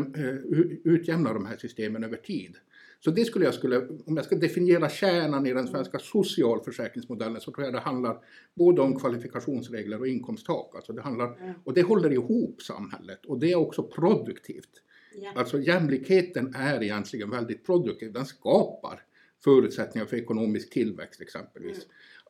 utjämnar 0.83 1.33
de 1.33 1.45
här 1.45 1.57
systemen 1.57 2.03
över 2.03 2.17
tid. 2.17 2.57
Så 2.99 3.11
det 3.11 3.25
skulle 3.25 3.45
jag 3.45 3.53
skulle, 3.53 3.87
om 4.05 4.15
jag 4.15 4.25
ska 4.25 4.35
definiera 4.35 4.89
kärnan 4.89 5.45
i 5.45 5.53
den 5.53 5.67
svenska 5.67 5.99
socialförsäkringsmodellen 5.99 7.41
så 7.41 7.51
tror 7.51 7.65
jag 7.65 7.73
det 7.73 7.79
handlar 7.79 8.17
både 8.53 8.81
om 8.81 8.99
kvalifikationsregler 8.99 9.99
och 9.99 10.07
inkomsttak. 10.07 10.75
Alltså 10.75 10.93
det 10.93 11.01
handlar, 11.01 11.55
och 11.63 11.73
det 11.73 11.81
håller 11.81 12.13
ihop 12.13 12.61
samhället 12.61 13.25
och 13.25 13.39
det 13.39 13.51
är 13.51 13.55
också 13.55 13.83
produktivt. 13.83 14.83
Ja. 15.15 15.31
Alltså 15.35 15.59
jämlikheten 15.59 16.55
är 16.55 16.83
egentligen 16.83 17.29
väldigt 17.29 17.65
produktiv, 17.65 18.13
den 18.13 18.25
skapar 18.25 19.03
förutsättningar 19.43 20.05
för 20.05 20.17
ekonomisk 20.17 20.69
tillväxt 20.69 21.21
exempelvis. 21.21 21.77
Mm. 21.77 21.87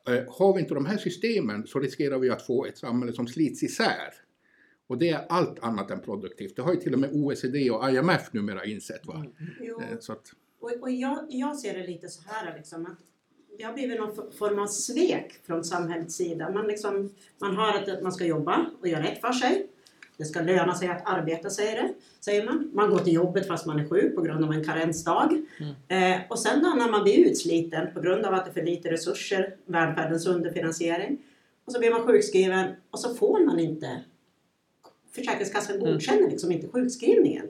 Eh, 0.08 0.24
har 0.28 0.54
vi 0.54 0.60
inte 0.60 0.74
de 0.74 0.86
här 0.86 0.96
systemen 0.96 1.66
så 1.66 1.80
riskerar 1.80 2.18
vi 2.18 2.30
att 2.30 2.46
få 2.46 2.66
ett 2.66 2.78
samhälle 2.78 3.12
som 3.12 3.26
slits 3.26 3.62
isär. 3.62 4.14
Och 4.86 4.98
det 4.98 5.08
är 5.08 5.26
allt 5.28 5.58
annat 5.58 5.90
än 5.90 6.00
produktivt. 6.00 6.56
Det 6.56 6.62
har 6.62 6.74
ju 6.74 6.80
till 6.80 6.94
och 6.94 7.00
med 7.00 7.10
OECD 7.12 7.70
och 7.70 7.90
IMF 7.90 8.32
numera 8.32 8.64
insett. 8.64 9.06
Va? 9.06 9.24
Mm. 9.60 9.80
Eh, 9.80 9.98
så 10.00 10.12
att... 10.12 10.32
Och, 10.60 10.72
och 10.80 10.90
jag, 10.90 11.26
jag, 11.28 11.56
ser 11.56 11.78
det 11.78 11.86
lite 11.86 12.08
så 12.08 12.22
här 12.26 12.56
liksom 12.56 12.86
att 12.86 12.98
det 13.58 13.64
har 13.64 13.72
blivit 13.72 14.00
någon 14.00 14.32
form 14.32 14.58
av 14.58 14.66
svek 14.66 15.32
från 15.46 15.64
samhällets 15.64 16.14
sida. 16.14 16.50
Man, 16.50 16.66
liksom, 16.66 17.14
man 17.38 17.56
har 17.56 17.74
att 17.74 18.02
man 18.02 18.12
ska 18.12 18.24
jobba 18.24 18.70
och 18.80 18.88
göra 18.88 19.02
rätt 19.02 19.20
för 19.20 19.32
sig. 19.32 19.66
Det 20.18 20.24
ska 20.24 20.40
löna 20.40 20.74
sig 20.74 20.88
att 20.88 21.02
arbeta, 21.04 21.50
säger, 21.50 21.82
det, 21.82 21.94
säger 22.20 22.44
man. 22.44 22.70
Man 22.74 22.90
går 22.90 22.98
till 22.98 23.12
jobbet 23.12 23.46
fast 23.46 23.66
man 23.66 23.80
är 23.80 23.88
sjuk 23.88 24.14
på 24.14 24.22
grund 24.22 24.44
av 24.44 24.52
en 24.52 24.64
karensdag. 24.64 25.42
Mm. 25.60 26.14
Eh, 26.14 26.20
och 26.28 26.38
sen 26.38 26.62
då 26.62 26.68
när 26.68 26.90
man 26.90 27.02
blir 27.02 27.26
utsliten 27.26 27.88
på 27.94 28.00
grund 28.00 28.24
av 28.24 28.34
att 28.34 28.44
det 28.44 28.50
är 28.50 28.52
för 28.52 28.62
lite 28.62 28.90
resurser, 28.90 29.56
välfärdens 29.66 30.26
underfinansiering, 30.26 31.18
och 31.64 31.72
så 31.72 31.78
blir 31.78 31.90
man 31.90 32.06
sjukskriven 32.06 32.66
och 32.90 33.00
så 33.00 33.14
får 33.14 33.46
man 33.46 33.58
inte 33.58 34.00
Försäkringskassan 35.12 35.76
mm. 35.76 35.92
godkänner 35.92 36.30
liksom 36.30 36.52
inte 36.52 36.68
sjukskrivningen. 36.68 37.46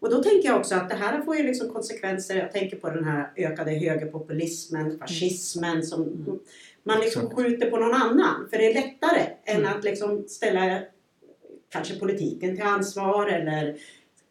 Och 0.00 0.10
då 0.10 0.22
tänker 0.22 0.48
jag 0.48 0.58
också 0.58 0.74
att 0.74 0.88
det 0.88 0.94
här 0.94 1.22
får 1.22 1.36
ju 1.36 1.42
liksom 1.42 1.68
konsekvenser. 1.68 2.36
Jag 2.36 2.52
tänker 2.52 2.76
på 2.76 2.90
den 2.90 3.04
här 3.04 3.32
ökade 3.36 3.70
högerpopulismen, 3.70 4.98
fascismen 4.98 5.82
som 5.82 6.02
mm. 6.02 6.38
man 6.82 7.00
liksom 7.00 7.30
skjuter 7.30 7.70
på 7.70 7.76
någon 7.76 7.94
annan. 7.94 8.48
För 8.50 8.58
det 8.58 8.70
är 8.70 8.74
lättare 8.74 9.26
än 9.44 9.56
mm. 9.56 9.76
att 9.76 9.84
liksom 9.84 10.24
ställa 10.28 10.80
kanske 11.68 11.94
politiken 11.94 12.56
till 12.56 12.64
ansvar 12.64 13.26
eller 13.26 13.76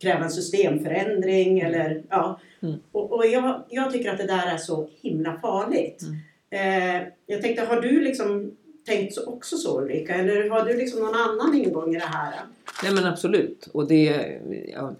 kräva 0.02 0.24
en 0.24 0.32
systemförändring 0.32 1.60
eller 1.60 2.04
ja. 2.10 2.40
Mm. 2.62 2.76
Och, 2.92 3.12
och 3.12 3.26
jag, 3.26 3.64
jag, 3.70 3.92
tycker 3.92 4.12
att 4.12 4.18
det 4.18 4.28
där 4.28 4.48
är 4.48 4.58
så 4.58 4.90
himla 5.02 5.40
farligt. 5.40 6.02
Mm. 6.02 6.18
Eh, 6.50 7.08
jag 7.26 7.42
tänkte, 7.42 7.66
har 7.66 7.82
du 7.82 8.02
liksom 8.02 8.58
tänkt 8.86 9.14
så 9.14 9.26
också 9.26 9.58
så 9.58 9.82
Ulrika? 9.82 10.16
Eller 10.16 10.50
har 10.50 10.66
du 10.66 10.78
liksom 10.78 11.00
någon 11.00 11.16
annan 11.16 11.56
ingång 11.56 11.96
i 11.96 12.00
det 12.00 12.06
här? 12.06 12.34
Nej 12.84 12.94
men 12.94 13.06
absolut. 13.06 13.70
Och 13.74 13.88
det, 13.88 14.38
ja, 14.74 14.96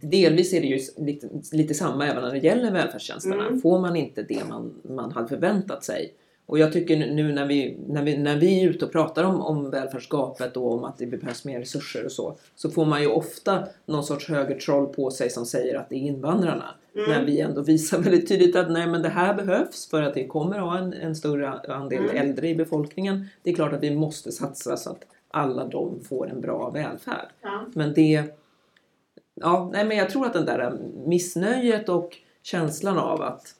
delvis 0.00 0.52
är 0.52 0.60
det 0.60 0.66
ju 0.66 0.80
lite, 0.96 1.28
lite 1.52 1.74
samma 1.74 2.06
även 2.06 2.22
när 2.22 2.32
det 2.32 2.38
gäller 2.38 2.70
välfärdstjänsterna. 2.70 3.46
Mm. 3.46 3.60
Får 3.60 3.78
man 3.78 3.96
inte 3.96 4.22
det 4.22 4.44
man, 4.48 4.74
man 4.82 5.12
hade 5.12 5.28
förväntat 5.28 5.84
sig 5.84 6.14
och 6.46 6.58
jag 6.58 6.72
tycker 6.72 6.96
nu 6.96 7.32
när 7.32 7.46
vi, 7.46 7.78
när 7.88 8.02
vi, 8.02 8.16
när 8.16 8.36
vi 8.36 8.64
är 8.64 8.70
ute 8.70 8.84
och 8.84 8.92
pratar 8.92 9.24
om, 9.24 9.40
om 9.40 9.70
välfärdsgapet 9.70 10.56
och 10.56 10.72
om 10.72 10.84
att 10.84 10.98
det 10.98 11.06
behövs 11.06 11.44
mer 11.44 11.58
resurser 11.58 12.04
och 12.04 12.12
så, 12.12 12.36
så 12.54 12.70
får 12.70 12.84
man 12.84 13.02
ju 13.02 13.08
ofta 13.08 13.68
någon 13.86 14.04
sorts 14.04 14.28
högertroll 14.28 14.86
på 14.86 15.10
sig 15.10 15.30
som 15.30 15.46
säger 15.46 15.78
att 15.78 15.88
det 15.88 15.96
är 15.96 16.00
invandrarna. 16.00 16.74
Mm. 16.94 17.10
När 17.10 17.24
vi 17.24 17.40
ändå 17.40 17.62
visar 17.62 17.98
väldigt 18.02 18.28
tydligt 18.28 18.56
att 18.56 18.70
nej 18.70 18.86
men 18.86 19.02
det 19.02 19.08
här 19.08 19.34
behövs 19.34 19.90
för 19.90 20.02
att 20.02 20.14
det 20.14 20.26
kommer 20.26 20.56
att 20.56 20.62
ha 20.62 20.78
en, 20.78 20.92
en 20.92 21.16
större 21.16 21.48
andel 21.48 22.04
mm. 22.04 22.16
äldre 22.16 22.48
i 22.48 22.54
befolkningen. 22.54 23.26
Det 23.42 23.50
är 23.50 23.54
klart 23.54 23.72
att 23.72 23.82
vi 23.82 23.96
måste 23.96 24.32
satsa 24.32 24.76
så 24.76 24.90
att 24.90 25.06
alla 25.30 25.64
de 25.64 26.00
får 26.00 26.30
en 26.30 26.40
bra 26.40 26.70
välfärd. 26.70 27.28
Ja. 27.42 27.66
Men 27.74 27.94
det... 27.94 28.24
Ja, 29.34 29.70
nej 29.72 29.84
men 29.84 29.96
jag 29.96 30.10
tror 30.10 30.26
att 30.26 30.32
den 30.32 30.46
där 30.46 30.78
missnöjet 31.06 31.88
och 31.88 32.16
känslan 32.42 32.98
av 32.98 33.22
att 33.22 33.54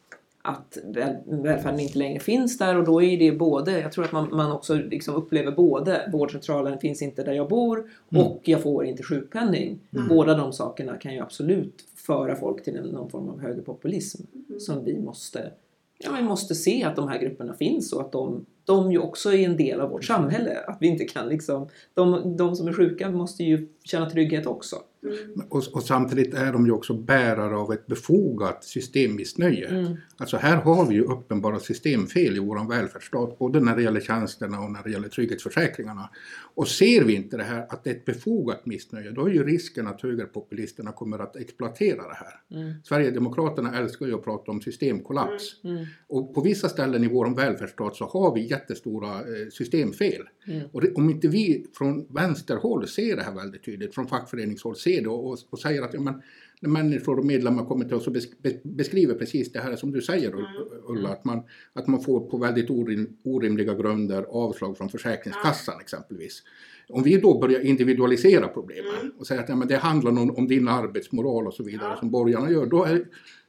att 0.47 0.79
välfärden 1.27 1.81
inte 1.81 1.99
längre 1.99 2.21
finns 2.21 2.59
där 2.59 2.79
och 2.79 2.85
då 2.85 3.03
är 3.03 3.19
det 3.19 3.33
både, 3.33 3.81
jag 3.81 3.93
tror 3.93 4.05
att 4.05 4.13
man, 4.13 4.29
man 4.33 4.53
också 4.53 4.75
liksom 4.75 5.15
upplever 5.15 5.53
både 5.53 6.11
vårdcentralen 6.13 6.79
finns 6.79 7.03
inte 7.03 7.23
där 7.23 7.33
jag 7.33 7.49
bor 7.49 7.79
mm. 7.79 8.27
och 8.27 8.41
jag 8.45 8.63
får 8.63 8.85
inte 8.85 9.03
sjukpenning. 9.03 9.79
Mm. 9.93 10.09
Båda 10.09 10.35
de 10.35 10.53
sakerna 10.53 10.97
kan 10.97 11.15
ju 11.15 11.21
absolut 11.21 11.85
föra 11.95 12.37
folk 12.37 12.65
till 12.65 12.93
någon 12.93 13.11
form 13.11 13.29
av 13.29 13.41
högerpopulism 13.41 14.23
mm. 14.49 14.61
som 14.61 14.85
vi 14.85 14.99
måste, 14.99 15.53
ja, 15.99 16.11
vi 16.17 16.23
måste 16.23 16.55
se 16.55 16.85
att 16.85 16.97
de 16.97 17.09
här 17.09 17.19
grupperna 17.19 17.55
finns 17.55 17.93
och 17.93 18.01
att 18.01 18.13
de, 18.13 18.47
de 18.65 18.93
ju 18.93 18.99
också 18.99 19.35
är 19.35 19.45
en 19.45 19.57
del 19.57 19.81
av 19.81 19.91
vårt 19.91 20.05
samhälle. 20.05 20.59
Att 20.67 20.77
vi 20.81 20.87
inte 20.87 21.05
kan 21.05 21.29
liksom, 21.29 21.69
de, 21.95 22.37
de 22.37 22.57
som 22.57 22.69
är 22.69 22.73
sjuka 22.73 23.11
måste 23.11 23.45
ju 23.45 23.69
känna 23.85 24.11
trygghet 24.11 24.47
också. 24.47 24.77
Mm. 25.05 25.47
Och, 25.49 25.63
och, 25.73 25.83
samtidigt 25.83 26.35
är 26.35 26.53
de 26.53 26.67
ju 26.67 26.73
också 26.73 26.95
bärare 26.95 27.57
av 27.57 27.73
ett 27.73 27.87
befogat 27.87 28.65
systemmissnöje. 28.65 29.69
Mm. 29.69 29.97
Alltså 30.17 30.37
här 30.37 30.57
har 30.57 30.87
vi 30.87 30.95
ju 30.95 31.03
uppenbara 31.03 31.59
systemfel 31.59 32.37
i 32.37 32.39
vår 32.39 32.69
välfärdsstat, 32.69 33.39
både 33.39 33.61
när 33.61 33.77
det 33.77 33.83
gäller 33.83 34.01
tjänsterna 34.01 34.61
och 34.61 34.71
när 34.71 34.83
det 34.83 34.91
gäller 34.91 35.09
trygghetsförsäkringarna. 35.09 36.11
Och 36.55 36.69
ser 36.69 37.05
vi 37.05 37.15
inte 37.15 37.37
det 37.37 37.43
här, 37.43 37.67
att 37.69 37.85
det 37.85 37.91
är 37.91 37.95
ett 37.95 38.05
befogat 38.05 38.67
missnöje, 38.67 39.11
då 39.11 39.27
är 39.27 39.31
ju 39.31 39.45
risken 39.45 39.87
att 39.87 40.01
högerpopulisterna 40.01 40.93
kommer 40.93 41.19
att 41.19 41.37
exploatera 41.37 42.09
det 42.09 42.15
här. 42.15 42.61
Mm. 42.61 42.75
Sverigedemokraterna 42.85 43.79
älskar 43.79 44.07
ju 44.07 44.15
att 44.15 44.25
prata 44.25 44.51
om 44.51 44.61
systemkollaps. 44.61 45.65
Mm. 45.65 45.77
Mm. 45.77 45.87
Och 46.07 46.35
på 46.35 46.41
vissa 46.41 46.69
ställen 46.69 47.05
i 47.05 47.09
vår 47.09 47.37
välfärdsstat 47.37 47.97
så 47.97 48.05
har 48.05 48.35
vi 48.35 48.51
jättestora 48.51 49.19
eh, 49.19 49.49
systemfel. 49.51 50.23
Mm. 50.47 50.69
Och 50.73 50.81
det, 50.81 50.93
om 50.93 51.11
inte 51.11 51.29
vi 51.29 51.67
från 51.73 52.07
vänsterhåll 52.15 52.89
ser 52.89 53.17
det 53.17 53.23
här 53.23 53.35
väldigt 53.35 53.65
tydligt, 53.65 53.95
från 53.95 54.07
fackföreningshåll 54.07 54.77
ser 54.77 54.94
det 55.01 55.09
och, 55.09 55.39
och 55.51 55.59
säger 55.59 55.83
att 55.83 55.95
ja, 55.95 56.01
men, 56.01 56.23
när 56.61 56.71
människor 56.71 57.19
och 57.19 57.25
medlemmar 57.25 57.65
kommer 57.65 57.85
till 57.85 57.95
oss 57.95 58.07
och 58.07 58.17
beskriver 58.63 59.15
precis 59.15 59.53
det 59.53 59.61
här 59.61 59.77
som 59.77 59.93
du 59.93 60.03
säger 60.03 60.33
mm. 60.33 60.45
Ulla, 60.87 61.09
att 61.09 61.25
man, 61.25 61.43
att 61.73 61.87
man 61.87 62.01
får 62.01 62.21
på 62.21 62.39
väldigt 62.39 62.71
orim, 62.71 63.17
orimliga 63.25 63.75
grunder 63.75 64.23
avslag 64.23 64.79
från 64.79 64.89
Försäkringskassan 64.89 65.81
exempelvis. 65.81 66.43
Om 66.89 67.03
vi 67.03 67.17
då 67.17 67.39
börjar 67.39 67.61
individualisera 67.61 68.49
problemen 68.49 69.01
mm. 69.01 69.13
och 69.19 69.27
säga 69.27 69.41
att 69.41 69.49
ja, 69.49 69.57
men 69.57 69.69
det 69.69 69.77
handlar 69.77 70.11
om, 70.11 70.31
om 70.31 70.49
din 70.49 70.69
arbetsmoral 70.69 71.47
och 71.47 71.55
så 71.55 71.63
vidare 71.63 71.97
som 71.99 72.11
borgarna 72.11 72.51
gör, 72.51 72.67
då 72.67 72.85
är 72.85 73.07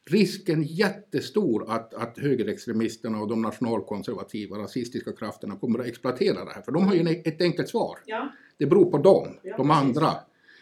risken 0.10 0.64
jättestor 0.64 1.72
att, 1.72 1.94
att 1.94 2.20
högerextremisterna 2.20 3.22
och 3.22 3.28
de 3.28 3.42
nationalkonservativa 3.42 4.58
rasistiska 4.58 5.12
krafterna 5.12 5.56
kommer 5.56 5.80
att 5.80 5.88
exploatera 5.88 6.46
det 6.46 6.52
här. 6.52 6.62
För 6.62 6.72
de 6.72 6.88
har 6.88 6.96
ju 6.96 7.22
ett 7.26 7.42
enkelt 7.42 7.70
svar. 7.70 8.00
Ja. 8.06 8.32
Det 8.58 8.66
beror 8.66 8.92
på 8.92 8.98
dem, 8.98 9.28
ja, 9.44 9.58
de 9.58 9.68
precis. 9.68 9.84
andra. 9.84 10.12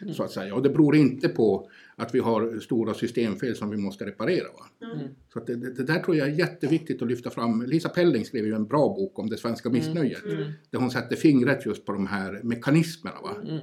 Mm. 0.00 0.14
Så 0.14 0.22
att 0.22 0.30
säga. 0.30 0.54
Och 0.54 0.62
det 0.62 0.70
beror 0.70 0.96
inte 0.96 1.28
på 1.28 1.70
att 1.96 2.14
vi 2.14 2.18
har 2.18 2.60
stora 2.60 2.94
systemfel 2.94 3.56
som 3.56 3.70
vi 3.70 3.76
måste 3.76 4.06
reparera. 4.06 4.48
Va? 4.52 4.86
Mm. 4.94 5.08
Så 5.32 5.38
att 5.38 5.46
det, 5.46 5.56
det, 5.56 5.72
det 5.72 5.84
där 5.84 5.98
tror 5.98 6.16
jag 6.16 6.28
är 6.28 6.32
jätteviktigt 6.32 7.02
att 7.02 7.08
lyfta 7.08 7.30
fram. 7.30 7.62
Lisa 7.62 7.88
Pelling 7.88 8.24
skrev 8.24 8.46
ju 8.46 8.54
en 8.54 8.66
bra 8.66 8.88
bok 8.88 9.18
om 9.18 9.30
det 9.30 9.36
svenska 9.36 9.70
missnöjet. 9.70 10.24
Mm. 10.24 10.52
Där 10.70 10.78
hon 10.78 10.90
sätter 10.90 11.16
fingret 11.16 11.66
just 11.66 11.84
på 11.84 11.92
de 11.92 12.06
här 12.06 12.40
mekanismerna. 12.42 13.20
Va? 13.22 13.36
Mm. 13.42 13.60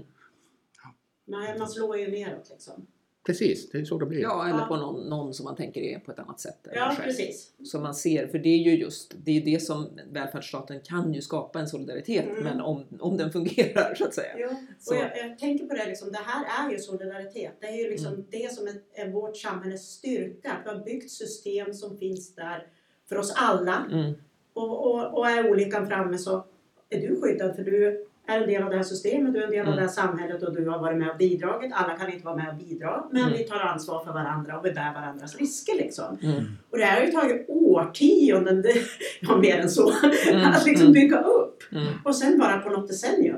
Nej, 1.28 1.60
man 1.60 1.68
slår 1.68 1.98
ju 1.98 2.12
neråt 2.12 2.50
liksom. 2.52 2.88
Precis, 3.26 3.70
det 3.70 3.78
är 3.78 3.86
så 3.86 3.98
det 4.00 4.06
blir. 4.06 4.20
Ja, 4.22 4.48
eller 4.50 4.60
Ja. 4.60 4.66
på 4.66 4.76
någon, 4.76 5.10
någon 5.10 5.34
som 5.34 5.44
man 5.44 5.56
tänker 5.56 5.82
är 5.82 6.00
på 6.00 6.12
ett 6.12 6.20
annat 6.20 6.40
sätt. 6.40 6.68
Ja, 6.76 6.96
precis. 7.04 7.54
Som 7.64 7.82
man 7.84 7.96
ser, 7.96 8.28
för 8.28 8.40
det 8.40 8.50
är 8.50 8.58
ju 8.58 8.78
just 8.78 9.14
det, 9.26 9.32
är 9.38 9.42
det 9.46 9.60
som 9.60 9.90
välfärdsstaten 10.12 10.80
kan 10.84 11.14
ju 11.14 11.22
skapa 11.22 11.60
en 11.60 11.68
solidaritet, 11.68 12.26
Mm. 12.30 12.44
men 12.44 12.62
om, 12.62 12.86
om 13.00 13.18
den 13.18 13.32
fungerar 13.32 13.96
så 13.96 14.06
att 14.06 14.14
säga. 14.14 14.50
Så. 14.80 14.94
och 14.94 15.02
jag, 15.02 15.18
jag 15.18 15.40
tänker 15.40 15.66
på 15.66 15.74
det, 15.74 15.86
liksom, 15.86 16.12
det 16.12 16.20
här 16.26 16.68
är 16.68 16.72
ju 16.72 16.80
solidaritet. 16.80 17.52
Det 17.60 17.68
är 17.68 17.78
ju 17.84 17.90
liksom 17.90 18.14
Mm. 18.14 18.26
det 18.30 18.54
som 18.54 18.68
är, 18.68 18.74
är 18.94 19.10
vårt 19.12 19.38
samhälles 19.38 19.82
styrka. 19.92 20.52
Att 20.52 20.66
vi 20.66 20.70
har 20.78 20.86
byggt 20.86 21.12
system 21.12 21.74
som 21.74 21.98
finns 21.98 22.36
där 22.36 22.68
för 23.10 23.18
oss 23.18 23.34
alla. 23.36 23.86
Mm. 23.92 24.14
Och, 24.54 24.88
och, 24.88 25.18
och 25.18 25.30
är 25.30 25.50
olyckan 25.52 25.88
framme 25.88 26.18
så 26.18 26.46
är 26.90 27.02
du 27.02 27.22
skyddad 27.22 27.56
för 27.56 27.64
du 27.64 28.06
är 28.28 28.42
en 28.42 28.48
del 28.50 28.64
av 28.64 28.70
det 28.70 28.76
här 28.76 28.84
systemet, 28.84 29.34
du 29.34 29.40
är 29.40 29.44
en 29.46 29.52
del 29.52 29.60
av 29.60 29.66
Mm. 29.66 29.76
det 29.76 29.82
här 29.82 29.90
samhället 29.90 30.44
och 30.44 30.56
du 30.56 30.70
har 30.70 30.80
varit 30.80 30.98
med 30.98 31.10
och 31.10 31.18
bidragit. 31.18 31.72
Alla 31.76 31.98
kan 31.98 32.12
inte 32.14 32.26
vara 32.26 32.36
med 32.36 32.50
och 32.50 32.56
bidra, 32.56 33.04
men 33.12 33.22
Mm. 33.22 33.34
vi 33.38 33.44
tar 33.44 33.60
ansvar 33.60 34.04
för 34.06 34.12
varandra 34.14 34.60
och 34.60 34.66
vi 34.66 34.72
bär 34.72 34.94
varandras 34.94 35.36
risker 35.38 35.76
liksom. 35.76 36.18
Mm. 36.24 36.44
Och 36.70 36.78
det 36.78 36.84
här 36.86 37.00
har 37.00 37.06
ju 37.06 37.12
tagit 37.12 37.46
årtionden, 37.50 38.64
ja 39.22 39.38
mer 39.38 39.58
än 39.60 39.70
så, 39.70 39.92
Mm. 40.32 40.50
att 40.52 40.66
liksom 40.66 40.82
Mm. 40.88 40.94
bygga 40.94 41.20
upp. 41.22 41.64
Mm. 41.72 41.88
Och 42.06 42.16
sen 42.16 42.40
bara 42.40 42.58
på 42.60 42.70
något 42.70 42.88
decennium 42.88 43.38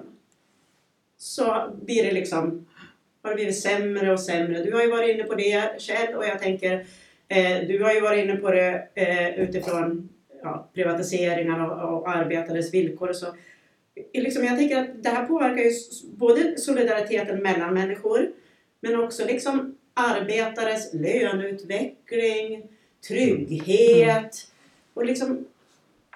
så 1.17 1.73
blir 1.81 2.03
det 2.03 2.11
liksom 2.11 2.65
har 3.23 3.29
det 3.29 3.35
blivit 3.35 3.59
sämre 3.61 4.11
och 4.11 4.19
sämre. 4.19 4.63
Du 4.63 4.73
har 4.73 4.81
ju 4.81 4.91
varit 4.91 5.15
inne 5.15 5.23
på 5.23 5.35
det 5.35 5.81
Kjell 5.81 6.15
och 6.15 6.25
jag 6.25 6.39
tänker 6.39 6.73
eh, 7.27 7.67
du 7.67 7.83
har 7.83 7.93
ju 7.93 8.01
varit 8.01 8.23
inne 8.25 8.35
på 8.35 8.51
det 8.51 8.87
eh, 8.95 9.39
utifrån 9.39 10.09
ja, 10.43 10.69
privatiseringar 10.73 11.69
och, 11.69 11.93
och 12.01 12.09
arbetares 12.09 12.73
villkor 12.73 13.09
och 13.09 13.15
så. 13.15 13.25
Eh, 13.95 14.23
Liksom, 14.23 14.43
jag 14.43 14.57
tänker 14.57 14.77
att 14.77 15.03
det 15.03 15.09
här 15.09 15.25
påverkar 15.25 15.63
ju 15.63 15.71
både 16.03 16.57
solidariteten 16.57 17.43
mellan 17.43 17.73
människor 17.73 18.31
men 18.81 18.99
också 18.99 19.25
liksom 19.25 19.77
arbetares 19.93 20.93
löneutveckling, 20.93 22.63
trygghet 23.07 24.47
och 24.93 25.05
liksom 25.05 25.45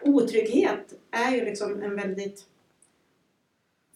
otrygghet 0.02 0.94
är 1.12 1.36
ju 1.36 1.46
liksom 1.46 1.82
en 1.84 1.96
väldigt 1.96 2.46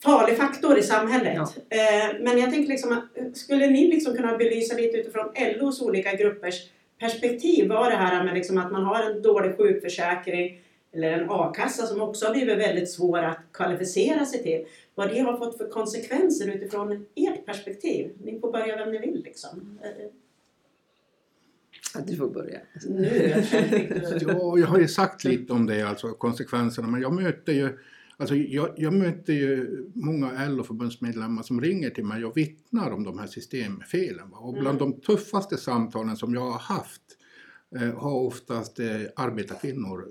farlig 0.04 0.38
faktor 0.38 0.78
i 0.78 0.84
samhället. 0.84 1.34
Ja. 1.36 1.78
Eh, 1.78 2.15
men 2.20 2.38
jag 2.38 2.52
tänker 2.52 2.70
liksom 2.70 2.91
att 2.91 3.38
skulle 3.38 3.70
ni 3.70 3.88
liksom 3.88 4.15
kunna 4.15 4.38
belysa 4.38 4.76
lite 4.76 4.98
utifrån 4.98 5.34
LOs 5.58 5.82
olika 5.82 6.13
gruppers 6.13 6.70
perspektiv 7.00 7.67
vad 7.67 7.91
det 7.91 7.96
här 7.96 8.24
med 8.24 8.34
liksom 8.34 8.58
att 8.58 8.72
man 8.72 8.84
har 8.84 9.04
en 9.04 9.22
dålig 9.22 9.58
sjukförsäkring 9.58 10.62
eller 10.93 11.12
en 11.12 11.30
a-kassa 11.30 11.86
som 11.88 12.01
också 12.01 12.25
har 12.25 12.34
blivit 12.34 12.58
väldigt 12.58 12.91
svår 12.91 13.17
att 13.17 13.39
kvalificera 13.54 14.25
sig 14.25 14.43
till. 14.43 14.65
Vad 14.95 15.10
det 15.10 15.19
har 15.19 15.38
fått 15.38 15.58
för 15.58 15.69
konsekvenser 15.69 16.47
utifrån 16.47 17.06
ert 17.15 17.45
perspektiv. 17.45 18.12
Ni 18.23 18.39
får 18.39 18.51
börja 18.51 18.75
vem 18.75 18.91
ni 18.91 18.99
vill 18.99 19.21
liksom. 19.23 19.80
Ja, 21.93 22.01
du 22.08 22.15
får 22.15 22.30
börja. 22.30 22.60
Nu, 22.86 23.06
Ja, 24.27 24.58
jag 24.58 24.67
har 24.67 24.80
ju 24.80 24.88
sagt 24.88 25.23
lite 25.23 25.54
om 25.54 25.65
det, 25.65 25.82
alltså 25.82 26.08
konsekvenserna, 26.08 26.88
men 26.88 27.01
jag 27.01 27.13
möter 27.13 27.54
ju 27.54 27.77
Alltså 28.17 28.36
jag, 28.36 28.73
jag 28.77 28.93
möter 28.93 29.34
ju 29.34 29.84
många 29.93 30.49
LO-förbundsmedlemmar 30.49 31.43
som 31.43 31.62
ringer 31.62 31.89
till 31.89 32.06
mig 32.06 32.25
och 32.25 32.38
vittnar 32.38 32.91
om 32.91 33.04
de 33.04 33.19
här 33.19 33.27
systemfelen. 33.27 34.30
Va? 34.30 34.38
Och 34.38 34.54
bland 34.54 34.80
de 34.80 35.01
tuffaste 35.01 35.58
samtalen 35.58 36.17
som 36.17 36.34
jag 36.34 36.41
har 36.41 36.60
haft 36.60 37.01
eh, 37.75 37.93
har 37.93 38.13
oftast 38.13 38.80
eh, 38.80 39.01
arbetarkvinnor 39.15 40.06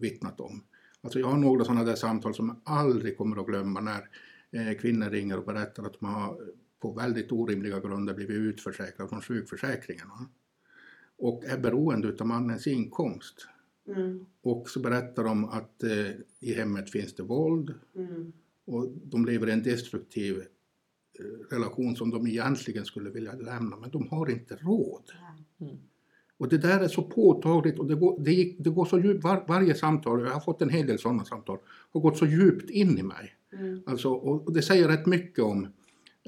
vittnat 0.00 0.40
om. 0.40 0.64
Alltså 1.00 1.18
jag 1.20 1.26
har 1.26 1.38
några 1.38 1.64
sådana 1.64 1.84
där 1.84 1.94
samtal 1.94 2.34
som 2.34 2.48
jag 2.48 2.56
aldrig 2.64 3.16
kommer 3.16 3.40
att 3.40 3.46
glömma 3.46 3.80
när 3.80 4.08
eh, 4.50 4.78
kvinnor 4.78 5.10
ringer 5.10 5.38
och 5.38 5.44
berättar 5.44 5.82
att 5.82 6.00
de 6.00 6.06
har 6.06 6.36
på 6.80 6.92
väldigt 6.92 7.32
orimliga 7.32 7.80
grunder 7.80 8.14
blivit 8.14 8.36
utförsäkrade 8.36 9.08
från 9.08 9.20
sjukförsäkringen. 9.22 10.08
Va? 10.08 10.26
Och 11.16 11.44
är 11.44 11.58
beroende 11.58 12.08
utav 12.08 12.26
mannens 12.26 12.66
inkomst. 12.66 13.46
Mm, 13.88 14.26
Och 14.42 14.68
så 14.68 14.80
berättar 14.80 15.24
de 15.24 15.44
att 15.44 15.82
eh, 15.82 16.10
i 16.40 16.54
hemmet 16.54 16.90
finns 16.90 17.14
det 17.14 17.22
våld 17.22 17.74
mm, 17.96 18.32
och 18.64 18.90
de 19.04 19.24
lever 19.24 19.48
i 19.48 19.52
en 19.52 19.62
destruktiv 19.62 20.38
eh, 21.18 21.54
relation 21.54 21.96
som 21.96 22.10
de 22.10 22.26
egentligen 22.26 22.84
skulle 22.84 23.10
vilja 23.10 23.32
lämna 23.32 23.76
men 23.76 23.90
de 23.90 24.08
har 24.08 24.30
inte 24.30 24.56
råd. 24.56 25.12
Mm. 25.60 25.76
Och 26.40 26.48
det 26.48 26.58
där 26.58 26.80
är 26.80 26.88
så 26.88 27.02
påtagligt 27.02 27.78
och 27.78 27.86
det 27.86 27.94
går, 27.94 28.16
det 28.20 28.32
gick, 28.32 28.56
det 28.58 28.70
går 28.70 28.84
så 28.84 28.98
djupt, 28.98 29.24
var, 29.24 29.44
varje 29.48 29.74
samtal, 29.74 30.20
jag 30.20 30.30
har 30.32 30.40
fått 30.40 30.62
en 30.62 30.68
hel 30.70 30.86
del 30.86 30.98
sådana 30.98 31.24
samtal, 31.24 31.58
har 31.92 32.00
gått 32.00 32.18
så 32.18 32.26
djupt 32.26 32.70
in 32.70 32.98
i 32.98 33.02
mig. 33.02 33.34
mm, 33.58 33.82
Alltså, 33.86 34.08
och, 34.10 34.46
och 34.46 34.52
det 34.52 34.62
säger 34.62 34.88
rätt 34.88 35.06
mycket 35.06 35.44
om 35.44 35.68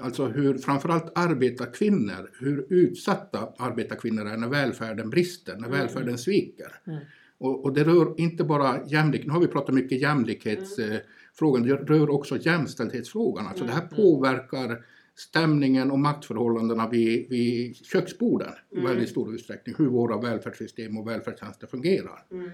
alltså 0.03 0.27
hur 0.27 0.59
framförallt 0.59 1.12
arbetarkvinnor, 1.18 2.31
hur 2.40 2.66
utsatta 2.68 3.38
arbetarkvinnor 3.59 4.27
är 4.27 4.37
när 4.37 4.48
välfärden 4.48 5.11
brister, 5.11 5.53
när 5.57 5.66
Mm. 5.68 5.79
välfärden 5.79 6.18
sviker. 6.18 6.72
Mm. 6.87 6.98
Och, 7.38 7.64
och 7.64 7.72
det 7.72 7.85
rör 7.85 8.14
inte 8.20 8.44
bara 8.44 8.81
jämlikhet, 8.87 9.27
nu 9.27 9.33
har 9.33 9.40
vi 9.40 9.46
pratat 9.46 9.75
mycket 9.75 10.01
jämlikhetsfrågan, 10.01 11.62
det 11.62 11.75
rör 11.75 12.11
också 12.11 12.37
jämställdhetsfrågan. 12.37 13.46
Alltså 13.46 13.64
det 13.64 13.72
här 13.72 13.81
Mm. 13.92 13.96
påverkar 13.96 14.85
stämningen 15.28 15.90
och 15.90 15.98
maktförhållandena 15.98 16.88
vid, 16.88 17.30
vid 17.30 17.76
köksborden 17.76 18.48
i 18.70 18.78
Mm. 18.78 18.90
väldigt 18.90 19.08
stor 19.08 19.35
utsträckning, 19.35 19.74
hur 19.78 19.87
våra 19.87 20.20
välfärdssystem 20.20 20.98
och 20.98 21.08
välfärdstjänster 21.08 21.66
fungerar. 21.66 22.24
mm, 22.30 22.50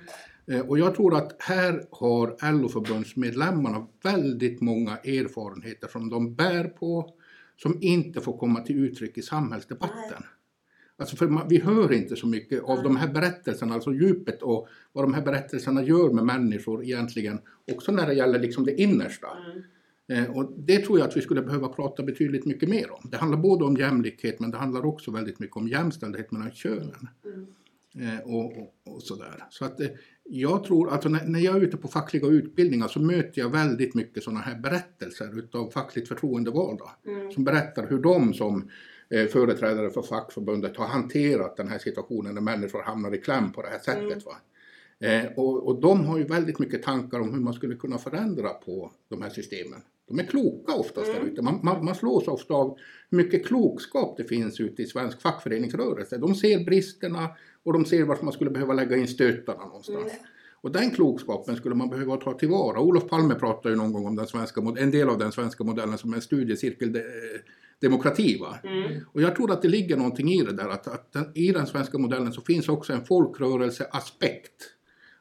Eh, 0.51 0.61
Och 0.61 0.79
jag 0.79 0.95
tror 0.95 1.17
att 1.17 1.37
här 1.39 1.83
har 1.91 2.53
LO-förbundsmedlemmarna 2.53 3.87
väldigt 4.03 4.61
många 4.61 4.97
erfarenheter 4.97 5.89
som 5.89 6.09
de 6.11 6.35
bär 6.35 6.65
på, 6.65 7.15
som 7.57 7.79
inte 7.81 8.21
får 8.21 8.39
komma 8.39 8.61
till 8.61 8.85
uttryck 8.85 9.19
i 9.19 9.23
samhällsdebatten. 9.23 10.23
Alltså 10.97 11.17
för 11.17 11.29
man, 11.29 11.49
vi 11.49 11.61
hör 11.61 11.93
inte 11.93 12.17
så 12.17 12.27
mycket 12.27 12.63
av 12.63 12.83
de 12.83 12.97
här 12.97 13.09
berättelserna, 13.09 13.75
alltså 13.75 13.93
djupet 13.95 14.43
och 14.43 14.69
vad 14.93 15.05
de 15.05 15.15
här 15.15 15.23
berättelserna 15.23 15.83
gör 15.83 16.11
med 16.13 16.25
människor 16.25 16.85
egentligen, 16.85 17.39
också 17.73 17.93
när 17.93 18.07
det 18.07 18.15
gäller 18.15 18.39
liksom 18.39 18.65
det 18.65 18.81
innersta. 18.81 19.27
mm. 19.53 19.63
Eh, 20.09 20.37
och 20.37 20.53
det 20.57 20.79
tror 20.79 20.99
jag 20.99 21.09
att 21.09 21.17
vi 21.17 21.21
skulle 21.21 21.43
behöva 21.43 21.69
prata 21.69 22.03
betydligt 22.03 22.45
mycket 22.45 22.69
mer 22.69 22.91
om. 22.91 23.11
Det 23.11 23.17
handlar 23.17 23.39
både 23.39 23.65
om 23.65 23.77
jämlikhet 23.77 24.41
men 24.41 24.51
det 24.51 24.57
handlar 24.57 24.87
också 24.87 25.11
väldigt 25.11 25.39
mycket 25.39 25.57
om 25.57 25.69
jämställdhet 25.69 26.33
mellan 26.33 26.51
könen. 26.51 27.09
Mm. 27.25 27.47
Eh, 27.95 28.21
och, 28.21 28.45
och, 28.45 28.75
och 28.85 29.03
sådär. 29.03 29.45
Så 29.51 29.65
att 29.65 29.81
eh, 29.81 29.89
jag 30.25 30.65
tror, 30.65 30.91
alltså 30.91 31.09
när, 31.09 31.25
när 31.25 31.41
jag 31.41 31.57
är 31.57 31.61
ute 31.61 31.77
på 31.77 31.89
fackliga 31.89 32.27
utbildningar 32.27 32.89
så 32.89 33.01
möter 33.01 33.41
jag 33.41 33.51
väldigt 33.51 33.95
mycket 33.95 34.23
sådana 34.23 34.41
här 34.41 34.59
berättelser 34.59 35.39
utav 35.39 35.71
fackligt 35.71 36.09
förtroendevalda. 36.09 36.91
Mm. 37.07 37.33
Som 37.33 37.45
berättar 37.45 37.87
hur 37.87 37.99
de 37.99 38.35
som 38.35 38.71
företrädare 39.11 39.91
för 39.91 40.03
fackförbundet 40.03 40.77
har 40.77 40.87
hanterat 40.87 41.57
den 41.57 41.69
här 41.69 41.79
situationen 41.79 42.35
när 42.35 42.41
människor 42.41 42.83
hamnar 42.83 43.15
i 43.15 43.19
kläm 43.19 43.53
på 43.53 43.63
det 43.63 43.69
här 43.69 43.79
sättet. 43.79 44.03
Mm. 44.03 44.19
Va? 44.25 44.37
Eh, 45.01 45.27
och, 45.37 45.67
och 45.67 45.81
de 45.81 46.05
har 46.07 46.19
ju 46.19 46.25
väldigt 46.25 46.59
mycket 46.59 46.83
tankar 46.83 47.21
om 47.21 47.33
hur 47.33 47.41
man 47.41 47.55
skulle 47.55 47.75
kunna 47.75 47.99
förändra 47.99 48.49
på 48.49 48.93
de 49.09 49.23
här 49.23 49.31
systemen. 49.31 49.81
De 50.09 50.19
är 50.19 50.25
kloka 50.25 50.73
oftast 50.73 51.09
Mm. 51.11 51.23
där 51.23 51.29
ute. 51.33 51.43
Man, 51.43 51.61
man, 51.63 51.85
man 51.85 51.95
slås 51.95 52.29
ofta 52.29 52.55
av 52.55 52.79
hur 53.11 53.19
mycket 53.19 53.47
klokskap 53.47 54.17
det 54.17 54.25
finns 54.25 54.61
ute 54.61 54.83
i 54.83 54.87
svensk 54.87 55.23
fackföreningsrörelse. 55.23 56.19
De 56.19 56.35
ser 56.35 56.65
bristerna 56.65 57.29
och 57.63 57.73
de 57.73 57.85
ser 57.85 58.05
vart 58.05 58.23
man 58.23 58.33
skulle 58.33 58.51
behöva 58.51 58.73
lägga 58.75 58.97
in 58.97 59.09
stötarna 59.09 59.65
någonstans. 59.67 60.13
Mm. 60.13 60.25
Och 60.61 60.73
den 60.73 60.91
klokskapen 60.91 61.57
skulle 61.57 61.75
man 61.75 61.91
behöva 61.91 62.17
ta 62.17 62.33
tillvara. 62.39 62.81
Olof 62.81 63.09
Palme 63.09 63.35
pratade 63.35 63.71
ju 63.71 63.77
någon 63.77 63.93
gång 63.93 64.07
om 64.07 64.17
den 64.17 64.27
svenska, 64.27 64.61
en 64.79 64.91
del 64.91 65.09
av 65.09 65.19
den 65.19 65.33
svenska 65.33 65.65
modellen 65.65 65.99
som 65.99 66.15
en 66.15 66.21
studiecirkeldemokrati. 66.21 68.39
Va? 68.41 68.59
Mm. 68.65 69.01
Och 69.13 69.23
jag 69.23 69.37
tror 69.37 69.53
att 69.53 69.63
det 69.63 69.69
ligger 69.69 69.97
någonting 69.97 70.29
i 70.29 70.43
det 70.43 70.53
där 70.53 70.69
att, 70.69 70.89
att 70.89 71.13
den, 71.13 71.33
i 71.35 71.53
den 71.53 71.67
svenska 71.67 71.99
modellen 71.99 72.33
så 72.33 72.41
finns 72.41 72.69
också 72.69 72.93
en 72.93 73.05
folkrörelseaspekt. 73.05 74.63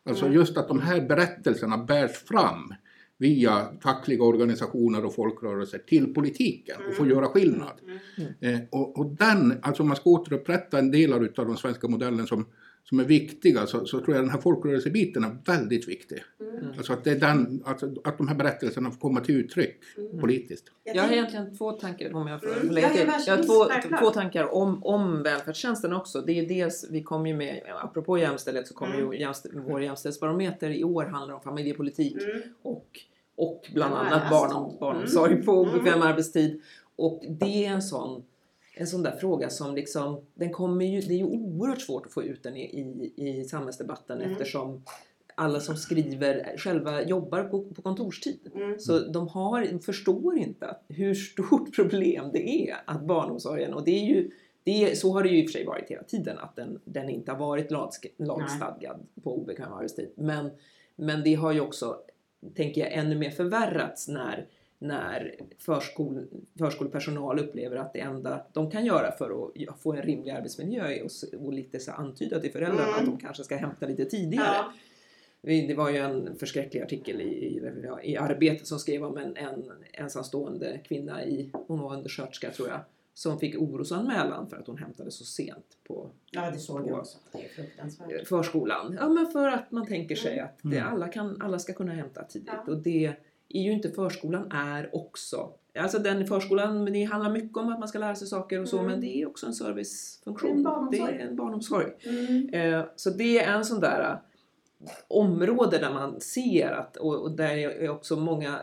Alltså 0.04 0.26
Mm. 0.26 0.38
just 0.38 0.58
att 0.58 0.68
de 0.68 0.80
här 0.80 1.02
berättelserna 1.02 1.78
bärs 1.78 2.18
fram 2.18 2.74
via 3.18 3.68
fackliga 3.84 4.24
organisationer 4.24 5.06
och 5.06 5.16
folkrörelser 5.16 5.78
till 5.78 6.14
politiken 6.14 6.76
och 6.90 6.96
får 6.96 7.08
göra 7.08 7.28
skillnad. 7.28 7.82
Mm. 8.18 8.30
Eh, 8.40 8.62
och, 8.72 9.00
och 9.00 9.06
den, 9.06 9.60
alltså 9.62 9.84
man 9.84 9.96
ska 9.96 10.10
återupprätta 10.10 10.80
en 10.80 10.92
del 10.92 11.14
av 11.14 11.28
den 11.36 11.58
svenska 11.58 11.88
modellen 11.88 12.28
som, 12.28 12.46
som 12.90 13.00
är 13.00 13.04
viktiga 13.04 13.66
så, 13.68 13.86
så 13.86 14.00
tror 14.00 14.16
jag 14.16 14.24
den 14.26 14.30
här 14.32 14.42
folkrörelsebiten 14.42 15.24
är 15.24 15.38
väldigt 15.46 15.88
viktig. 15.88 16.24
Mm. 16.40 16.74
Alltså 16.78 16.94
att, 16.94 17.04
det 17.04 17.12
är 17.12 17.20
den, 17.20 17.64
alltså 17.66 17.94
att 18.04 18.18
de 18.18 18.28
här 18.28 18.36
berättelserna 18.36 18.92
får 18.92 19.00
komma 19.00 19.20
till 19.20 19.36
uttryck 19.36 19.76
Mm. 19.98 20.20
politiskt. 20.20 20.66
Jag 20.84 21.04
har 21.04 21.12
egentligen 21.12 21.58
två 21.58 21.72
tankar 21.72 22.14
om 22.14 22.28
jag 22.28 22.42
får 22.42 22.56
Mm, 22.62 22.72
lägga 22.76 22.90
till. 22.90 23.08
ja, 23.08 23.20
Jag 23.28 23.38
har 23.38 23.44
två, 23.44 23.98
två 24.00 24.10
tankar 24.10 24.54
om, 24.54 24.84
om 24.84 25.24
välfärdstjänsten 25.24 25.94
också. 25.94 26.22
Det 26.22 26.32
är 26.40 26.46
dels, 26.48 26.88
vi 26.92 27.04
kommer 27.04 27.30
ju 27.30 27.36
med, 27.36 27.62
apropå 27.84 28.18
jämställdhet 28.18 28.68
så 28.68 28.74
kommer 28.74 28.96
Mm. 29.00 29.14
ju 29.14 29.20
jämställ, 29.20 29.52
vår 29.68 29.82
jämställdhetsbarometer 29.82 30.70
i 30.70 30.84
år 30.84 31.06
handlar 31.06 31.36
om 31.36 31.42
familjepolitik 31.42 32.16
Mm. 32.24 32.42
och, 32.62 32.88
och 33.38 33.68
bland 33.74 33.94
annat 33.96 34.30
barn, 34.30 34.78
barnomsorg 34.80 35.36
på 35.44 35.64
Mm. 35.64 35.70
obekväm 35.76 36.02
arbetstid. 36.02 36.62
Och 36.96 37.24
det 37.30 37.66
är 37.66 37.70
en 37.72 37.82
sån 37.82 38.24
en 38.78 38.88
sån 38.88 39.04
där 39.04 39.12
fråga 39.12 39.50
som 39.50 39.76
liksom, 39.76 40.22
den 40.34 40.52
kommer 40.52 40.86
ju, 40.86 41.02
det 41.02 41.14
är 41.14 41.18
ju 41.18 41.26
oerhört 41.26 41.82
svårt 41.82 42.06
att 42.06 42.14
få 42.14 42.24
ut 42.24 42.44
den 42.44 42.58
i, 42.58 42.62
i, 42.62 43.30
i 43.30 43.44
samhällsdebatten 43.44 44.22
Mm. 44.22 44.32
eftersom 44.32 44.84
alla 45.36 45.60
som 45.60 45.76
skriver 45.76 46.58
själva 46.58 47.04
jobbar 47.04 47.44
på, 47.44 47.64
på 47.64 47.82
kontorstid. 47.82 48.52
Mm. 48.56 48.80
Så 48.80 49.00
de 49.00 49.28
har, 49.28 49.80
förstår 49.80 50.38
inte 50.38 50.76
hur 50.88 51.14
stort 51.14 51.76
problem 51.76 52.30
det 52.34 52.70
är 52.70 52.76
att 52.86 53.02
barnomsorgen, 53.02 53.74
och 53.74 53.84
det 53.84 53.92
är 53.92 54.06
ju 54.06 54.32
det 54.64 54.84
är, 54.84 54.96
så 54.96 55.14
har 55.14 55.24
det 55.24 55.30
ju 55.30 55.38
i 55.38 55.46
och 55.46 55.50
för 55.50 55.54
sig 55.54 55.66
varit 55.66 55.90
hela 55.90 56.04
tiden, 56.04 56.38
att 56.38 56.56
den, 56.56 56.80
den 56.86 57.10
inte 57.10 57.32
har 57.32 57.40
varit 57.40 57.72
lagstadgad 58.18 59.08
på 59.24 59.38
obekväm 59.38 59.74
arbetstid. 59.74 60.10
Men, 60.16 60.50
men 60.96 61.24
det 61.24 61.34
har 61.34 61.52
ju 61.52 61.60
också, 61.60 61.98
tänker 62.56 62.82
jag, 62.82 62.94
ännu 62.94 63.16
mer 63.16 63.30
förvärrats 63.30 64.08
när, 64.08 64.48
när 64.80 65.36
förskol, 65.58 66.28
förskolepersonal 66.58 67.40
upplever 67.40 67.76
att 67.76 67.94
det 67.94 68.00
enda 68.00 68.46
de 68.54 68.72
kan 68.72 68.86
göra 68.86 69.12
för 69.12 69.46
att 69.70 69.82
få 69.82 69.94
en 69.94 70.02
rimlig 70.02 70.32
arbetsmiljö 70.32 70.88
är 70.88 71.06
att 71.06 71.24
och 71.40 71.54
lite 71.54 71.80
så 71.80 71.92
antyda 71.92 72.40
till 72.40 72.52
föräldrarna 72.52 72.88
Mm. 72.88 73.00
att 73.00 73.06
de 73.06 73.18
kanske 73.18 73.44
ska 73.44 73.56
hämta 73.56 73.86
lite 73.86 74.06
tidigare. 74.06 74.48
Ja. 74.54 74.74
Det 75.42 75.74
var 75.78 75.90
ju 75.90 75.98
en 75.98 76.36
förskräcklig 76.40 76.82
artikel 76.82 77.22
i, 77.22 77.26
i, 77.26 77.62
i 78.04 78.18
Arbetet 78.18 78.68
som 78.68 78.80
skrev 78.80 79.04
om 79.06 79.18
en, 79.18 79.38
en 79.38 79.72
ensamstående 79.94 80.80
kvinna 80.84 81.26
i, 81.26 81.52
hon 81.68 81.80
var 81.80 81.94
undersköterska 81.94 82.52
tror 82.52 82.68
jag, 82.70 82.80
som 83.14 83.40
fick 83.40 83.56
orosanmälan 83.62 84.50
för 84.50 84.58
att 84.58 84.68
hon 84.68 84.78
hämtade 84.78 85.12
så 85.12 85.24
sent 85.26 85.66
på 85.88 86.10
ja, 86.32 86.52
det 86.52 86.60
såg 86.60 86.80
jag 86.82 86.88
På- 86.90 86.96
också. 87.00 87.18
Det 87.32 87.46
är 87.46 87.50
fruktansvärt. 87.50 88.12
eh, 88.12 88.24
förskolan. 88.26 88.98
Ja 89.02 89.10
men 89.10 89.28
för 89.28 89.48
att 89.48 89.72
man 89.72 89.88
tänker 89.88 90.16
sig 90.16 90.34
Mm. 90.34 90.46
att 90.46 90.60
det, 90.72 90.78
Mm. 90.78 90.94
alla, 90.94 91.08
kan, 91.08 91.42
alla 91.42 91.60
ska 91.60 91.74
kunna 91.74 91.94
hämta 91.94 92.24
tidigt. 92.24 92.50
Ja. 92.68 92.72
Och 92.74 92.78
det 92.78 93.14
är 93.50 93.62
ju 93.62 93.72
inte 93.72 93.90
förskolan 93.90 94.52
är 94.52 94.96
också. 94.96 95.50
Alltså 95.80 96.00
den 96.00 96.28
förskolan, 96.28 96.86
det 96.86 97.04
handlar 97.04 97.32
mycket 97.32 97.58
om 97.58 97.74
att 97.74 97.80
man 97.80 97.88
ska 97.88 98.00
lära 98.00 98.16
sig 98.16 98.28
saker 98.28 98.62
och 98.62 98.68
så 98.68 98.78
Mm. 98.80 98.92
men 98.92 99.02
det 99.02 99.22
är 99.22 99.28
också 99.28 99.46
en 99.46 99.54
servicefunktion. 99.54 100.90
Det 100.92 100.98
är 101.00 101.20
en 101.20 101.36
barnomsorg. 101.36 101.88
Mm. 102.06 102.50
Eh, 102.54 102.86
Så 102.96 103.10
det 103.10 103.40
är 103.40 103.54
en 103.58 103.66
sån 103.66 103.80
där 103.80 104.02
eh, 104.12 104.18
område 105.08 105.78
där 105.78 105.94
man 105.94 106.22
ser 106.22 106.72
att, 106.72 106.98
och 106.98 107.32
där 107.32 107.58
är 107.58 107.90
också 107.90 108.16
många, 108.16 108.60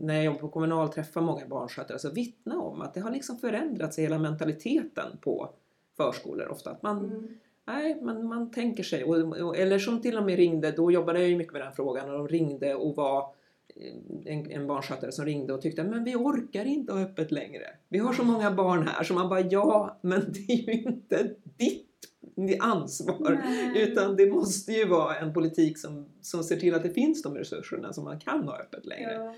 när 0.00 0.14
jag 0.14 0.24
jobbar 0.24 0.38
på 0.40 0.48
kommunal 0.48 0.88
träffar 0.88 1.20
många 1.20 1.46
barnskötare, 1.46 1.98
så 1.98 2.10
vittna 2.10 2.60
om 2.60 2.80
att 2.80 2.94
det 2.94 3.00
har 3.00 3.10
liksom 3.10 3.38
förändrats 3.38 3.98
i 3.98 4.02
hela 4.02 4.18
mentaliteten 4.18 5.18
på 5.20 5.50
förskolor 5.96 6.48
ofta. 6.48 6.70
Att 6.70 6.82
man, 6.82 7.04
Mm. 7.04 7.28
nej, 7.66 8.00
man, 8.02 8.26
man 8.26 8.50
tänker 8.50 8.82
sig, 8.82 9.04
och, 9.04 9.16
och, 9.42 9.56
eller 9.56 9.78
som 9.78 10.00
till 10.02 10.16
och 10.16 10.24
med 10.24 10.36
ringde, 10.36 10.70
då 10.70 10.90
jobbade 10.90 11.20
jag 11.20 11.28
ju 11.28 11.36
mycket 11.36 11.52
med 11.52 11.62
den 11.62 11.72
frågan, 11.72 12.10
och 12.10 12.18
de 12.18 12.28
ringde 12.28 12.74
och 12.74 12.96
var 12.96 13.26
en, 14.26 14.50
en 14.50 14.66
barnskötare 14.66 15.12
som 15.12 15.24
ringde 15.24 15.54
och 15.54 15.62
tyckte 15.62 15.84
men 15.84 16.04
vi 16.04 16.14
orkar 16.14 16.64
inte 16.64 16.92
ha 16.92 17.00
öppet 17.00 17.30
längre. 17.30 17.66
Vi 17.88 17.98
har 17.98 18.12
så 18.12 18.24
många 18.24 18.50
barn 18.50 18.88
här 18.88 19.04
så 19.04 19.14
man 19.14 19.28
bara 19.28 19.40
ja 19.40 19.98
men 20.02 20.32
det 20.32 20.52
är 20.52 20.66
ju 20.66 20.72
inte 20.72 21.34
ditt 21.58 21.86
ansvar 22.60 23.42
Nej. 23.44 23.82
utan 23.82 24.16
det 24.16 24.30
måste 24.30 24.72
ju 24.72 24.86
vara 24.88 25.16
en 25.16 25.32
politik 25.32 25.78
som, 25.78 26.08
som 26.20 26.44
ser 26.44 26.56
till 26.56 26.74
att 26.74 26.82
det 26.82 26.90
finns 26.90 27.22
de 27.22 27.36
resurserna 27.36 27.92
som 27.92 28.04
man 28.04 28.20
kan 28.20 28.48
ha 28.48 28.58
öppet 28.58 28.86
längre. 28.86 29.12
Ja. 29.12 29.34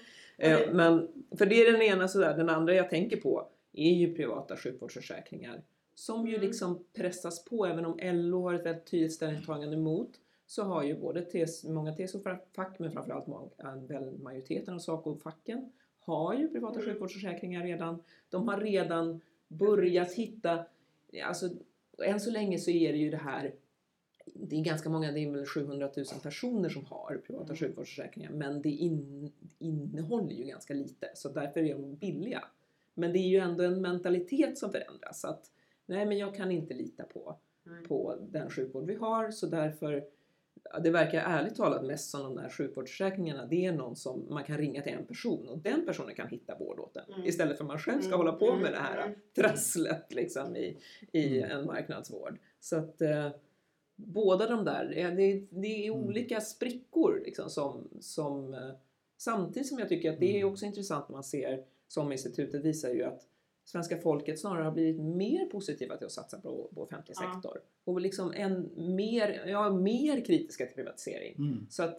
Eh, 0.47 0.59
Men, 0.73 1.09
för 1.39 1.47
det 1.47 1.67
är 1.67 1.73
den 1.73 1.83
ena 1.83 2.09
sådär, 2.09 2.37
den 2.37 2.49
andra 2.49 2.75
jag 2.75 2.91
tänker 2.91 3.17
på 3.17 3.49
är 3.73 3.93
ju 3.93 4.15
privata 4.15 4.57
sjukvårdsförsäkringar 4.57 5.63
som 5.95 6.27
ju 6.27 6.35
Mm. 6.35 6.47
liksom 6.47 6.85
pressas 6.97 7.45
på, 7.45 7.67
även 7.67 7.85
om 7.85 7.99
LO 8.03 8.43
har 8.43 8.55
ett 8.55 8.67
väldigt 8.67 8.87
tydligt 8.91 9.13
ställningstagande 9.13 9.77
emot 9.77 10.11
så 10.49 10.63
har 10.63 10.83
ju 10.83 11.01
både 11.01 11.23
TS, 11.23 11.65
många 11.65 11.93
TCO-fack 11.93 12.79
men 12.79 12.93
framförallt 12.93 13.27
många, 13.27 13.51
väl 13.89 14.19
majoriteten 14.19 14.75
av 14.75 14.79
SACO-facken 14.79 15.73
har 16.01 16.35
ju 16.35 16.49
privata 16.49 16.81
Mm. 16.81 16.93
sjukvårdsförsäkringar 16.93 17.65
redan. 17.65 18.03
De 18.31 18.49
har 18.49 18.61
redan 18.61 19.21
börjat 19.49 20.13
hitta, 20.13 20.65
alltså 21.25 21.51
än 22.05 22.21
så 22.21 22.31
länge 22.31 22.59
så 22.59 22.71
är 22.71 22.93
det 22.93 22.99
ju 22.99 23.11
det 23.11 23.17
här 23.17 23.55
det 24.35 24.57
är 24.57 24.65
ganska 24.65 24.89
många, 24.91 25.13
det 25.13 25.21
är 25.21 25.31
väl 25.31 25.47
700 25.47 25.91
000 25.97 26.07
personer 26.23 26.69
som 26.69 26.85
har 26.85 27.23
privata 27.27 27.45
Mm. 27.45 27.57
sjukvårdsförsäkringar 27.57 28.31
men 28.31 28.63
det 28.63 28.71
in, 28.71 29.33
innehåller 29.59 30.35
ju 30.35 30.45
ganska 30.45 30.75
lite 30.75 31.11
så 31.15 31.29
därför 31.29 31.61
är 31.61 31.75
de 31.75 31.95
billiga. 31.95 32.45
Men 32.95 33.13
det 33.13 33.19
är 33.19 33.29
ju 33.29 33.39
ändå 33.39 33.65
en 33.65 33.81
mentalitet 33.83 34.59
som 34.59 34.73
förändras 34.73 35.25
att 35.25 35.51
nej 35.87 36.07
men 36.07 36.19
jag 36.19 36.35
kan 36.35 36.51
inte 36.51 36.75
lita 36.75 37.05
på, 37.05 37.37
Nej. 37.63 37.85
på 37.85 38.17
den 38.31 38.51
sjukvård 38.51 38.87
vi 38.87 38.95
har 38.95 39.31
så 39.31 39.47
därför 39.47 40.05
det 40.83 40.91
verkar 40.91 41.19
ärligt 41.21 41.55
talat 41.57 41.85
mest 41.85 42.11
som 42.11 42.23
de 42.23 42.35
där 42.43 42.49
sjukvårdsförsäkringarna 42.49 43.47
det 43.47 43.65
är 43.67 43.73
någon 43.73 43.97
som 43.97 44.27
man 44.31 44.45
kan 44.45 44.59
ringa 44.59 44.83
till 44.83 44.93
en 44.93 45.07
person 45.07 45.49
och 45.49 45.59
den 45.59 45.87
personen 45.87 46.15
kan 46.15 46.29
hitta 46.29 46.59
vård 46.59 46.81
åt 46.81 46.97
en 46.97 47.15
Mm. 47.15 47.27
istället 47.27 47.57
för 47.57 47.65
att 47.65 47.69
man 47.69 47.79
själv 47.79 47.99
ska 48.01 48.09
Mm, 48.09 48.19
hålla 48.19 48.33
på 48.33 48.49
mm, 48.51 48.61
med 48.63 48.73
det 48.73 48.79
här 48.79 49.03
mm. 49.07 49.19
trasslet 49.37 50.15
liksom 50.15 50.57
i, 50.57 50.77
i 51.13 51.39
Mm. 51.43 51.51
en 51.59 51.67
marknadsvård. 51.67 52.39
Så 52.61 52.77
att 52.77 53.03
eh, 53.03 53.29
båda 53.97 54.47
de 54.49 54.65
där, 54.65 54.93
eh, 54.97 55.11
det, 55.15 55.47
det 55.51 55.87
är 55.87 55.93
Mm. 55.93 56.05
olika 56.07 56.41
sprickor 56.41 57.23
liksom 57.25 57.51
som, 57.51 57.89
som 58.01 58.55
eh, 58.55 58.71
samtidigt 59.17 59.69
som 59.69 59.79
jag 59.79 59.89
tycker 59.89 60.13
att 60.13 60.21
det 60.21 60.31
är 60.37 60.41
Mm. 60.41 60.53
också 60.53 60.65
intressant 60.67 61.09
när 61.09 61.15
man 61.15 61.25
ser, 61.25 61.65
som 61.89 62.13
institutet 62.13 62.65
visar 62.65 62.89
ju 62.91 63.03
att 63.05 63.21
svenska 63.69 63.99
folket 63.99 64.41
snarare 64.41 64.65
har 64.65 64.73
blivit 64.73 65.01
mer 65.01 65.45
positiva 65.47 65.97
till 65.97 66.07
att 66.07 66.13
satsa 66.13 66.41
på, 66.41 66.71
på 66.75 66.83
offentlig 66.83 67.15
Ja. 67.21 67.33
sektor. 67.35 67.59
Och 67.85 68.01
liksom 68.01 68.33
en 68.37 68.71
mer, 68.97 69.45
ja, 69.47 69.71
mer 69.71 70.25
kritiska 70.25 70.67
till 70.67 70.75
privatisering. 70.75 71.35
Mm. 71.39 71.67
Så 71.71 71.83
att 71.83 71.99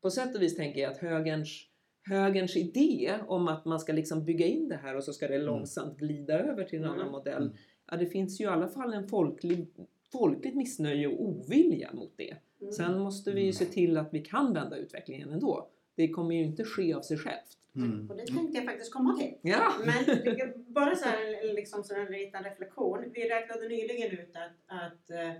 på 0.00 0.10
sätt 0.10 0.34
och 0.36 0.42
vis 0.42 0.56
tänker 0.56 0.80
jag 0.80 0.92
att 0.92 0.98
högerns, 0.98 1.66
högerns 2.02 2.56
idé 2.56 3.14
om 3.28 3.48
att 3.48 3.64
man 3.64 3.80
ska 3.80 3.92
liksom 3.92 4.24
bygga 4.24 4.46
in 4.46 4.68
det 4.68 4.76
här 4.76 4.96
och 4.96 5.04
så 5.04 5.12
ska 5.12 5.28
det 5.28 5.38
långsamt 5.38 5.98
glida 5.98 6.38
över 6.38 6.64
till 6.64 6.78
en 6.78 6.84
Mm. 6.84 6.98
annan 7.00 7.12
modell. 7.12 7.42
Mm. 7.42 7.56
Ja, 7.90 7.96
det 7.96 8.06
finns 8.06 8.40
ju 8.40 8.44
i 8.44 8.48
alla 8.48 8.68
fall 8.68 8.92
en 8.92 9.08
folklig, 9.08 9.66
folkligt 10.12 10.54
missnöje 10.54 11.06
och 11.08 11.22
ovilja 11.22 11.90
mot 11.92 12.12
det. 12.16 12.36
Mm. 12.60 12.72
Sen 12.72 12.98
måste 12.98 13.32
vi 13.32 13.42
ju 13.44 13.52
se 13.52 13.64
till 13.64 13.96
att 13.96 14.14
vi 14.14 14.20
kan 14.20 14.52
vända 14.54 14.76
utvecklingen 14.76 15.30
ändå. 15.30 15.68
Det 15.94 16.08
kommer 16.08 16.34
ju 16.34 16.42
inte 16.44 16.64
ske 16.64 16.94
av 16.94 17.02
sig 17.02 17.16
självt. 17.18 17.58
Mm. 17.76 18.10
Och 18.10 18.16
det 18.16 18.26
tänkte 18.26 18.58
jag 18.58 18.64
faktiskt 18.64 18.92
komma 18.92 19.16
till. 19.16 19.34
Ja! 19.42 19.72
Men 19.84 20.24
bara 20.66 20.96
så 20.96 21.04
här, 21.04 21.54
liksom 21.54 21.84
så 21.84 21.94
en 21.94 22.12
liten 22.12 22.44
reflektion. 22.44 23.04
Vi 23.14 23.28
räknade 23.28 23.68
nyligen 23.68 24.10
ut 24.10 24.36
att, 24.36 24.76
att 24.82 25.10
eh, 25.10 25.32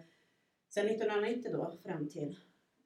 sedan 0.69 0.87
1990 0.87 1.53
då 1.53 1.73
fram 1.85 2.09
till 2.09 2.39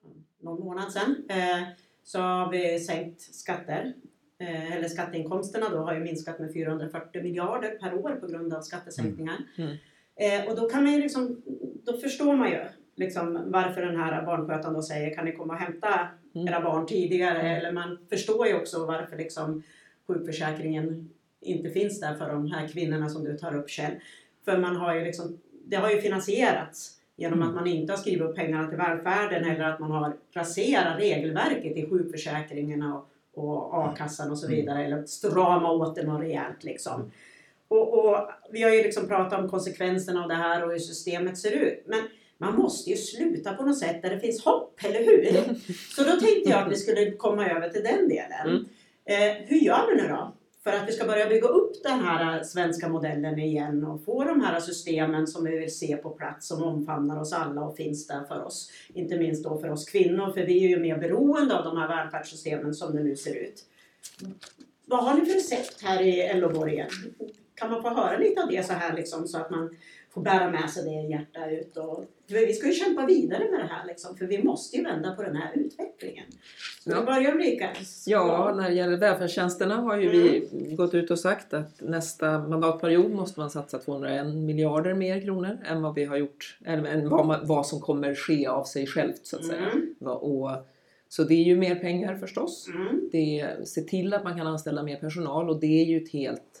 mm, 0.05 0.23
någon 0.39 0.59
månad 0.59 0.91
sedan 0.91 1.15
eh, 1.29 1.63
så 2.03 2.19
har 2.19 2.51
vi 2.51 2.79
sänkt 2.79 3.21
skatter. 3.21 3.93
Eh, 4.37 4.75
eller 4.75 4.87
skatteinkomsterna 4.87 5.69
då 5.69 5.77
har 5.77 5.93
ju 5.93 5.99
minskat 5.99 6.39
med 6.39 6.53
440 6.53 7.23
miljarder 7.23 7.69
per 7.69 7.93
år 7.93 8.15
på 8.15 8.27
grund 8.27 8.53
av 8.53 8.61
skattesänkningar. 8.61 9.37
Mm. 9.57 9.77
Eh, 10.15 10.49
och 10.49 10.55
då 10.55 10.69
kan 10.69 10.83
man 10.83 10.93
ju 10.93 11.01
liksom, 11.01 11.41
då 11.85 11.97
förstår 11.97 12.35
man 12.35 12.49
ju 12.51 12.59
liksom 12.95 13.43
varför 13.45 13.81
den 13.81 13.95
här 13.95 14.25
barnskötaren 14.25 14.73
då 14.73 14.81
säger 14.81 15.15
kan 15.15 15.25
ni 15.25 15.31
komma 15.31 15.53
och 15.53 15.59
hämta 15.59 16.07
Mm. 16.35 16.47
era 16.47 16.61
barn 16.61 16.85
tidigare? 16.85 17.41
Eller 17.57 17.71
man 17.71 17.97
förstår 18.09 18.47
ju 18.47 18.55
också 18.55 18.85
varför 18.85 19.17
liksom 19.17 19.63
sjukförsäkringen 20.07 21.09
inte 21.41 21.69
finns 21.69 21.99
där 21.99 22.15
för 22.15 22.29
de 22.29 22.51
här 22.51 22.67
kvinnorna 22.67 23.09
som 23.09 23.23
du 23.23 23.37
tar 23.37 23.55
upp 23.55 23.69
Kjell. 23.69 23.93
För 24.45 24.57
man 24.57 24.75
har 24.75 24.95
ju 24.95 25.03
liksom, 25.03 25.37
det 25.65 25.75
har 25.75 25.91
ju 25.91 26.01
finansierats 26.01 26.97
genom 27.15 27.39
Mm. 27.39 27.49
att 27.49 27.55
man 27.55 27.67
inte 27.67 27.93
har 27.93 27.97
skrivit 27.97 28.21
upp 28.21 28.35
pengarna 28.35 28.67
till 28.67 28.77
välfärden 28.77 29.49
eller 29.49 29.65
att 29.65 29.79
man 29.79 29.91
har 29.91 30.13
raserat 30.33 30.99
regelverket 30.99 31.77
i 31.77 31.89
sjukförsäkringarna 31.89 32.97
och, 32.97 33.07
och 33.33 33.85
a-kassan 33.85 34.31
och 34.31 34.37
så 34.37 34.45
Mm. 34.47 34.59
vidare. 34.59 34.85
Eller 34.85 35.05
strama 35.05 35.71
åt 35.71 35.95
det 35.95 36.03
något 36.03 36.21
rejält 36.21 36.63
liksom. 36.63 37.11
Och, 37.67 38.05
och 38.05 38.29
vi 38.51 38.63
har 38.63 38.69
ju 38.71 38.83
liksom 38.83 39.07
pratat 39.07 39.39
om 39.39 39.49
konsekvenserna 39.49 40.23
av 40.23 40.27
det 40.29 40.35
här 40.35 40.63
och 40.63 40.71
hur 40.71 40.79
systemet 40.79 41.37
ser 41.37 41.51
ut. 41.51 41.83
Men 41.87 41.99
man 42.41 42.55
måste 42.55 42.89
ju 42.89 42.97
sluta 42.97 43.53
på 43.53 43.63
något 43.63 43.77
sätt 43.77 44.01
där 44.01 44.09
det 44.09 44.19
finns 44.19 44.45
hopp, 44.45 44.79
eller 44.83 44.99
hur? 44.99 45.55
Så 45.95 46.03
då 46.03 46.19
tänkte 46.19 46.49
jag 46.49 46.59
att 46.59 46.71
vi 46.71 46.75
skulle 46.75 47.11
komma 47.11 47.49
över 47.49 47.69
till 47.69 47.83
den 47.83 48.09
delen. 48.09 48.47
Mm. 48.47 48.65
Eh, 49.05 49.47
hur 49.47 49.57
gör 49.57 49.87
vi 49.87 50.01
nu 50.01 50.07
då? 50.07 50.33
För 50.63 50.71
att 50.71 50.87
vi 50.87 50.91
ska 50.91 51.05
börja 51.05 51.29
bygga 51.29 51.47
upp 51.47 51.83
den 51.83 51.99
här 51.99 52.43
svenska 52.43 52.89
modellen 52.89 53.39
igen 53.39 53.83
och 53.83 54.05
få 54.05 54.23
de 54.23 54.41
här 54.41 54.59
systemen 54.59 55.27
som 55.27 55.43
vi 55.43 55.57
vill 55.57 55.75
se 55.75 55.97
på 55.97 56.09
plats 56.09 56.47
som 56.47 56.63
omfamnar 56.63 57.21
oss 57.21 57.33
alla 57.33 57.61
och 57.61 57.77
finns 57.77 58.07
där 58.07 58.23
för 58.23 58.43
oss. 58.43 58.71
Inte 58.93 59.17
minst 59.17 59.43
då 59.43 59.57
för 59.57 59.69
oss 59.69 59.85
kvinnor 59.85 60.33
för 60.33 60.45
vi 60.45 60.65
är 60.65 60.69
ju 60.69 60.79
mer 60.79 60.97
beroende 60.97 61.57
av 61.57 61.63
de 61.63 61.77
här 61.77 61.87
välfärdssystemen 61.87 62.73
som 62.73 62.95
det 62.95 63.03
nu 63.03 63.15
ser 63.15 63.35
ut. 63.35 63.63
Vad 64.85 65.03
har 65.03 65.13
ni 65.13 65.25
för 65.25 65.33
recept 65.33 65.81
här 65.81 66.01
i 66.01 66.39
LO-borgen? 66.39 66.89
Kan 67.55 67.71
man 67.71 67.81
få 67.81 67.89
höra 67.89 68.17
lite 68.17 68.43
av 68.43 68.49
det 68.49 68.65
så 68.65 68.73
här 68.73 68.95
liksom 68.95 69.27
så 69.27 69.37
att 69.37 69.49
man 69.49 69.75
får 70.13 70.21
bära 70.21 70.51
med 70.51 70.69
sig 70.69 70.83
det 70.83 71.07
i 71.07 71.09
hjärtat 71.11 71.51
ut 71.51 71.77
och 71.77 72.05
vi 72.27 72.53
ska 72.53 72.67
ju 72.67 72.73
kämpa 72.73 73.05
vidare 73.05 73.51
med 73.51 73.59
det 73.59 73.67
här 73.67 73.87
liksom 73.87 74.17
för 74.17 74.25
vi 74.25 74.43
måste 74.43 74.77
ju 74.77 74.83
vända 74.83 75.15
på 75.15 75.23
den 75.23 75.35
här 75.35 75.51
utvecklingen. 75.55 76.25
Så 76.83 76.89
Ja. 76.89 76.99
vi 76.99 77.05
börjar 77.05 77.35
Ulrika. 77.35 77.69
Ja, 78.05 78.53
när 78.57 78.69
det 78.69 78.75
gäller 78.75 78.97
välfärdstjänsterna 78.97 79.75
har 79.75 79.97
ju 79.97 80.09
vi 80.09 80.47
gått 80.75 80.93
ut 80.93 81.11
och 81.11 81.19
sagt 81.19 81.53
att 81.53 81.81
nästa 81.81 82.39
mandatperiod 82.39 83.11
måste 83.11 83.39
man 83.39 83.49
satsa 83.49 83.79
201 83.79 84.27
miljarder 84.35 84.93
mer 84.93 85.21
kronor 85.21 85.57
än 85.65 85.81
vad 85.81 85.95
vi 85.95 86.05
har 86.05 86.17
gjort, 86.17 86.57
eller 86.65 86.89
än 86.89 87.09
vad, 87.09 87.25
man, 87.25 87.47
vad 87.47 87.67
som 87.67 87.79
kommer 87.79 88.15
ske 88.15 88.47
av 88.47 88.63
sig 88.63 88.87
självt 88.87 89.25
så 89.25 89.35
att 89.37 89.45
säga. 89.45 89.69
Mm. 89.73 89.95
Och, 90.07 90.49
så 91.09 91.23
det 91.23 91.33
är 91.33 91.43
ju 91.43 91.57
mer 91.57 91.75
pengar 91.75 92.15
förstås. 92.15 92.67
Mm. 92.73 93.09
Det 93.11 93.39
är, 93.39 93.65
se 93.65 93.81
till 93.81 94.13
att 94.13 94.23
man 94.23 94.37
kan 94.37 94.47
anställa 94.47 94.83
mer 94.83 94.97
personal 94.97 95.49
och 95.49 95.59
det 95.59 95.81
är 95.81 95.85
ju 95.85 95.97
ett 95.97 96.11
helt 96.11 96.60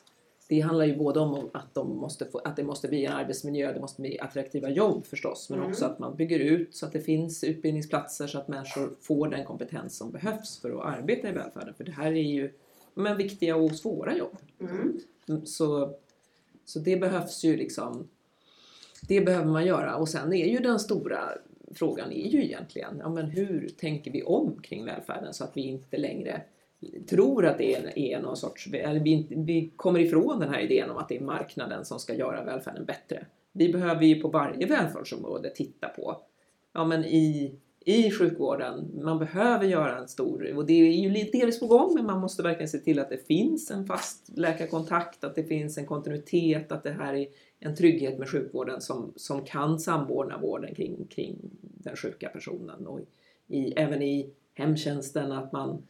det 0.51 0.59
handlar 0.59 0.85
ju 0.85 0.97
både 0.97 1.19
om 1.19 1.49
att, 1.53 1.73
de 1.73 1.97
måste 1.97 2.25
få, 2.25 2.37
att 2.37 2.55
det 2.55 2.63
måste 2.63 2.87
bli 2.87 3.05
en 3.05 3.13
arbetsmiljö, 3.13 3.73
det 3.73 3.79
måste 3.79 4.01
bli 4.01 4.19
attraktiva 4.19 4.69
jobb 4.69 5.05
förstås, 5.05 5.49
men 5.49 5.59
Mm. 5.59 5.71
också 5.71 5.85
att 5.85 5.99
man 5.99 6.15
bygger 6.15 6.39
ut 6.39 6.75
så 6.75 6.85
att 6.85 6.91
det 6.91 7.01
finns 7.01 7.43
utbildningsplatser 7.43 8.27
så 8.27 8.37
att 8.37 8.47
människor 8.47 8.95
får 9.01 9.27
den 9.27 9.45
kompetens 9.45 9.97
som 9.97 10.11
behövs 10.11 10.59
för 10.59 10.69
att 10.71 10.97
arbeta 10.97 11.29
i 11.29 11.31
välfärden. 11.31 11.73
För 11.73 11.83
det 11.83 11.91
här 11.91 12.11
är 12.11 12.31
ju 12.31 12.53
men, 12.93 13.17
viktiga 13.17 13.55
och 13.55 13.71
svåra 13.71 14.17
jobb. 14.17 14.37
Mm. 14.59 15.45
Så, 15.45 15.95
så 16.65 16.79
det 16.79 16.97
behövs 16.97 17.43
ju 17.43 17.57
liksom, 17.57 18.07
det 19.07 19.21
behöver 19.21 19.51
man 19.51 19.65
göra. 19.65 19.95
Och 19.95 20.09
sen 20.09 20.33
är 20.33 20.47
ju 20.47 20.59
den 20.59 20.79
stora 20.79 21.19
frågan 21.73 22.11
är 22.11 22.27
ju 22.27 22.43
egentligen, 22.43 22.97
ja 22.99 23.09
men 23.09 23.25
hur 23.25 23.69
tänker 23.77 24.11
vi 24.11 24.23
om 24.23 24.61
kring 24.61 24.85
välfärden 24.85 25.33
så 25.33 25.43
att 25.43 25.57
vi 25.57 25.61
inte 25.61 25.97
längre 25.97 26.41
tror 27.09 27.45
att 27.45 27.57
det 27.57 27.75
är, 27.75 27.99
är 27.99 28.21
någon 28.21 28.37
sorts, 28.37 28.67
eller 28.73 28.99
vi, 28.99 29.27
vi 29.29 29.71
kommer 29.75 29.99
ifrån 29.99 30.39
den 30.39 30.49
här 30.49 30.59
idén 30.59 30.89
om 30.89 30.97
att 30.97 31.09
det 31.09 31.17
är 31.17 31.21
marknaden 31.21 31.85
som 31.85 31.99
ska 31.99 32.13
göra 32.13 32.43
välfärden 32.43 32.85
bättre. 32.85 33.25
Vi 33.51 33.73
behöver 33.73 34.05
ju 34.05 34.21
på 34.21 34.27
varje 34.27 34.65
välfärdsområde 34.65 35.49
titta 35.49 35.87
på, 35.87 36.21
ja 36.73 36.85
men 36.85 37.05
i, 37.05 37.55
i 37.85 38.11
sjukvården, 38.11 38.91
man 39.03 39.19
behöver 39.19 39.65
göra 39.65 39.97
en 39.97 40.07
stor, 40.07 40.53
och 40.55 40.65
det 40.65 40.73
är 40.73 40.91
ju 40.91 41.09
delvis 41.09 41.59
på 41.59 41.67
gång, 41.67 41.93
men 41.95 42.05
man 42.05 42.19
måste 42.19 42.43
verkligen 42.43 42.69
se 42.69 42.77
till 42.77 42.99
att 42.99 43.09
det 43.09 43.27
finns 43.27 43.71
en 43.71 43.85
fast 43.85 44.37
läkarkontakt, 44.37 45.23
att 45.23 45.35
det 45.35 45.43
finns 45.43 45.77
en 45.77 45.85
kontinuitet, 45.85 46.71
att 46.71 46.83
det 46.83 46.91
här 46.91 47.13
är 47.13 47.27
en 47.59 47.75
trygghet 47.75 48.19
med 48.19 48.29
sjukvården 48.29 48.81
som, 48.81 49.13
som 49.15 49.45
kan 49.45 49.79
samordna 49.79 50.37
vården 50.37 50.75
kring, 50.75 51.07
kring 51.09 51.37
den 51.61 51.95
sjuka 51.95 52.29
personen. 52.29 52.87
Och 52.87 52.99
i, 53.47 53.73
även 53.75 54.01
i 54.01 54.29
hemtjänsten 54.53 55.31
att 55.31 55.51
man, 55.51 55.83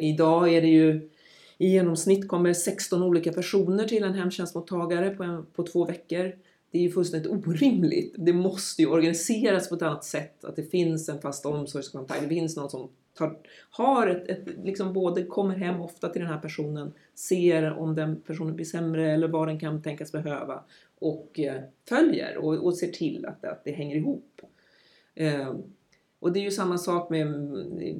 idag 0.00 0.54
är 0.54 0.60
det 0.60 0.68
ju 0.68 1.10
i 1.58 1.68
genomsnitt 1.68 2.28
kommer 2.28 2.52
16 2.52 3.02
olika 3.02 3.32
personer 3.32 3.84
till 3.84 4.04
en 4.04 4.14
hemtjänstmottagare 4.14 5.10
på, 5.10 5.22
en, 5.22 5.46
på 5.46 5.62
två 5.62 5.84
veckor. 5.84 6.32
Det 6.70 6.78
är 6.78 6.82
ju 6.82 6.90
fullständigt 6.90 7.32
orimligt. 7.32 8.14
Det 8.18 8.32
måste 8.32 8.82
ju 8.82 8.88
organiseras 8.88 9.68
på 9.68 9.74
ett 9.74 9.82
annat 9.82 10.04
sätt. 10.04 10.44
Att 10.44 10.56
det 10.56 10.62
finns 10.62 11.08
en 11.08 11.20
fast 11.20 11.46
omsorgskontakt. 11.46 12.22
Det 12.22 12.28
finns 12.28 12.56
någon 12.56 12.70
som 12.70 12.88
tar, 13.14 13.36
har 13.70 14.06
ett, 14.06 14.28
ett, 14.28 14.64
liksom 14.64 14.92
både 14.92 15.24
kommer 15.24 15.56
hem 15.56 15.80
ofta 15.80 16.08
till 16.08 16.22
den 16.22 16.30
här 16.30 16.38
personen, 16.38 16.92
ser 17.14 17.72
om 17.72 17.94
den 17.94 18.20
personen 18.20 18.56
blir 18.56 18.66
sämre 18.66 19.12
eller 19.12 19.28
vad 19.28 19.48
den 19.48 19.60
kan 19.60 19.82
tänkas 19.82 20.12
behöva 20.12 20.64
och 20.98 21.40
eh, 21.40 21.62
följer 21.88 22.36
och, 22.36 22.54
och 22.54 22.76
ser 22.76 22.88
till 22.88 23.26
att, 23.26 23.44
att 23.44 23.64
det 23.64 23.72
hänger 23.72 23.96
ihop. 23.96 24.40
Eh, 25.14 25.54
och 26.20 26.32
det 26.32 26.40
är 26.40 26.44
ju 26.44 26.50
samma 26.50 26.78
sak 26.78 27.10
med 27.10 27.26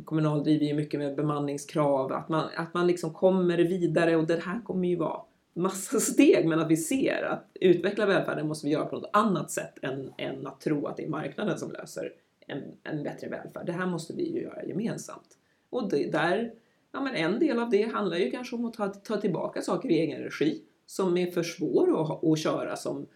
Kommunal 0.04 0.44
driver 0.44 0.66
ju 0.66 0.74
mycket 0.74 1.00
med 1.00 1.16
bemanningskrav, 1.16 2.12
att 2.12 2.28
man, 2.28 2.48
att 2.56 2.74
man 2.74 2.86
liksom 2.86 3.14
kommer 3.14 3.58
vidare 3.58 4.16
och 4.16 4.26
det 4.26 4.42
här 4.42 4.60
kommer 4.64 4.88
ju 4.88 4.96
vara 4.96 5.20
massa 5.52 6.00
steg 6.00 6.48
men 6.48 6.60
att 6.60 6.70
vi 6.70 6.76
ser 6.76 7.22
att 7.22 7.50
utveckla 7.54 8.06
välfärden 8.06 8.48
måste 8.48 8.66
vi 8.66 8.72
göra 8.72 8.86
på 8.86 8.96
något 8.96 9.10
annat 9.12 9.50
sätt 9.50 9.74
än, 9.82 10.12
än 10.18 10.46
att 10.46 10.60
tro 10.60 10.86
att 10.86 10.96
det 10.96 11.04
är 11.04 11.08
marknaden 11.08 11.58
som 11.58 11.72
löser 11.72 12.12
en, 12.46 12.62
en 12.82 13.02
bättre 13.02 13.28
välfärd. 13.28 13.66
Det 13.66 13.72
här 13.72 13.86
måste 13.86 14.12
vi 14.12 14.32
ju 14.32 14.42
göra 14.42 14.64
gemensamt. 14.64 15.36
Och 15.70 15.90
det, 15.90 16.12
där, 16.12 16.52
ja 16.92 17.00
men 17.00 17.14
en 17.14 17.38
del 17.38 17.58
av 17.58 17.70
det 17.70 17.82
handlar 17.82 18.16
ju 18.16 18.30
kanske 18.30 18.56
om 18.56 18.64
att 18.64 18.74
ta, 18.74 18.88
ta 18.88 19.16
tillbaka 19.16 19.62
saker 19.62 19.88
i 19.88 19.98
egen 19.98 20.22
regi 20.22 20.62
som 20.86 21.16
är 21.16 21.30
för 21.30 21.42
svår 21.42 22.02
att, 22.02 22.24
att 22.24 22.38
köra 22.38 22.76
som 22.76 23.06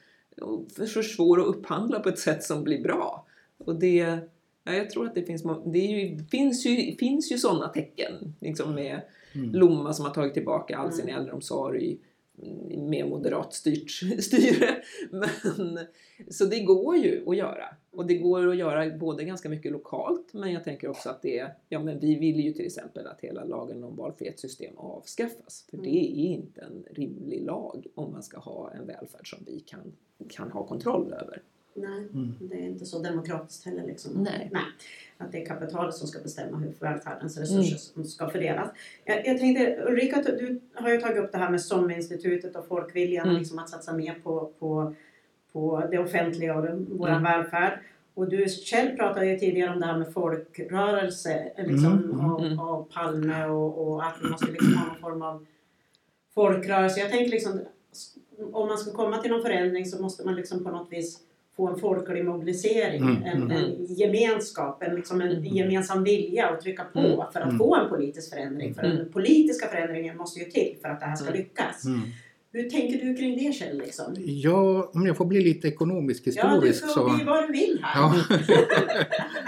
för 0.76 1.02
svår 1.02 1.40
att 1.40 1.46
upphandla 1.46 2.00
på 2.00 2.08
ett 2.08 2.18
sätt 2.18 2.42
som 2.42 2.64
blir 2.64 2.82
bra. 2.82 3.26
Och 3.58 3.74
det, 3.74 4.18
ja, 4.64 4.72
jag 4.72 4.90
tror 4.90 5.06
att 5.06 5.14
det 5.14 5.22
finns, 5.22 5.44
det 5.64 5.78
ju, 5.78 6.18
finns 6.24 6.66
ju, 6.66 6.96
finns 6.96 7.32
ju 7.32 7.38
sådana 7.38 7.68
tecken 7.68 8.34
liksom 8.40 8.74
med 8.74 9.00
Mm. 9.34 9.52
Lomma 9.52 9.92
som 9.92 10.04
har 10.04 10.12
tagit 10.14 10.34
tillbaka 10.34 10.76
all 10.76 10.92
sin 10.92 11.08
äldreomsorg 11.08 11.98
mm, 12.42 12.90
med 12.90 13.08
moderat 13.08 13.54
styrt, 13.54 13.90
styre. 14.18 14.82
Men, 15.10 15.78
så 16.30 16.44
det 16.44 16.60
går 16.60 16.96
ju 16.96 17.24
att 17.26 17.36
göra. 17.36 17.64
Och 17.90 18.06
det 18.06 18.14
går 18.14 18.48
att 18.48 18.56
göra 18.56 18.96
både 18.96 19.24
ganska 19.24 19.48
mycket 19.48 19.72
lokalt 19.72 20.32
men 20.32 20.52
jag 20.52 20.64
tänker 20.64 20.88
också 20.88 21.10
att 21.10 21.22
det 21.22 21.38
är, 21.38 21.54
ja 21.68 21.80
men 21.80 21.98
vi 21.98 22.14
vill 22.14 22.40
ju 22.40 22.52
till 22.52 22.66
exempel 22.66 23.06
att 23.06 23.20
hela 23.20 23.44
lagen 23.44 23.84
om 23.84 23.96
valfrihetssystem 23.96 24.76
avskaffas. 24.76 25.66
För 25.70 25.76
det 25.76 25.96
är 25.96 26.26
inte 26.26 26.60
en 26.60 26.84
rimlig 26.90 27.42
lag 27.42 27.86
om 27.94 28.12
man 28.12 28.22
ska 28.22 28.38
ha 28.38 28.70
en 28.70 28.86
välfärd 28.86 29.30
som 29.30 29.38
vi 29.46 29.60
kan, 29.60 29.92
kan 30.28 30.50
ha 30.50 30.66
kontroll 30.66 31.12
över. 31.12 31.42
Nej, 31.74 32.08
Mm. 32.12 32.34
det 32.40 32.54
är 32.54 32.66
inte 32.68 32.86
så 32.86 32.98
demokratiskt 32.98 33.64
heller. 33.64 33.86
Liksom. 33.86 34.12
Nej. 34.14 34.50
Att 35.18 35.32
det 35.32 35.42
är 35.42 35.46
kapitalet 35.46 35.94
som 35.94 36.08
ska 36.08 36.20
bestämma 36.22 36.56
hur 36.58 36.72
välfärdens 36.80 37.36
Mm. 37.36 37.42
resurser 37.48 37.76
som 37.76 38.04
ska 38.04 38.28
fördelas. 38.30 38.68
Jag, 39.04 39.26
jag 39.26 39.38
tänkte, 39.38 39.84
Ulrika, 39.88 40.22
du 40.22 40.60
har 40.74 40.90
ju 40.90 41.00
tagit 41.00 41.18
upp 41.24 41.32
det 41.32 41.38
här 41.38 41.50
med 41.50 41.60
SOM-institutet 41.62 42.56
och 42.56 42.66
folkviljan 42.66 43.26
Mm. 43.28 43.38
liksom 43.38 43.58
att 43.58 43.68
satsa 43.70 43.92
mer 43.92 44.14
på, 44.22 44.50
på, 44.58 44.94
på 45.52 45.82
det 45.90 45.98
offentliga 45.98 46.56
och 46.58 46.64
vår 46.90 47.08
Mm. 47.08 47.22
välfärd. 47.22 47.78
Och 48.14 48.28
du 48.28 48.48
själv 48.48 48.96
pratade 48.96 49.26
ju 49.26 49.38
tidigare 49.38 49.72
om 49.74 49.80
det 49.80 49.86
här 49.86 49.98
med 49.98 50.12
folkrörelse 50.12 51.52
liksom, 51.56 51.92
Mm, 51.92 52.10
mm, 52.10 52.30
av, 52.30 52.44
mm. 52.44 52.58
av 52.58 52.88
Palme 52.92 53.44
och, 53.46 53.88
och 53.88 54.04
att 54.06 54.14
vi 54.22 54.28
måste 54.30 54.46
liksom 54.52 54.74
ha 54.76 54.86
någon 54.86 55.00
form 55.00 55.22
av 55.22 55.46
folkrörelse. 56.34 57.00
Jag 57.00 57.10
tänker 57.10 57.30
liksom 57.30 57.60
om 58.52 58.68
man 58.68 58.78
ska 58.78 58.92
komma 58.92 59.18
till 59.18 59.30
någon 59.30 59.42
förändring 59.42 59.86
så 59.86 60.02
måste 60.02 60.24
man 60.24 60.34
liksom 60.34 60.64
på 60.64 60.70
något 60.70 60.92
vis 60.92 61.20
få 61.56 61.68
en 61.68 61.78
folklig 61.78 62.24
mobilisering, 62.24 63.02
Mm, 63.02 63.22
en, 63.22 63.42
mm. 63.42 63.50
en 63.50 63.84
gemenskap, 63.94 64.82
en, 64.82 64.94
liksom 64.96 65.20
en 65.20 65.30
Mm. 65.30 65.44
gemensam 65.44 66.04
vilja 66.04 66.48
att 66.48 66.60
trycka 66.60 66.84
på 66.92 66.98
Mm. 66.98 67.16
för 67.32 67.40
att 67.40 67.46
Mm. 67.46 67.58
få 67.58 67.76
en 67.76 67.88
politisk 67.88 68.30
förändring. 68.34 68.74
För 68.74 68.82
den 68.82 69.12
politiska 69.12 69.66
förändringen 69.68 70.16
måste 70.16 70.40
ju 70.40 70.44
till 70.44 70.76
för 70.82 70.88
att 70.88 71.00
det 71.00 71.06
här 71.06 71.16
ska 71.16 71.26
Mm. 71.28 71.38
lyckas. 71.38 71.84
Hur 72.56 72.70
tänker 72.70 73.06
du 73.06 73.14
kring 73.16 73.36
det 73.36 73.52
Kjell? 73.52 73.78
Liksom? 73.78 74.14
Ja, 74.18 74.90
om 74.94 75.06
jag 75.06 75.16
får 75.16 75.24
bli 75.24 75.40
lite 75.40 75.68
ekonomisk 75.68 76.22
Ja, 76.26 76.60
du 76.60 76.66
historisk 76.66 76.94
så... 76.94 77.08
får 77.08 77.16
bli 77.16 77.24
vad 77.24 77.48
du 77.48 77.52
vill 77.52 77.80
här. 77.82 78.24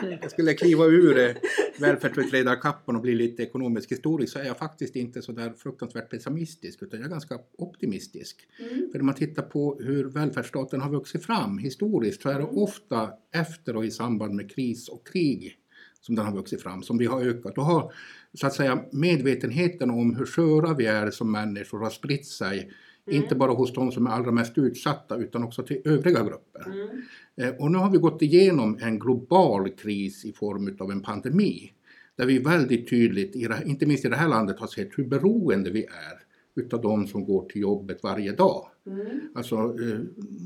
Ja. 0.03 0.09
jag 0.23 0.31
skulle 0.31 0.55
kliva 0.55 0.85
ur 0.85 1.19
eh, 1.19 1.35
välfärdsutredarkappan 1.81 2.97
och 2.97 3.03
bli 3.03 3.15
lite 3.15 3.43
ekonomisk 3.43 3.93
historisk 3.93 4.33
så 4.33 4.39
är 4.39 4.45
jag 4.45 4.59
faktiskt 4.59 4.97
inte 4.97 5.23
så 5.23 5.33
där 5.33 5.51
fruktansvärt 5.51 6.11
pessimistisk 6.11 6.83
utan 6.83 7.01
jag 7.01 7.07
är 7.07 7.11
ganska 7.11 7.39
optimistisk. 7.59 8.49
Mm. 8.59 8.89
För 8.93 8.99
när 8.99 9.05
man 9.05 9.15
tittar 9.15 9.43
på 9.43 9.81
hur 9.81 10.05
välfärdsstaten 10.05 10.81
har 10.81 10.91
vuxit 10.91 11.25
fram 11.25 11.59
historiskt 11.59 12.23
så 12.23 12.29
är 12.29 12.35
det 12.35 12.47
Mm. 12.47 12.59
ofta 12.59 13.11
efter 13.35 13.77
och 13.77 13.85
i 13.85 13.91
samband 13.91 14.35
med 14.35 14.51
kris 14.51 14.89
och 14.89 15.07
krig 15.07 15.59
som 16.01 16.15
den 16.15 16.27
har 16.27 16.33
vuxit 16.33 16.63
fram, 16.63 16.83
som 16.83 16.99
vi 16.99 17.07
har 17.07 17.23
ökat. 17.23 17.55
Då 17.55 17.63
har 17.63 17.93
så 18.35 18.47
att 18.47 18.55
säga 18.55 18.85
medvetenheten 18.93 19.91
om 19.91 20.17
hur 20.17 20.27
sköra 20.27 20.75
vi 20.75 20.87
är 20.87 21.11
som 21.11 21.33
människor 21.33 21.79
har 21.79 21.91
spritt 21.91 22.27
sig, 22.27 22.71
Mm. 23.07 23.23
inte 23.23 23.35
bara 23.35 23.53
hos 23.53 23.73
de 23.73 23.93
som 23.93 24.07
är 24.07 24.11
allra 24.11 24.31
mest 24.31 24.59
utsatta 24.59 25.17
utan 25.17 25.43
också 25.45 25.63
till 25.63 25.83
övriga 25.85 26.25
grupper. 26.25 26.67
Mm. 26.67 27.03
Eh, 27.37 27.61
Och 27.61 27.71
nu 27.71 27.79
har 27.79 27.91
vi 27.91 27.99
gått 27.99 28.23
igenom 28.23 28.79
en 28.81 28.99
global 28.99 29.69
kris 29.69 30.25
i 30.25 30.33
form 30.33 30.77
av 30.81 30.91
en 30.91 31.03
pandemi. 31.03 31.73
Där 32.17 32.27
vi 32.27 32.39
väldigt 32.39 32.91
tydligt, 32.91 33.37
inte 33.67 33.87
minst 33.87 34.05
i 34.05 34.09
det 34.09 34.17
här 34.17 34.29
landet, 34.29 34.61
har 34.61 34.67
sett 34.67 34.99
hur 34.99 35.05
beroende 35.05 35.71
vi 35.71 35.85
är 35.85 36.26
utav 36.57 36.83
de 36.83 37.07
som 37.07 37.25
går 37.25 37.49
till 37.49 37.61
jobbet 37.63 38.03
varje 38.03 38.33
dag. 38.33 38.67
Mm. 38.87 39.21
Alltså 39.35 39.55
eh, 39.57 39.99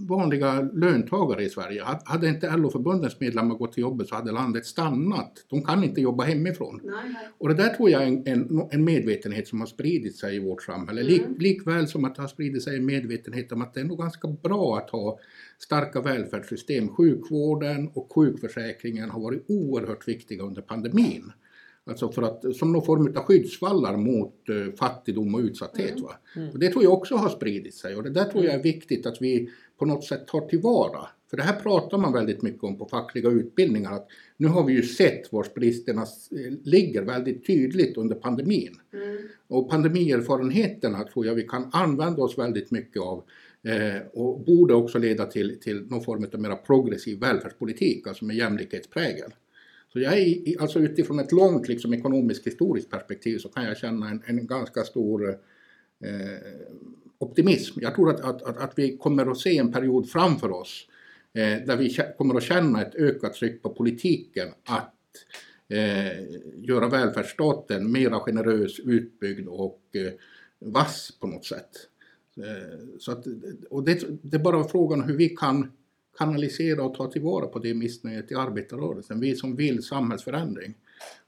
vanliga 0.08 0.60
löntagare 0.60 1.44
i 1.44 1.48
Sverige. 1.50 1.82
Had- 1.82 2.02
Hade 2.04 2.28
inte 2.28 2.56
LO-förbundens 2.56 3.20
medlemmar 3.20 3.54
gått 3.54 3.72
till 3.72 3.80
jobbet 3.82 4.08
så 4.08 4.14
hade 4.14 4.32
landet 4.32 4.66
stannat. 4.66 5.32
De 5.50 5.62
kan 5.62 5.84
inte 5.84 6.00
jobba 6.00 6.24
hemifrån. 6.24 6.80
Nej, 6.84 6.94
nej. 7.04 7.28
Och 7.38 7.48
det 7.48 7.54
där 7.54 7.68
tror 7.68 7.90
jag 7.90 8.02
är 8.02 8.06
en, 8.06 8.22
en, 8.26 8.68
en 8.70 8.84
medvetenhet 8.84 9.48
som 9.48 9.60
har 9.60 9.66
spridit 9.66 10.16
sig 10.16 10.36
i 10.36 10.38
vårt 10.38 10.62
samhälle. 10.62 11.02
Lik, 11.02 11.20
Mm. 11.20 11.38
likväl 11.38 11.88
som 11.88 12.04
att 12.04 12.14
det 12.14 12.22
har 12.22 12.28
spridit 12.28 12.62
sig 12.62 12.76
en 12.76 12.86
medvetenhet 12.86 13.52
om 13.52 13.62
att 13.62 13.74
det 13.74 13.80
är 13.80 13.84
nog 13.84 13.98
ganska 13.98 14.28
bra 14.28 14.76
att 14.78 14.90
ha 14.90 15.18
starka 15.58 16.00
välfärdssystem. 16.00 16.88
Sjukvården 16.88 17.88
och 17.94 18.12
sjukförsäkringen 18.14 19.10
har 19.10 19.20
varit 19.20 19.44
oerhört 19.48 20.08
viktiga 20.08 20.42
under 20.42 20.62
pandemin. 20.62 21.32
Alltså 21.86 22.12
för 22.12 22.22
att, 22.22 22.56
som 22.56 22.72
någon 22.72 22.84
form 22.84 23.16
av 23.16 23.22
skyddsvallar 23.22 23.96
mot 23.96 24.48
eh, 24.48 24.74
fattigdom 24.78 25.34
och 25.34 25.40
utsatthet. 25.40 25.90
Mm. 25.90 26.02
Va? 26.02 26.16
Mm. 26.36 26.50
Och 26.50 26.58
det 26.58 26.68
tror 26.68 26.84
jag 26.84 26.92
också 26.92 27.16
har 27.16 27.28
spridit 27.28 27.74
sig 27.74 27.96
och 27.96 28.02
det 28.02 28.10
där 28.10 28.24
tror 28.24 28.44
jag 28.44 28.54
är 28.54 28.62
viktigt 28.62 29.06
att 29.06 29.16
vi 29.22 29.50
på 29.78 29.84
något 29.84 30.04
sätt 30.04 30.26
tar 30.26 30.40
tillvara. 30.40 31.08
För 31.30 31.36
det 31.36 31.42
här 31.42 31.60
pratar 31.60 31.98
man 31.98 32.12
väldigt 32.12 32.42
mycket 32.42 32.64
om 32.64 32.78
på 32.78 32.86
fackliga 32.86 33.28
utbildningar. 33.28 33.92
Att 33.92 34.08
nu 34.36 34.48
har 34.48 34.64
vi 34.64 34.72
ju 34.72 34.82
sett 34.82 35.32
var 35.32 35.46
bristerna 35.54 36.02
eh, 36.02 36.52
ligger 36.64 37.02
väldigt 37.02 37.46
tydligt 37.46 37.96
under 37.96 38.16
pandemin. 38.16 38.74
Mm. 38.92 39.18
Och 39.48 39.70
pandemierfarenheterna 39.70 41.04
tror 41.04 41.26
jag 41.26 41.34
vi 41.34 41.42
kan 41.42 41.70
använda 41.72 42.22
oss 42.22 42.38
väldigt 42.38 42.70
mycket 42.70 43.02
av 43.02 43.22
eh, 43.62 44.02
och 44.12 44.40
borde 44.40 44.74
också 44.74 44.98
leda 44.98 45.26
till, 45.26 45.60
till 45.60 45.86
någon 45.86 46.04
form 46.04 46.26
av 46.32 46.40
mer 46.40 46.56
progressiv 46.56 47.20
välfärdspolitik, 47.20 48.06
alltså 48.06 48.24
med 48.24 48.36
jämlikhetsprägel. 48.36 49.30
Så 49.92 50.00
jag 50.00 50.18
är, 50.18 50.60
alltså 50.60 50.78
utifrån 50.78 51.18
ett 51.18 51.32
långt 51.32 51.68
liksom, 51.68 51.94
ekonomiskt 51.94 52.46
historiskt 52.46 52.90
perspektiv 52.90 53.38
så 53.38 53.48
kan 53.48 53.64
jag 53.64 53.76
känna 53.76 54.10
en, 54.10 54.22
en 54.26 54.46
ganska 54.46 54.82
stor 54.82 55.28
eh, 55.28 55.36
optimism. 57.18 57.78
Jag 57.82 57.94
tror 57.94 58.10
att, 58.10 58.20
att, 58.20 58.42
att, 58.42 58.56
att 58.56 58.72
vi 58.76 58.96
kommer 58.96 59.30
att 59.30 59.38
se 59.38 59.58
en 59.58 59.72
period 59.72 60.10
framför 60.10 60.50
oss 60.50 60.86
eh, 61.32 61.66
där 61.66 61.76
vi 61.76 61.96
kommer 62.18 62.34
att 62.34 62.42
känna 62.42 62.82
ett 62.82 62.94
ökat 62.94 63.34
tryck 63.34 63.62
på 63.62 63.70
politiken 63.70 64.48
att 64.64 64.94
eh, 65.68 66.22
göra 66.56 66.88
välfärdsstaten 66.88 67.92
mera 67.92 68.20
generös, 68.20 68.78
utbyggd 68.78 69.48
och 69.48 69.82
eh, 69.92 70.12
vass 70.58 71.10
på 71.20 71.26
något 71.26 71.44
sätt. 71.44 71.70
Eh, 72.36 72.98
så 72.98 73.12
att, 73.12 73.24
och 73.70 73.84
det, 73.84 74.02
det 74.22 74.36
är 74.36 74.42
bara 74.42 74.64
frågan 74.64 75.02
hur 75.02 75.16
vi 75.16 75.28
kan 75.28 75.72
kanalisera 76.18 76.82
och 76.82 76.94
ta 76.94 77.10
tillvara 77.10 77.46
på 77.46 77.58
det 77.58 77.74
missnöjet 77.74 78.32
i 78.32 78.34
arbetarrörelsen. 78.34 79.20
Vi 79.20 79.34
som 79.34 79.56
vill 79.56 79.82
samhällsförändring. 79.82 80.74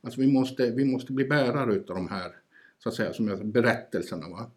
Alltså 0.01 0.21
vi 0.21 0.27
måste, 0.27 0.71
vi 0.71 0.85
måste 0.85 1.13
bli 1.13 1.25
bärare 1.25 1.75
utav 1.75 1.97
de 1.97 2.09
här 2.09 2.37
så 2.79 2.89
att 2.89 2.95
säga, 2.95 3.13
som 3.13 3.29
jag, 3.29 3.47
berättelserna 3.47 4.29
va? 4.29 4.51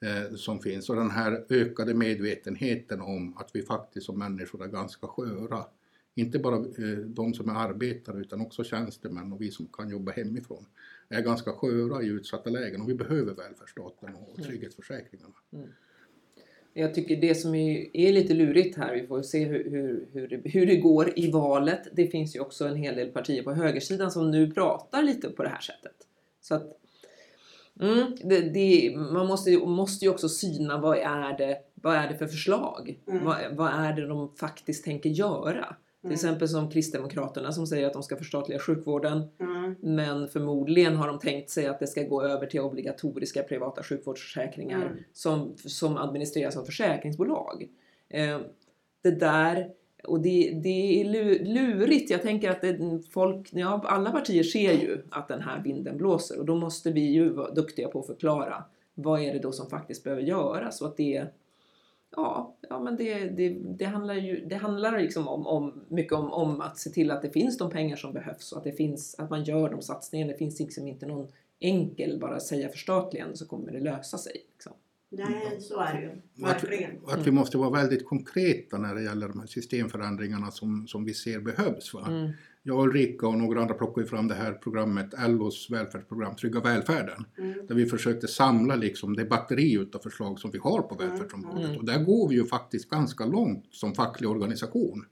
Eh, 0.00 0.34
som 0.36 0.60
finns 0.60 0.90
och 0.90 0.96
den 0.96 1.10
här 1.10 1.44
ökade 1.48 1.94
medvetenheten 1.94 3.00
om 3.00 3.36
att 3.36 3.50
vi 3.52 3.62
faktiskt 3.62 4.06
som 4.06 4.18
människor 4.18 4.64
är 4.64 4.68
ganska 4.68 5.06
sköra. 5.06 5.64
Inte 6.14 6.38
bara 6.38 6.56
eh, 6.56 6.98
de 6.98 7.34
som 7.34 7.48
är 7.48 7.54
arbetare 7.54 8.20
utan 8.20 8.40
också 8.40 8.64
tjänstemän 8.64 9.32
och 9.32 9.40
vi 9.40 9.50
som 9.50 9.66
kan 9.66 9.90
jobba 9.90 10.12
hemifrån 10.12 10.66
är 11.08 11.22
ganska 11.22 11.52
sköra 11.52 12.02
i 12.02 12.06
utsatta 12.06 12.50
lägen 12.50 12.80
och 12.80 12.88
vi 12.88 12.94
behöver 12.94 13.34
välfärdsstaten 13.34 14.14
och 14.14 14.38
mm. 14.38 14.50
trygghetsförsäkringarna. 14.50 15.34
Mm. 15.52 15.68
Jag 16.78 16.94
tycker 16.94 17.16
det 17.16 17.34
som 17.34 17.54
är, 17.54 17.96
är, 17.96 18.12
lite 18.12 18.34
lurigt 18.34 18.76
här, 18.76 18.94
vi 18.94 19.06
får 19.06 19.22
se 19.22 19.44
hur, 19.44 19.70
hur, 19.70 20.08
hur, 20.12 20.28
det, 20.28 20.50
hur 20.50 20.66
det 20.66 20.76
går 20.76 21.18
i 21.18 21.30
valet. 21.30 21.88
Det 21.92 22.06
finns 22.06 22.36
ju 22.36 22.40
också 22.40 22.64
en 22.68 22.76
hel 22.76 22.96
del 22.96 23.08
partier 23.08 23.42
på 23.42 23.52
högersidan 23.52 24.10
som 24.10 24.30
nu 24.30 24.50
pratar 24.50 25.02
lite 25.02 25.28
på 25.28 25.42
det 25.42 25.48
här 25.48 25.60
sättet. 25.60 25.96
Så 26.40 26.54
att, 26.54 26.62
mm, 27.80 28.16
det, 28.24 28.40
det, 28.40 28.96
man 28.96 29.26
måste, 29.26 29.58
måste 29.58 30.04
ju 30.04 30.10
också 30.10 30.28
syna 30.28 30.80
vad 30.80 30.98
är 30.98 31.38
det, 31.38 31.58
vad 31.74 31.96
är 31.96 32.08
det 32.08 32.18
för 32.18 32.26
förslag? 32.26 32.98
Mm. 33.08 33.24
Vad, 33.24 33.36
vad 33.52 33.72
är 33.72 33.92
det 33.92 34.06
de 34.06 34.36
faktiskt 34.36 34.84
tänker 34.84 35.10
göra? 35.10 35.76
Till 36.00 36.06
mm. 36.06 36.14
exempel 36.14 36.48
som 36.48 36.70
Kristdemokraterna 36.70 37.52
som 37.52 37.66
säger 37.66 37.86
att 37.86 37.92
de 37.92 38.02
ska 38.02 38.16
förstatliga 38.16 38.58
sjukvården. 38.58 39.22
Mm. 39.40 39.74
Men 39.80 40.28
förmodligen 40.28 40.96
har 40.96 41.06
de 41.06 41.18
tänkt 41.18 41.50
sig 41.50 41.66
att 41.66 41.78
det 41.78 41.86
ska 41.86 42.02
gå 42.02 42.22
över 42.22 42.46
till 42.46 42.60
obligatoriska 42.60 43.42
privata 43.42 43.82
sjukvårdsförsäkringar 43.82 44.86
mm. 44.86 44.98
som, 45.12 45.54
som 45.56 45.96
administreras 45.96 46.56
av 46.56 46.64
försäkringsbolag. 46.64 47.68
Eh, 48.08 48.38
det 49.02 49.10
där, 49.10 49.70
och 50.04 50.20
det, 50.20 50.60
det 50.62 51.00
är 51.00 51.04
lurigt. 51.44 52.10
Jag 52.10 52.22
tänker 52.22 52.50
att 52.50 52.60
det, 52.60 53.00
folk, 53.10 53.48
ja, 53.52 53.82
alla 53.84 54.10
partier 54.10 54.42
ser 54.42 54.72
ju 54.72 55.02
att 55.10 55.28
den 55.28 55.40
här 55.40 55.62
vinden 55.62 55.96
blåser 55.96 56.38
och 56.38 56.44
då 56.44 56.56
måste 56.56 56.90
vi 56.90 57.12
ju 57.12 57.28
vara 57.28 57.50
duktiga 57.50 57.88
på 57.88 58.00
att 58.00 58.06
förklara 58.06 58.64
vad 58.94 59.20
är 59.20 59.32
det 59.32 59.38
då 59.38 59.52
som 59.52 59.70
faktiskt 59.70 60.04
behöver 60.04 60.22
göras 60.22 60.80
och 60.80 60.88
att 60.88 60.96
det 60.96 61.26
Ja, 62.10 62.56
ja 62.68 62.80
men 62.80 62.96
det, 62.96 63.28
det, 63.28 63.48
det 63.78 63.84
handlar 63.84 64.14
ju 64.14 64.46
det 64.46 64.56
handlar 64.56 64.98
liksom 64.98 65.28
om, 65.28 65.46
om, 65.46 65.84
mycket 65.88 66.12
om, 66.12 66.32
om 66.32 66.60
att 66.60 66.78
se 66.78 66.90
till 66.90 67.10
att 67.10 67.22
det 67.22 67.30
finns 67.30 67.58
de 67.58 67.70
pengar 67.70 67.96
som 67.96 68.12
behövs 68.12 68.52
och 68.52 68.58
att, 68.58 68.64
det 68.64 68.72
finns, 68.72 69.14
att 69.18 69.30
man 69.30 69.44
gör 69.44 69.70
de 69.70 69.82
satsningarna. 69.82 70.32
Det 70.32 70.38
finns 70.38 70.60
liksom 70.60 70.88
inte 70.88 71.06
någon 71.06 71.28
enkel 71.60 72.18
bara 72.20 72.40
säga 72.40 72.68
förstatligande 72.68 73.36
så 73.36 73.46
kommer 73.46 73.72
det 73.72 73.80
lösa 73.80 74.18
sig. 74.18 74.32
Liksom. 74.52 74.72
Nej, 75.10 75.60
så 75.60 75.80
är 75.80 75.94
det 75.94 76.00
ju. 76.00 76.44
Verkligen. 76.44 76.90
Att, 77.06 77.18
att, 77.18 77.26
vi 77.26 77.30
måste 77.30 77.58
vara 77.58 77.70
väldigt 77.70 78.06
konkreta 78.06 78.78
när 78.78 78.94
det 78.94 79.02
gäller 79.02 79.28
de 79.28 79.40
här 79.40 79.46
systemförändringarna 79.46 80.50
som, 80.50 80.86
som 80.86 81.04
vi 81.04 81.14
ser 81.14 81.40
behövs. 81.40 81.94
Va? 81.94 82.04
Mm 82.08 82.30
jag 82.62 82.76
och 82.76 82.84
Ulrika 82.84 83.26
och 83.26 83.38
några 83.38 83.60
andra 83.60 83.74
plockade 83.74 84.06
fram 84.06 84.28
det 84.28 84.34
här 84.34 84.52
programmet, 84.52 85.14
LOs 85.28 85.70
välfärdsprogram 85.70 86.36
Trygga 86.36 86.60
välfärden. 86.60 87.24
Mm. 87.38 87.66
Där 87.66 87.74
vi 87.74 87.86
försökte 87.86 88.28
samla 88.28 88.74
liksom 88.74 89.16
det 89.16 89.24
batteri 89.24 89.72
utav 89.72 89.98
förslag 89.98 90.38
som 90.38 90.50
vi 90.50 90.58
har 90.58 90.82
på 90.82 90.94
mm. 90.94 91.08
välfärdsområdet. 91.08 91.64
Mm. 91.64 91.76
Och 91.76 91.84
där 91.84 92.04
går 92.04 92.28
vi 92.28 92.34
ju 92.34 92.46
faktiskt 92.46 92.90
ganska 92.90 93.26
långt 93.26 93.64
som 93.70 93.94
facklig 93.94 94.30
organisation. 94.30 95.04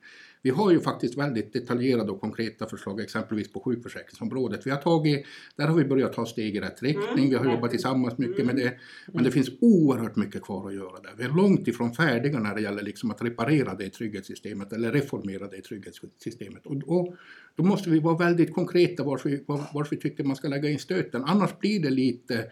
Vi 0.46 0.50
har 0.50 0.70
ju 0.70 0.80
faktiskt 0.80 1.18
väldigt 1.18 1.52
detaljerade 1.52 2.12
och 2.12 2.20
konkreta 2.20 2.66
förslag 2.66 3.00
exempelvis 3.00 3.52
på 3.52 3.60
sjukförsäkringsområdet. 3.60 4.66
Vi 4.66 4.70
har 4.70 4.78
tagit, 4.78 5.26
där 5.56 5.66
har 5.66 5.74
vi 5.74 5.84
börjat 5.84 6.12
ta 6.12 6.26
steg 6.26 6.56
i 6.56 6.60
rätt 6.60 6.82
riktning, 6.82 7.24
mm. 7.24 7.30
vi 7.30 7.34
har 7.36 7.44
jobbat 7.54 7.70
tillsammans 7.70 8.18
mycket 8.18 8.46
med 8.46 8.56
det. 8.56 8.74
Men 9.06 9.24
det 9.24 9.30
finns 9.30 9.50
oerhört 9.60 10.16
mycket 10.16 10.42
kvar 10.42 10.68
att 10.68 10.74
göra 10.74 11.00
där. 11.00 11.14
Vi 11.18 11.24
är 11.24 11.28
långt 11.28 11.68
ifrån 11.68 11.94
färdiga 11.94 12.38
när 12.38 12.54
det 12.54 12.60
gäller 12.60 12.82
liksom 12.82 13.10
att 13.10 13.22
reparera 13.22 13.74
det 13.74 13.90
trygghetssystemet 13.90 14.72
eller 14.72 14.92
reformera 14.92 15.48
det 15.48 15.60
trygghetssystemet. 15.60 16.66
Och, 16.66 16.76
och 16.86 17.14
då 17.56 17.62
måste 17.62 17.90
vi 17.90 17.98
vara 17.98 18.16
väldigt 18.16 18.54
konkreta 18.54 19.04
varför 19.04 19.28
vi, 19.28 19.44
var, 19.46 19.88
vi 19.90 19.96
tycker 19.96 20.24
man 20.24 20.36
ska 20.36 20.48
lägga 20.48 20.70
in 20.70 20.78
stöten. 20.78 21.24
Annars 21.24 21.58
blir 21.58 21.80
det 21.80 21.90
lite 21.90 22.44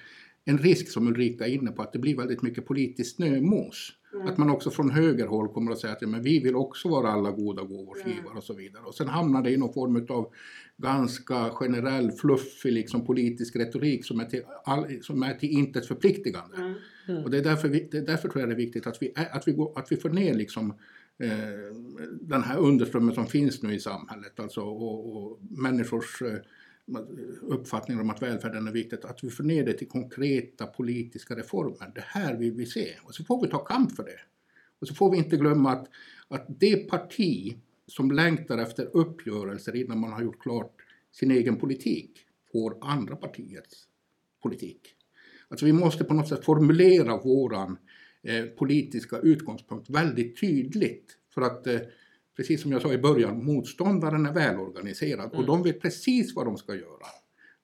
en 0.44 0.58
risk 0.58 0.88
som 0.88 1.08
Ulrika 1.08 1.46
är 1.46 1.52
inne 1.52 1.70
på 1.70 1.82
att 1.82 1.92
det 1.92 1.98
blir 1.98 2.16
väldigt 2.16 2.42
mycket 2.42 2.66
politiskt 2.66 3.16
snömos. 3.16 3.92
Mm. 4.14 4.26
Att 4.26 4.38
man 4.38 4.50
också 4.50 4.70
från 4.70 4.90
högerhåll 4.90 5.48
kommer 5.48 5.72
att 5.72 5.78
säga 5.78 5.92
att 5.92 6.02
ja, 6.02 6.08
men 6.08 6.22
vi 6.22 6.38
vill 6.38 6.56
också 6.56 6.88
vara 6.88 7.08
alla 7.08 7.30
goda 7.30 7.62
gåvors 7.62 7.98
mm. 8.04 8.16
givare 8.16 8.36
och 8.36 8.44
så 8.44 8.54
vidare. 8.54 8.82
Och 8.84 8.94
sen 8.94 9.08
hamnar 9.08 9.42
det 9.42 9.50
i 9.50 9.56
någon 9.56 9.72
form 9.72 10.06
av 10.08 10.32
ganska 10.76 11.50
generell, 11.50 12.12
fluffig 12.12 12.72
liksom, 12.72 13.06
politisk 13.06 13.56
retorik 13.56 14.04
som 14.04 14.20
är 14.20 14.24
till, 14.24 14.42
all, 14.64 15.02
som 15.02 15.22
är 15.22 15.34
till 15.34 15.50
intet 15.50 15.86
förpliktigande. 15.86 16.56
Mm. 16.56 16.74
mm. 17.08 17.24
Och 17.24 17.30
det 17.30 17.38
är, 17.38 17.44
därför 17.44 17.68
vi, 17.68 17.88
det 17.90 17.98
är 17.98 18.06
därför 18.06 18.28
tror 18.28 18.40
jag 18.40 18.48
det 18.48 18.54
är 18.54 18.56
viktigt 18.56 18.86
att 18.86 19.02
vi, 19.02 19.12
att 19.30 19.48
vi, 19.48 19.52
går, 19.52 19.78
att 19.78 19.92
vi 19.92 19.96
får 19.96 20.10
ner 20.10 20.34
liksom, 20.34 20.70
eh, 21.18 21.76
den 22.20 22.42
här 22.42 22.58
underströmmen 22.58 23.14
som 23.14 23.26
finns 23.26 23.62
nu 23.62 23.74
i 23.74 23.80
samhället. 23.80 24.40
Alltså, 24.40 24.60
och, 24.60 25.16
och 25.16 25.38
människors 25.50 26.22
eh, 26.22 26.38
uppfattningar 27.42 28.00
om 28.00 28.10
att 28.10 28.22
välfärden 28.22 28.66
är 28.66 28.72
viktigt, 28.72 29.04
att 29.04 29.24
vi 29.24 29.30
får 29.30 29.44
ner 29.44 29.64
det 29.64 29.72
till 29.72 29.88
konkreta 29.88 30.66
politiska 30.66 31.36
reformer. 31.36 31.92
Det 31.94 32.04
här 32.06 32.36
vill 32.36 32.52
vi 32.52 32.66
se. 32.66 32.88
Och 33.02 33.14
så 33.14 33.24
får 33.24 33.42
vi 33.42 33.48
ta 33.48 33.58
kamp 33.58 33.96
för 33.96 34.02
det. 34.02 34.20
Och 34.78 34.88
så 34.88 34.94
får 34.94 35.10
vi 35.10 35.18
inte 35.18 35.36
glömma 35.36 35.72
att, 35.72 35.88
att 36.28 36.46
det 36.48 36.76
parti 36.76 37.56
som 37.86 38.10
längtar 38.10 38.58
efter 38.58 38.96
uppgörelser 38.96 39.76
innan 39.76 39.98
man 39.98 40.12
har 40.12 40.22
gjort 40.22 40.42
klart 40.42 40.82
sin 41.12 41.30
egen 41.30 41.56
politik 41.56 42.18
får 42.52 42.78
andra 42.80 43.16
partiers 43.16 43.86
politik. 44.42 44.80
Alltså 45.48 45.66
vi 45.66 45.72
måste 45.72 46.04
på 46.04 46.14
något 46.14 46.28
sätt 46.28 46.44
formulera 46.44 47.16
våran 47.16 47.78
eh, 48.22 48.44
politiska 48.44 49.18
utgångspunkt 49.18 49.90
väldigt 49.90 50.40
tydligt 50.40 51.18
för 51.34 51.42
att 51.42 51.66
eh, 51.66 51.80
precis 52.36 52.62
som 52.62 52.72
jag 52.72 52.82
sa 52.82 52.92
i 52.92 52.98
början, 52.98 53.44
motståndaren 53.44 54.26
är 54.26 54.32
välorganiserad 54.32 55.24
mm. 55.24 55.38
och 55.38 55.46
de 55.46 55.62
vet 55.62 55.80
precis 55.80 56.34
vad 56.34 56.46
de 56.46 56.56
ska 56.56 56.74
göra. 56.74 57.06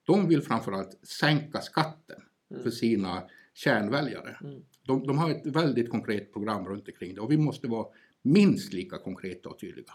De 0.05 0.27
vill 0.27 0.41
framförallt 0.41 0.99
sänka 1.03 1.61
skatten 1.61 2.21
mm. 2.51 2.63
för 2.63 2.69
sina 2.69 3.23
kärnväljare. 3.53 4.37
Mm. 4.43 4.61
De, 4.85 5.07
de, 5.07 5.17
har 5.17 5.29
ett 5.29 5.45
väldigt 5.45 5.89
konkret 5.89 6.33
program 6.33 6.65
runt 6.65 6.87
omkring 6.87 7.15
det 7.15 7.21
och 7.21 7.31
vi 7.31 7.37
måste 7.37 7.67
vara 7.67 7.87
minst 8.21 8.73
lika 8.73 8.97
konkreta 8.97 9.49
och 9.49 9.59
tydliga. 9.59 9.93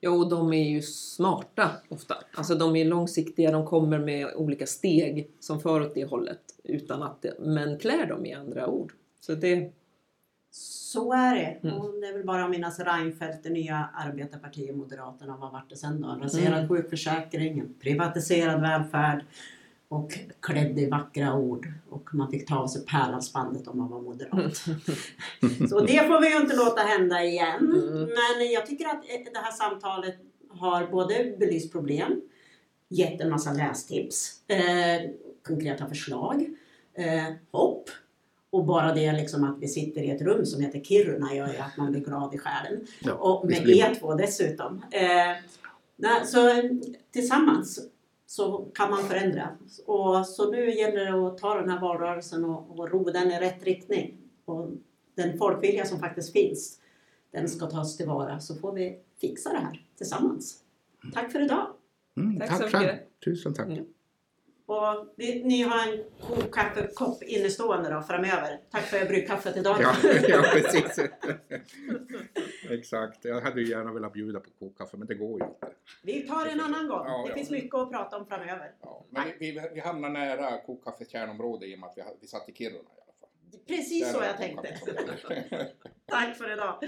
Ja, 0.00 0.10
och 0.10 0.30
de 0.30 0.52
är 0.52 0.70
ju 0.70 0.82
smarta 0.82 1.70
ofta. 1.88 2.16
Alltså 2.34 2.54
de 2.54 2.76
är 2.76 2.84
långsiktiga, 2.84 3.50
de 3.50 3.66
kommer 3.66 3.98
med 3.98 4.34
olika 4.34 4.66
steg 4.66 5.30
som 5.40 5.60
för 5.60 5.80
åt 5.80 5.94
det 5.94 6.04
hållet 6.04 6.40
utan 6.64 7.02
att, 7.02 7.26
men 7.38 7.78
klär 7.78 8.06
dem 8.06 8.26
i 8.26 8.32
andra 8.32 8.66
ord. 8.66 8.92
Så 9.20 9.34
det, 9.34 9.72
så 10.96 11.12
är 11.12 11.34
det. 11.34 11.68
Mm. 11.68 12.00
Det 12.00 12.06
är 12.06 12.12
väl 12.12 12.26
bara 12.26 12.44
att 12.44 12.50
minnas 12.50 12.78
Reinfeldt, 12.78 13.42
det 13.42 13.50
nya 13.50 13.88
arbetarpartiet 13.94 14.76
Moderaterna. 14.76 15.36
Vad 15.36 15.52
vart 15.52 15.70
det 15.70 15.76
sen 15.76 16.00
då? 16.00 16.08
Raserad 16.08 16.58
mm. 16.58 16.68
sjukförsäkring, 16.68 17.74
privatiserad 17.80 18.60
välfärd 18.60 19.24
och 19.88 20.18
klädd 20.40 20.78
i 20.78 20.86
vackra 20.86 21.34
ord. 21.34 21.68
Och 21.90 22.14
man 22.14 22.30
fick 22.30 22.48
ta 22.48 22.56
av 22.56 22.66
sig 22.66 22.84
pärlhalsbandet 22.84 23.68
om 23.68 23.78
man 23.78 23.90
var 23.90 24.00
moderat. 24.00 24.32
Mm. 24.34 24.50
Så 25.68 25.80
det 25.80 26.06
får 26.08 26.20
vi 26.20 26.30
ju 26.30 26.36
inte 26.36 26.56
låta 26.56 26.80
hända 26.80 27.24
igen. 27.24 27.72
Mm. 27.74 28.00
Men 28.02 28.52
jag 28.52 28.66
tycker 28.66 28.86
att 28.86 29.02
det 29.32 29.40
här 29.40 29.52
samtalet 29.52 30.16
har 30.48 30.86
både 30.86 31.36
belyst 31.38 31.72
problem, 31.72 32.20
gett 32.88 33.20
en 33.20 33.30
massa 33.30 33.52
lästips, 33.52 34.48
eh, 34.48 35.10
konkreta 35.42 35.86
förslag, 35.86 36.46
eh, 36.94 37.34
hopp 37.50 37.90
och 38.50 38.64
bara 38.64 38.94
det 38.94 39.12
liksom 39.12 39.44
att 39.44 39.58
vi 39.60 39.68
sitter 39.68 40.02
i 40.02 40.10
ett 40.10 40.22
rum 40.22 40.46
som 40.46 40.62
heter 40.62 40.80
Kiruna 40.80 41.34
gör 41.34 41.48
ju 41.48 41.58
att 41.58 41.76
man 41.76 41.90
blir 41.90 42.00
glad 42.00 42.34
i 42.34 42.38
själen. 42.38 42.86
Ja, 43.00 43.12
och 43.12 43.46
med 43.46 43.66
E2 43.66 44.16
dessutom. 44.16 44.82
Eh, 44.90 46.24
så 46.24 46.38
tillsammans 47.10 47.88
så 48.26 48.58
kan 48.74 48.90
man 48.90 49.04
förändra. 49.04 49.48
Och, 49.86 50.26
så 50.26 50.50
nu 50.50 50.70
gäller 50.70 51.04
det 51.04 51.28
att 51.28 51.38
ta 51.38 51.54
den 51.54 51.70
här 51.70 51.80
valrörelsen 51.80 52.44
och, 52.44 52.78
och 52.78 52.90
ro 52.90 53.04
den 53.04 53.30
i 53.30 53.40
rätt 53.40 53.64
riktning. 53.64 54.18
Och 54.44 54.70
den 55.14 55.38
folkvilja 55.38 55.84
som 55.84 55.98
faktiskt 55.98 56.32
finns, 56.32 56.80
den 57.30 57.48
ska 57.48 57.66
tas 57.66 57.96
tillvara 57.96 58.40
så 58.40 58.54
får 58.54 58.72
vi 58.72 58.98
fixa 59.20 59.52
det 59.52 59.58
här 59.58 59.82
tillsammans. 59.96 60.58
Tack 61.14 61.32
för 61.32 61.44
idag! 61.44 61.66
Mm, 62.16 62.38
tack, 62.38 62.48
tack 62.48 62.70
så 62.70 62.78
mycket! 62.78 63.20
Tusen 63.24 63.54
tack! 63.54 63.66
Mm. 63.66 63.84
Och 64.66 65.14
vi, 65.16 65.44
ni 65.44 65.62
har 65.62 65.88
en 65.88 66.04
kokkaffekopp 66.20 67.22
innestående 67.22 67.90
då 67.90 68.02
framöver. 68.02 68.60
Tack 68.70 68.82
för 68.82 69.06
bryggkaffet 69.06 69.56
idag. 69.56 69.76
Ja, 69.80 69.94
ja 70.28 70.42
precis. 70.52 70.98
Exakt. 72.70 73.24
Jag 73.24 73.40
hade 73.40 73.60
ju 73.60 73.68
gärna 73.68 73.92
velat 73.92 74.12
bjuda 74.12 74.40
på 74.40 74.50
kokkaffe 74.50 74.96
men 74.96 75.06
det 75.06 75.14
går 75.14 75.40
ju 75.40 75.46
inte. 75.46 75.68
Vi 76.02 76.20
tar 76.20 76.44
det 76.44 76.50
en 76.50 76.60
annan 76.60 76.88
gång. 76.88 77.06
Ja, 77.06 77.22
det 77.24 77.28
ja. 77.28 77.34
finns 77.34 77.50
mycket 77.50 77.74
att 77.74 77.90
prata 77.90 78.16
om 78.16 78.26
framöver. 78.26 78.72
Ja, 78.82 79.06
men 79.10 79.24
vi, 79.38 79.52
vi, 79.52 79.60
vi 79.74 79.80
hamnar 79.80 80.10
nära 80.10 80.58
kokkaffets 80.58 81.10
kärnområde 81.10 81.66
i 81.66 81.74
och 81.74 81.78
med 81.78 81.88
att 81.88 81.96
vi, 81.96 82.02
vi 82.20 82.26
satt 82.26 82.48
i 82.48 82.52
Kiruna 82.52 82.78
i 82.78 83.02
alla 83.02 83.12
fall. 83.20 83.28
Precis 83.66 84.04
Där 84.04 84.12
så 84.12 84.24
jag 84.24 84.36
tänkte. 84.36 84.78
Tack 86.06 86.36
för 86.36 86.52
idag. 86.52 86.84